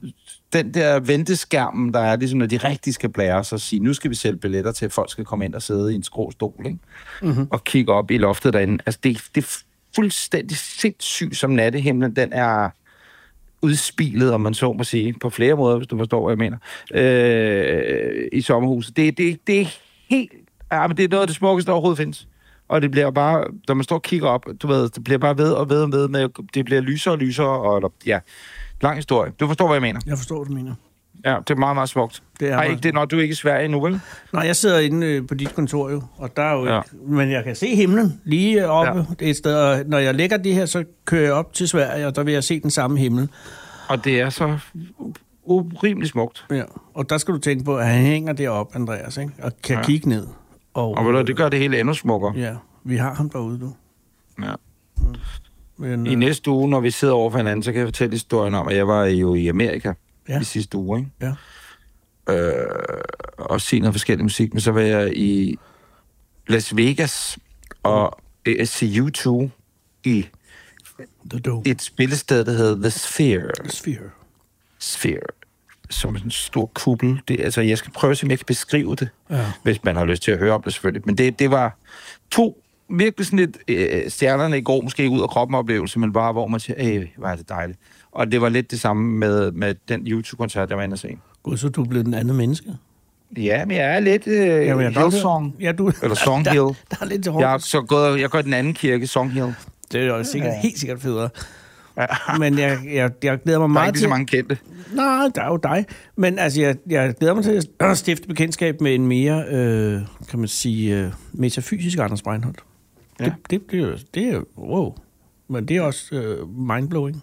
den 0.53 0.75
der 0.75 1.01
venteskærmen, 1.01 1.95
der 1.95 2.01
er 2.01 2.17
ligesom, 2.17 2.39
når 2.39 2.47
de 2.47 2.57
rigtig 2.57 2.95
skal 2.95 3.09
blære 3.09 3.45
sig 3.45 3.57
og 3.57 3.61
sige, 3.61 3.81
nu 3.81 3.95
skal 3.95 4.11
vi 4.11 4.15
sælge 4.15 4.39
billetter 4.39 4.73
til, 4.73 4.85
at 4.85 4.93
folk 4.93 5.11
skal 5.11 5.25
komme 5.25 5.45
ind 5.45 5.55
og 5.55 5.63
sidde 5.63 5.93
i 5.93 5.97
en 5.97 6.03
skrå 6.03 6.31
stol, 6.31 6.67
ikke? 6.67 6.79
Mm-hmm. 7.23 7.49
og 7.51 7.65
kigge 7.65 7.93
op 7.93 8.11
i 8.11 8.19
loftet 8.19 8.53
derinde. 8.53 8.79
Altså, 8.87 9.01
det, 9.03 9.23
det 9.35 9.45
er 9.45 9.59
fuldstændig 9.95 10.57
sindssygt, 10.57 11.37
som 11.37 11.51
nattehimlen, 11.51 12.17
den 12.17 12.33
er 12.33 12.71
udspilet, 13.63 14.33
om 14.33 14.41
man 14.41 14.55
så 14.55 14.73
må 14.73 14.85
sige, 14.85 15.15
på 15.21 15.31
flere 15.31 15.55
måder, 15.55 15.77
hvis 15.77 15.89
du 15.89 15.99
forstår, 15.99 16.25
hvad 16.25 16.33
jeg 16.33 16.39
mener, 16.39 16.59
øh, 16.95 18.29
i 18.33 18.41
sommerhuset. 18.41 18.97
Det, 18.97 19.19
det, 19.19 19.39
det 19.47 19.61
er 19.61 19.67
helt... 20.09 20.33
Ja, 20.73 20.87
men 20.87 20.97
det 20.97 21.05
er 21.05 21.09
noget 21.09 21.23
af 21.23 21.27
det 21.27 21.37
smukkeste, 21.37 21.67
der 21.67 21.73
overhovedet 21.73 21.99
findes. 21.99 22.29
Og 22.69 22.83
det 22.83 22.91
bliver 22.91 23.11
bare, 23.11 23.45
når 23.69 23.75
man 23.75 23.85
står 23.85 23.97
og 23.97 24.03
kigger 24.03 24.29
op, 24.29 24.47
du 24.63 24.67
ved, 24.67 24.89
det 24.89 25.05
bliver 25.05 25.19
bare 25.19 25.39
ved 25.39 25.53
og 25.53 25.71
ved 25.71 25.83
og 25.83 25.93
ved 25.93 26.09
med, 26.09 26.29
det 26.55 26.65
bliver 26.65 26.81
lysere 26.81 27.15
og 27.15 27.19
lysere, 27.19 27.47
og 27.47 27.77
eller, 27.77 27.89
ja, 28.07 28.19
lang 28.81 28.97
historie. 28.97 29.33
Du 29.41 29.47
forstår, 29.47 29.67
hvad 29.67 29.75
jeg 29.75 29.83
mener. 29.83 30.01
Jeg 30.07 30.17
forstår, 30.19 30.37
hvad 30.37 30.47
du 30.47 30.53
mener. 30.53 30.75
Ja, 31.25 31.37
det 31.49 31.51
er 31.51 31.59
meget, 31.59 31.77
meget 31.77 31.89
smukt. 31.89 32.23
Det 32.41 32.49
er 32.51 32.57
Ej, 32.57 32.65
ikke 32.65 32.81
det, 32.83 32.95
når 32.95 33.05
du 33.05 33.17
er 33.19 33.23
ikke 33.23 33.33
i 33.33 33.35
Sverige 33.35 33.69
nu, 33.69 33.81
vel? 33.81 34.01
Nej, 34.33 34.43
jeg 34.47 34.57
sidder 34.57 34.79
inde 34.79 35.07
øh, 35.07 35.27
på 35.27 35.35
dit 35.35 35.55
kontor 35.55 35.91
jo, 35.91 36.03
og 36.17 36.37
der 36.37 36.43
er 36.43 36.53
jo 36.53 36.67
Ja. 36.67 36.81
ikke, 36.81 37.13
men 37.15 37.31
jeg 37.31 37.45
kan 37.45 37.57
se 37.57 37.75
himlen 37.75 38.21
lige 38.25 38.69
oppe. 38.69 38.99
Ja. 39.21 39.27
Er 39.27 39.31
et 39.31 39.37
sted, 39.37 39.55
og 39.55 39.79
når 39.87 39.99
jeg 39.99 40.15
lægger 40.15 40.37
det 40.37 40.55
her, 40.55 40.67
så 40.67 40.85
kører 41.05 41.23
jeg 41.23 41.33
op 41.33 41.53
til 41.53 41.69
Sverige, 41.69 42.07
og 42.07 42.17
der 42.17 42.23
vil 42.23 42.35
jeg 42.35 42.45
se 42.45 42.61
den 42.61 42.71
samme 42.71 42.99
himmel. 42.99 43.29
Og 43.89 44.05
det 44.05 44.21
er 44.21 44.31
så 44.31 44.59
urimelig 45.45 46.09
smukt. 46.09 46.45
Ja. 46.51 46.63
Og 46.95 47.11
der 47.11 47.19
skal 47.19 47.35
du 47.35 47.39
tænke 47.39 47.65
på, 47.65 47.77
at 47.77 47.87
han 47.87 48.03
hænger 48.05 48.33
deroppe, 48.33 48.77
Andreas, 48.77 49.17
ikke? 49.17 49.33
og 49.43 49.53
kan. 49.63 49.77
Ja. 49.77 49.83
kigge 49.83 50.09
ned. 50.09 50.27
Og, 50.75 50.91
Og 50.91 51.05
du, 51.05 51.23
det 51.23 51.37
gør 51.37 51.49
det 51.49 51.59
hele 51.59 51.81
endnu 51.81 51.95
smukkere. 51.95 52.33
Ja, 52.37 52.55
vi 52.85 52.97
har 52.97 53.15
ham 53.15 53.31
derude 53.31 53.59
nu. 53.59 53.77
Ja. 54.43 54.55
Men, 55.77 56.07
I 56.07 56.13
øh, 56.13 56.19
næste 56.19 56.51
uge, 56.51 56.69
når 56.71 56.81
vi 56.81 56.91
sidder 56.91 57.15
over 57.15 57.31
for 57.31 57.39
hinanden, 57.39 57.63
så 57.63 57.73
kan 57.73 57.79
jeg 57.79 57.87
fortælle 57.87 58.13
historien 58.15 58.55
om, 58.55 58.69
at 58.69 58.77
jeg 58.77 58.89
var 58.89 59.05
jo 59.05 59.35
i 59.35 59.47
Amerika 59.49 59.93
Ja. 60.29 60.41
i 60.41 60.45
sidste 60.45 60.77
uge, 60.79 60.99
ikke? 60.99 61.11
Ja. 61.21 61.35
Øh, 62.35 62.67
og 63.39 63.61
se 63.61 63.79
noget 63.81 63.95
forskellig 63.95 64.25
musik, 64.25 64.53
men 64.55 64.61
så 64.61 64.73
var 64.73 64.81
jeg 64.81 65.17
i 65.17 65.59
Las 66.47 66.77
Vegas 66.77 67.39
og 67.83 68.19
øh, 68.47 68.67
se 68.67 68.87
U2 68.87 69.49
i 70.05 70.27
The 71.31 71.39
Dome. 71.41 71.63
et 71.67 71.83
spillested, 71.83 72.45
der 72.45 72.53
hedder 72.53 72.77
The 72.77 72.91
Sphere. 72.91 73.51
The 73.61 73.71
Sphere. 73.71 74.11
Sphere. 74.79 75.21
Som 75.91 76.17
en 76.17 76.31
stor 76.31 76.67
kuppel. 76.75 77.21
Det, 77.29 77.41
altså, 77.41 77.61
jeg 77.61 77.79
skal 77.79 77.93
prøve 77.93 78.11
at 78.11 78.19
se, 78.19 78.25
om 78.25 78.31
jeg 78.31 78.39
kan 78.39 78.45
beskrive 78.47 78.97
det, 78.97 79.09
Ja. 79.31 79.45
hvis 79.63 79.85
man 79.85 79.97
har 79.97 80.05
lyst 80.05 80.23
til 80.23 80.31
at 80.31 80.39
høre 80.39 80.53
om 80.53 80.63
det 80.63 80.73
selvfølgelig. 80.73 81.03
Men 81.07 81.19
det, 81.19 81.39
det 81.39 81.51
var 81.51 81.77
to 82.31 82.63
virkelig 82.91 83.27
sådan 83.27 83.39
lidt 83.39 83.57
øh, 83.69 84.11
stjernerne 84.11 84.59
i 84.59 84.63
går, 84.63 84.81
måske 84.83 85.03
ikke 85.03 85.17
ud 85.17 85.23
af 85.23 85.29
kroppen 85.29 85.55
oplevelse, 85.55 85.99
men 85.99 86.13
bare 86.13 86.33
hvor 86.33 86.47
man 86.47 86.61
siger, 86.61 86.75
æh, 86.79 87.05
hvor 87.17 87.29
er 87.29 87.37
det 87.37 87.49
dejligt. 87.49 87.79
Og 88.13 88.33
det 88.33 88.41
var 88.41 88.49
lidt 88.49 88.71
det 88.71 88.81
samme 88.81 89.19
med, 89.19 89.53
med 89.53 89.75
den 89.89 90.07
YouTube-koncert, 90.07 90.69
jeg 90.71 90.77
var 90.79 90.85
inde 90.85 90.95
og 90.95 90.99
se. 90.99 91.17
Gud, 91.43 91.57
så 91.57 91.69
du 91.69 91.85
blevet 91.85 92.07
en 92.07 92.15
anden 92.15 92.37
menneske. 92.37 92.69
Ja, 93.37 93.65
men 93.65 93.77
jeg 93.77 93.95
er 93.97 94.01
lidt 94.01 94.27
øh, 94.27 94.37
Jamen, 94.67 94.95
jeg 94.95 95.03
Hillsong. 95.03 95.55
Ja, 95.61 95.73
du, 95.73 95.93
Eller 96.03 96.15
Song 96.17 96.45
der, 96.45 96.51
Hill. 96.51 96.63
Der 96.91 96.97
er 97.01 97.05
lidt 97.05 97.23
til 97.23 97.33
hårdt. 97.33 97.43
Jeg 97.45 97.61
så 97.61 97.81
gået, 97.83 98.21
jeg 98.21 98.31
går 98.31 98.39
i 98.39 98.43
den 98.43 98.53
anden 98.55 98.75
kirke, 98.75 99.07
Song 99.07 99.33
Hill. 99.33 99.55
Det 99.93 100.01
er 100.01 100.07
jo 100.07 100.25
sikkert, 100.25 100.53
helt 100.63 100.79
sikkert 100.79 101.01
federe. 101.01 101.29
Men 102.39 102.59
jeg, 102.59 102.79
jeg, 102.93 103.11
jeg 103.23 103.43
glæder 103.43 103.59
mig 103.59 103.65
Der 103.65 103.65
er 103.65 103.67
meget 103.67 103.89
ikke 103.89 103.97
til... 103.97 104.03
så 104.03 104.09
mange 104.09 104.27
kendte. 104.27 104.59
Nej, 104.95 105.29
der 105.35 105.43
er 105.43 105.49
jo 105.49 105.57
dig. 105.57 105.87
Men 106.17 106.39
altså, 106.39 106.61
jeg, 106.61 106.77
jeg 106.91 107.15
glæder 107.15 107.35
mig 107.35 107.45
til 107.45 107.69
at 107.81 107.99
stifte 107.99 108.29
bekendtskab 108.29 108.81
med 108.81 108.95
en 108.95 109.07
mere, 109.07 109.45
øh, 109.49 110.01
kan 110.31 110.39
man 110.39 110.49
sige, 110.49 110.99
øh, 110.99 111.13
metafysisk 111.33 111.99
Anders 111.99 112.23
Breinholt. 112.23 112.61
Ja. 113.21 113.25
Det, 113.25 113.35
det, 113.51 113.71
det, 113.71 113.81
er 113.81 113.97
det 114.15 114.29
er 114.29 114.41
wow. 114.59 114.95
Men 115.49 115.69
det 115.69 115.77
er 115.77 115.83
også 115.83 116.15
øh, 116.15 116.49
mindblowing. 116.49 117.23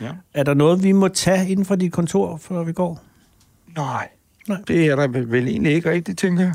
Ja. 0.00 0.10
Er 0.34 0.42
der 0.42 0.54
noget, 0.54 0.82
vi 0.82 0.92
må 0.92 1.08
tage 1.08 1.48
inden 1.48 1.64
for 1.64 1.76
dit 1.76 1.92
kontor, 1.92 2.36
før 2.36 2.64
vi 2.64 2.72
går? 2.72 3.00
Nej. 3.76 4.08
Nej. 4.48 4.58
Det 4.68 4.86
er 4.86 4.96
der 4.96 5.08
vel 5.08 5.48
egentlig 5.48 5.72
ikke 5.72 5.90
rigtigt, 5.90 6.18
tænker 6.18 6.42
jeg. 6.42 6.52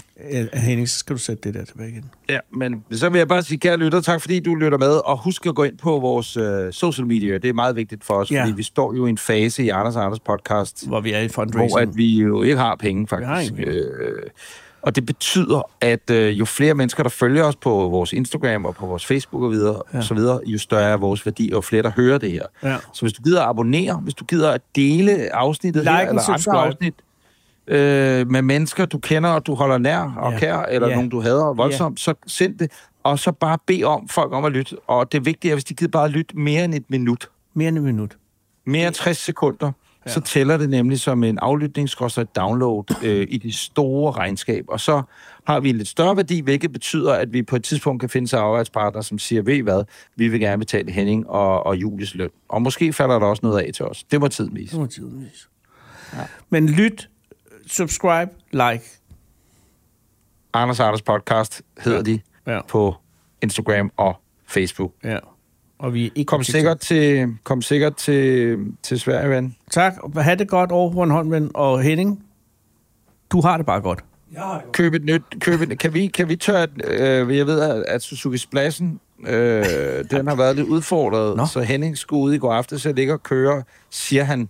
Øh, 0.53 0.59
Henning, 0.61 0.89
så 0.89 0.97
skal 0.99 1.15
du 1.15 1.21
sætte 1.21 1.41
det 1.43 1.53
der 1.53 1.65
tilbage 1.65 1.89
igen. 1.89 2.05
Ja, 2.29 2.39
men 2.51 2.83
så 2.91 3.09
vil 3.09 3.17
jeg 3.17 3.27
bare 3.27 3.43
sige, 3.43 3.57
kære 3.57 3.77
lytter, 3.77 4.01
tak 4.01 4.21
fordi 4.21 4.39
du 4.39 4.55
lytter 4.55 4.77
med, 4.77 4.87
og 5.05 5.23
husk 5.23 5.45
at 5.45 5.55
gå 5.55 5.63
ind 5.63 5.77
på 5.77 5.99
vores 5.99 6.37
øh, 6.37 6.73
social 6.73 7.07
media. 7.07 7.37
Det 7.37 7.49
er 7.49 7.53
meget 7.53 7.75
vigtigt 7.75 8.03
for 8.03 8.13
os, 8.13 8.31
Ja. 8.31 8.35
ja. 8.35 8.43
fordi 8.43 8.53
vi 8.55 8.63
står 8.63 8.93
jo 8.95 9.05
i 9.05 9.09
en 9.09 9.17
fase 9.17 9.63
i 9.63 9.69
Anders 9.69 9.95
og 9.95 10.03
Anders 10.05 10.19
podcast, 10.19 10.87
Hvor 10.87 11.01
vi 11.01 11.13
er 11.13 11.19
i 11.19 11.27
fundraising. 11.27 11.71
hvor 11.71 11.79
at 11.79 11.97
vi 11.97 12.19
jo 12.21 12.43
ikke 12.43 12.57
har 12.57 12.75
penge, 12.75 13.07
faktisk. 13.07 13.27
har 13.27 13.39
ingen 13.39 13.55
penge. 13.55 13.71
Øh, 13.71 14.21
og 14.81 14.95
det 14.95 15.05
betyder, 15.05 15.61
at 15.81 16.09
øh, 16.11 16.39
jo 16.39 16.45
flere 16.45 16.73
mennesker, 16.73 17.03
der 17.03 17.09
følger 17.09 17.43
os 17.43 17.55
på 17.55 17.69
vores 17.69 18.13
Instagram 18.13 18.65
og 18.65 18.75
på 18.75 18.85
vores 18.85 19.05
Facebook 19.05 19.43
og 19.43 19.51
videre, 19.51 19.73
Ja. 19.75 19.79
ja. 19.93 19.97
og 19.97 20.03
så 20.03 20.13
videre, 20.13 20.39
jo 20.45 20.57
større 20.59 20.83
er 20.89 20.97
vores 20.97 21.25
værdi, 21.25 21.49
og 21.51 21.55
jo 21.55 21.61
flere, 21.61 21.83
der 21.83 21.91
hører 21.95 22.17
det 22.17 22.31
her. 22.31 22.41
Ja. 22.63 22.77
Så 22.93 23.01
hvis 23.01 23.13
du 23.13 23.21
gider 23.23 23.41
at 23.41 23.49
abonnere, 23.49 23.95
hvis 24.03 24.13
du 24.13 24.25
gider 24.25 24.51
at 24.51 24.61
dele 24.75 25.35
afsnittet 25.35 25.83
Like 25.83 25.91
her, 25.95 26.07
eller 26.09 26.21
subscribe. 26.21 26.57
andre 26.57 26.67
afsnit, 26.67 26.93
øh, 27.67 28.27
med 28.31 28.41
mennesker, 28.41 28.85
du 28.85 28.97
kender, 28.97 29.29
og 29.29 29.45
du 29.45 29.53
holder 29.55 29.77
nær 29.77 29.99
og 30.17 30.31
Ja. 30.31 30.33
ja. 30.33 30.39
kær, 30.39 30.57
eller 30.61 30.87
Ja. 30.87 30.91
ja. 30.91 30.95
nogen, 30.95 31.09
du 31.09 31.21
hader 31.21 31.53
voldsomt, 31.53 31.99
så 31.99 32.13
send 32.27 32.57
det, 32.57 32.71
og 33.03 33.19
så 33.19 33.31
bare 33.31 33.57
bed 33.67 33.83
om 33.83 34.07
folk 34.07 34.33
om 34.33 34.45
at 34.45 34.51
lytte. 34.51 34.75
Og 34.87 35.11
det 35.11 35.25
vigtige 35.25 35.51
er, 35.51 35.55
hvis 35.55 35.63
de 35.63 35.73
gider 35.73 35.91
bare 35.91 36.09
lytte 36.09 36.37
mere 36.37 36.65
end 36.65 36.73
et 36.73 36.85
minut. 36.89 37.29
Mere 37.53 37.67
end 37.69 37.77
et 37.77 37.83
minut. 37.83 38.17
mere 38.65 38.87
end 38.87 38.95
60 38.95 39.17
sekunder, 39.17 39.71
ja. 40.05 40.11
så 40.11 40.21
tæller 40.21 40.57
det 40.57 40.69
nemlig 40.69 40.99
som 40.99 41.23
en 41.23 41.39
aflytning, 41.41 41.89
download 42.35 42.83
øh, 43.03 43.27
i 43.29 43.37
det 43.37 43.53
store 43.53 44.11
regnskab. 44.11 44.65
Og 44.67 44.79
så 44.79 45.01
har 45.47 45.59
vi 45.59 45.69
en 45.69 45.75
lidt 45.77 45.87
større 45.87 46.17
værdi, 46.17 46.39
hvilket 46.41 46.71
betyder, 46.71 47.13
at 47.13 47.33
vi 47.33 47.43
på 47.43 47.55
et 47.55 47.63
tidspunkt 47.63 47.99
kan 47.99 48.09
finde 48.09 48.27
sig 48.27 48.39
arbejdspartner, 48.39 49.01
som 49.01 49.19
siger, 49.19 49.41
ved 49.41 49.61
hvad, 49.63 49.83
vi 50.15 50.27
vil 50.27 50.39
gerne 50.39 50.59
betale 50.59 50.91
Henning 50.91 51.29
og, 51.29 51.65
og 51.65 51.75
Julies 51.75 52.15
løn. 52.15 52.29
Og 52.49 52.61
måske 52.61 52.93
falder 52.93 53.19
der 53.19 53.25
også 53.25 53.39
noget 53.43 53.59
af 53.59 53.71
til 53.73 53.85
os. 53.85 54.03
Det 54.03 54.19
må 54.19 54.27
tiden 54.27 54.55
vise. 54.55 54.71
Det 54.71 54.79
må 54.79 54.85
tiden 54.87 55.21
vise. 55.31 55.47
Ja. 56.13 56.19
Men 56.49 56.69
lyt, 56.69 57.09
subscribe, 57.67 58.31
like. 58.51 58.83
Anders 60.53 60.79
Anders 60.79 61.01
Podcast 61.01 61.61
hedder 61.79 61.97
ja. 61.97 62.03
de 62.03 62.19
Ja. 62.47 62.59
på 62.67 62.95
Instagram 63.41 63.91
og 63.97 64.15
Facebook. 64.47 64.91
Ja. 65.03 65.17
Og 65.79 65.93
vi 65.93 66.05
er 66.05 66.09
ikke 66.15 66.29
Kom 66.29 66.43
sikkert 66.43 66.79
til, 66.79 67.35
kom 67.43 67.61
sikkert 67.61 67.95
til, 67.95 68.57
til 68.83 68.99
Sverige, 68.99 69.29
ven. 69.29 69.55
Tak. 69.71 69.93
Ha' 70.15 70.35
det 70.35 70.47
godt 70.47 70.71
over 70.71 70.91
Bornholm, 70.91 71.31
ven. 71.31 71.51
Og 71.53 71.81
Henning, 71.81 72.23
du 73.31 73.41
har 73.41 73.57
det 73.57 73.65
bare 73.65 73.81
godt. 73.81 74.03
Køb 74.71 74.93
et 74.93 75.03
nyt, 75.03 75.21
køb 75.39 75.61
et, 75.61 75.79
kan 75.79 75.93
vi, 75.93 76.07
kan 76.07 76.29
vi 76.29 76.35
tørre, 76.35 76.67
øh, 76.83 77.37
jeg 77.37 77.47
ved, 77.47 77.59
at, 77.59 77.83
at 77.87 78.01
Suzuki 78.01 78.37
Splashen, 78.37 78.99
øh, 79.27 79.65
den 80.11 80.27
har 80.27 80.35
været 80.35 80.55
lidt 80.55 80.67
udfordret, 80.67 81.37
Nå. 81.37 81.45
så 81.45 81.61
Henning 81.61 81.97
skulle 81.97 82.21
ud 82.23 82.33
i 82.33 82.37
går 82.37 82.53
aftes, 82.53 82.81
så 82.81 82.91
ligger 82.93 83.13
og 83.13 83.23
kører, 83.23 83.61
siger 83.89 84.23
han, 84.23 84.49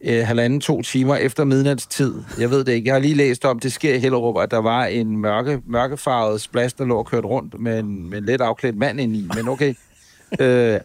øh, 0.00 0.26
halvanden, 0.26 0.60
to 0.60 0.82
timer 0.82 1.16
efter 1.16 1.44
midnatstid. 1.44 2.14
Jeg 2.38 2.50
ved 2.50 2.64
det 2.64 2.72
ikke. 2.72 2.86
Jeg 2.86 2.94
har 2.94 3.00
lige 3.00 3.14
læst 3.14 3.44
om, 3.44 3.58
det 3.58 3.72
sker 3.72 3.94
i 3.94 3.98
Hellerup, 3.98 4.38
at 4.42 4.50
der 4.50 4.58
var 4.58 4.84
en 4.84 5.16
mørke, 5.16 5.62
mørkefarvet 5.66 6.40
splash, 6.40 6.78
der 6.78 6.84
lå 6.84 6.98
og 6.98 7.06
kørte 7.06 7.26
rundt 7.26 7.60
med 7.60 7.78
en, 7.78 8.10
med 8.10 8.18
en 8.18 8.24
let 8.24 8.40
afklædt 8.40 8.76
mand 8.76 9.00
ind 9.00 9.16
i. 9.16 9.28
Men 9.34 9.48
okay, 9.48 9.74
øh, 10.40 10.80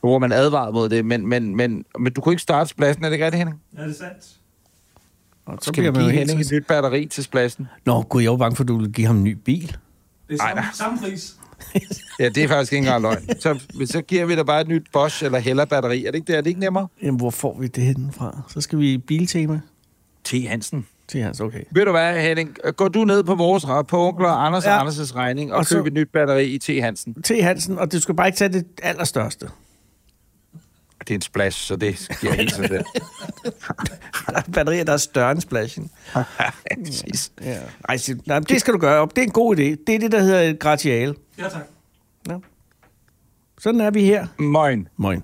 hvor 0.00 0.18
man 0.18 0.32
advarede 0.32 0.72
mod 0.72 0.88
det. 0.88 1.04
Men, 1.04 1.26
men, 1.26 1.56
men, 1.56 1.84
men 1.98 2.12
du 2.12 2.20
kunne 2.20 2.32
ikke 2.32 2.42
starte 2.42 2.70
spladsen, 2.70 3.04
er 3.04 3.08
det 3.08 3.14
ikke 3.14 3.24
rigtigt, 3.24 3.38
Henning? 3.38 3.60
Ja, 3.76 3.82
det 3.82 3.90
er 3.90 3.94
sandt. 3.94 4.36
Og 5.46 5.58
så 5.62 5.68
Skal 5.68 5.84
vi 5.84 5.98
give. 5.98 6.10
Henning 6.10 6.40
et 6.40 6.52
nyt 6.52 6.66
batteri 6.66 7.06
til 7.06 7.24
spladsen? 7.24 7.68
Nå, 7.84 8.02
gud, 8.02 8.22
jeg 8.22 8.30
var 8.30 8.36
bange 8.36 8.56
for, 8.56 8.64
at 8.64 8.68
du 8.68 8.76
ville 8.76 8.92
give 8.92 9.06
ham 9.06 9.16
en 9.16 9.24
ny 9.24 9.32
bil. 9.32 9.76
Det 10.28 10.34
er 10.34 10.38
samme, 10.38 10.62
da. 10.62 10.66
samme 10.74 10.98
pris. 10.98 11.36
Ja, 12.20 12.28
det 12.28 12.44
er 12.44 12.48
faktisk 12.48 12.72
ikke 12.72 12.86
engang 12.86 13.02
løgn. 13.02 13.40
Så, 13.40 13.58
så 13.86 14.02
giver 14.02 14.24
vi 14.26 14.36
dig 14.36 14.46
bare 14.46 14.60
et 14.60 14.68
nyt 14.68 14.82
Bosch 14.92 15.24
eller 15.24 15.38
Hella 15.38 15.64
batteri. 15.64 16.06
Er 16.06 16.10
det 16.10 16.18
ikke 16.18 16.26
det? 16.32 16.36
Er 16.36 16.40
det 16.40 16.50
ikke 16.50 16.60
nemmere? 16.60 16.88
Jamen, 17.02 17.20
hvor 17.20 17.30
får 17.30 17.58
vi 17.60 17.66
det 17.66 17.84
henne 17.84 18.12
fra? 18.12 18.42
Så 18.48 18.60
skal 18.60 18.78
vi 18.78 18.92
i 18.92 18.98
biltema 18.98 19.60
T. 20.24 20.32
Hansen. 20.48 20.86
til 21.08 21.20
hans, 21.22 21.40
okay. 21.40 21.62
Ved 21.70 21.84
du 21.84 21.90
hvad, 21.90 22.20
Henning? 22.20 22.56
Går 22.76 22.88
du 22.88 23.04
ned 23.04 23.24
på 23.24 23.34
vores 23.34 23.64
på 23.88 24.08
onkel 24.08 24.24
og 24.26 24.46
Anders 24.46 24.64
Ja. 24.64 24.78
og 24.82 24.88
Anders' 24.88 25.14
regning 25.16 25.50
og, 25.50 25.54
Og 25.54 25.58
og 25.58 25.66
så- 25.66 25.74
køb 25.76 25.86
et 25.86 25.92
nyt 25.92 26.08
batteri 26.12 26.46
i 26.54 26.58
T. 26.58 26.66
Hansen? 26.82 27.22
T. 27.22 27.30
Hansen, 27.42 27.78
og 27.78 27.92
du 27.92 28.00
skal 28.00 28.14
bare 28.14 28.28
ikke 28.28 28.36
tage 28.38 28.52
det 28.52 28.64
allerstørste. 28.82 29.48
Det 31.08 31.10
er 31.10 31.14
en 31.14 31.20
splash, 31.22 31.66
så 31.66 31.76
det 31.76 32.08
giver 32.20 32.32
helt 32.40 32.52
sådan 32.54 32.70
der. 32.70 32.82
Der 34.26 34.36
er 34.36 34.42
batterier, 34.52 34.84
der 34.84 34.92
er 34.92 34.96
større 34.96 35.30
end 35.32 35.40
splashen. 35.40 35.90
Ja. 36.16 36.22
Ja. 37.44 37.58
Ej, 37.88 37.96
sig- 37.96 38.16
nej, 38.26 38.38
det 38.38 38.60
skal 38.60 38.74
du 38.74 38.78
gøre 38.78 39.00
op. 39.00 39.16
Det 39.16 39.22
er 39.22 39.26
en 39.26 39.32
god 39.32 39.56
idé. 39.56 39.62
Det 39.86 39.88
er 39.88 39.98
det, 39.98 40.12
der 40.12 40.20
hedder 40.22 40.40
et 40.40 40.58
gratiale. 40.58 41.14
Ja, 41.38 41.42
tak. 41.48 41.62
Sådan 43.58 43.80
er 43.80 43.90
vi 43.90 44.04
her. 44.04 44.26
Moin. 44.38 44.88
Moin. 44.96 45.22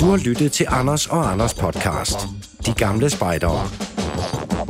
Du 0.00 0.06
har 0.10 0.16
lyttet 0.24 0.52
til 0.52 0.66
Anders 0.70 1.06
og 1.06 1.32
Anders 1.32 1.54
podcast. 1.54 2.16
De 2.66 2.72
gamle 2.74 3.10
spejdere. 3.10 3.68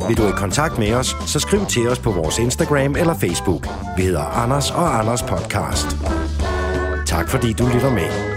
Vil 0.07 0.17
du 0.17 0.27
i 0.27 0.31
kontakt 0.31 0.77
med 0.77 0.93
os, 0.93 1.15
så 1.25 1.39
skriv 1.39 1.65
til 1.65 1.87
os 1.89 1.99
på 1.99 2.11
vores 2.11 2.39
Instagram 2.39 2.95
eller 2.95 3.13
Facebook. 3.19 3.67
Vi 3.97 4.01
hedder 4.03 4.21
Anders 4.23 4.71
og 4.71 4.99
Anders 4.99 5.21
podcast. 5.23 5.87
Tak 7.05 7.29
fordi 7.29 7.53
du 7.53 7.65
lytter 7.73 7.91
med. 7.91 8.32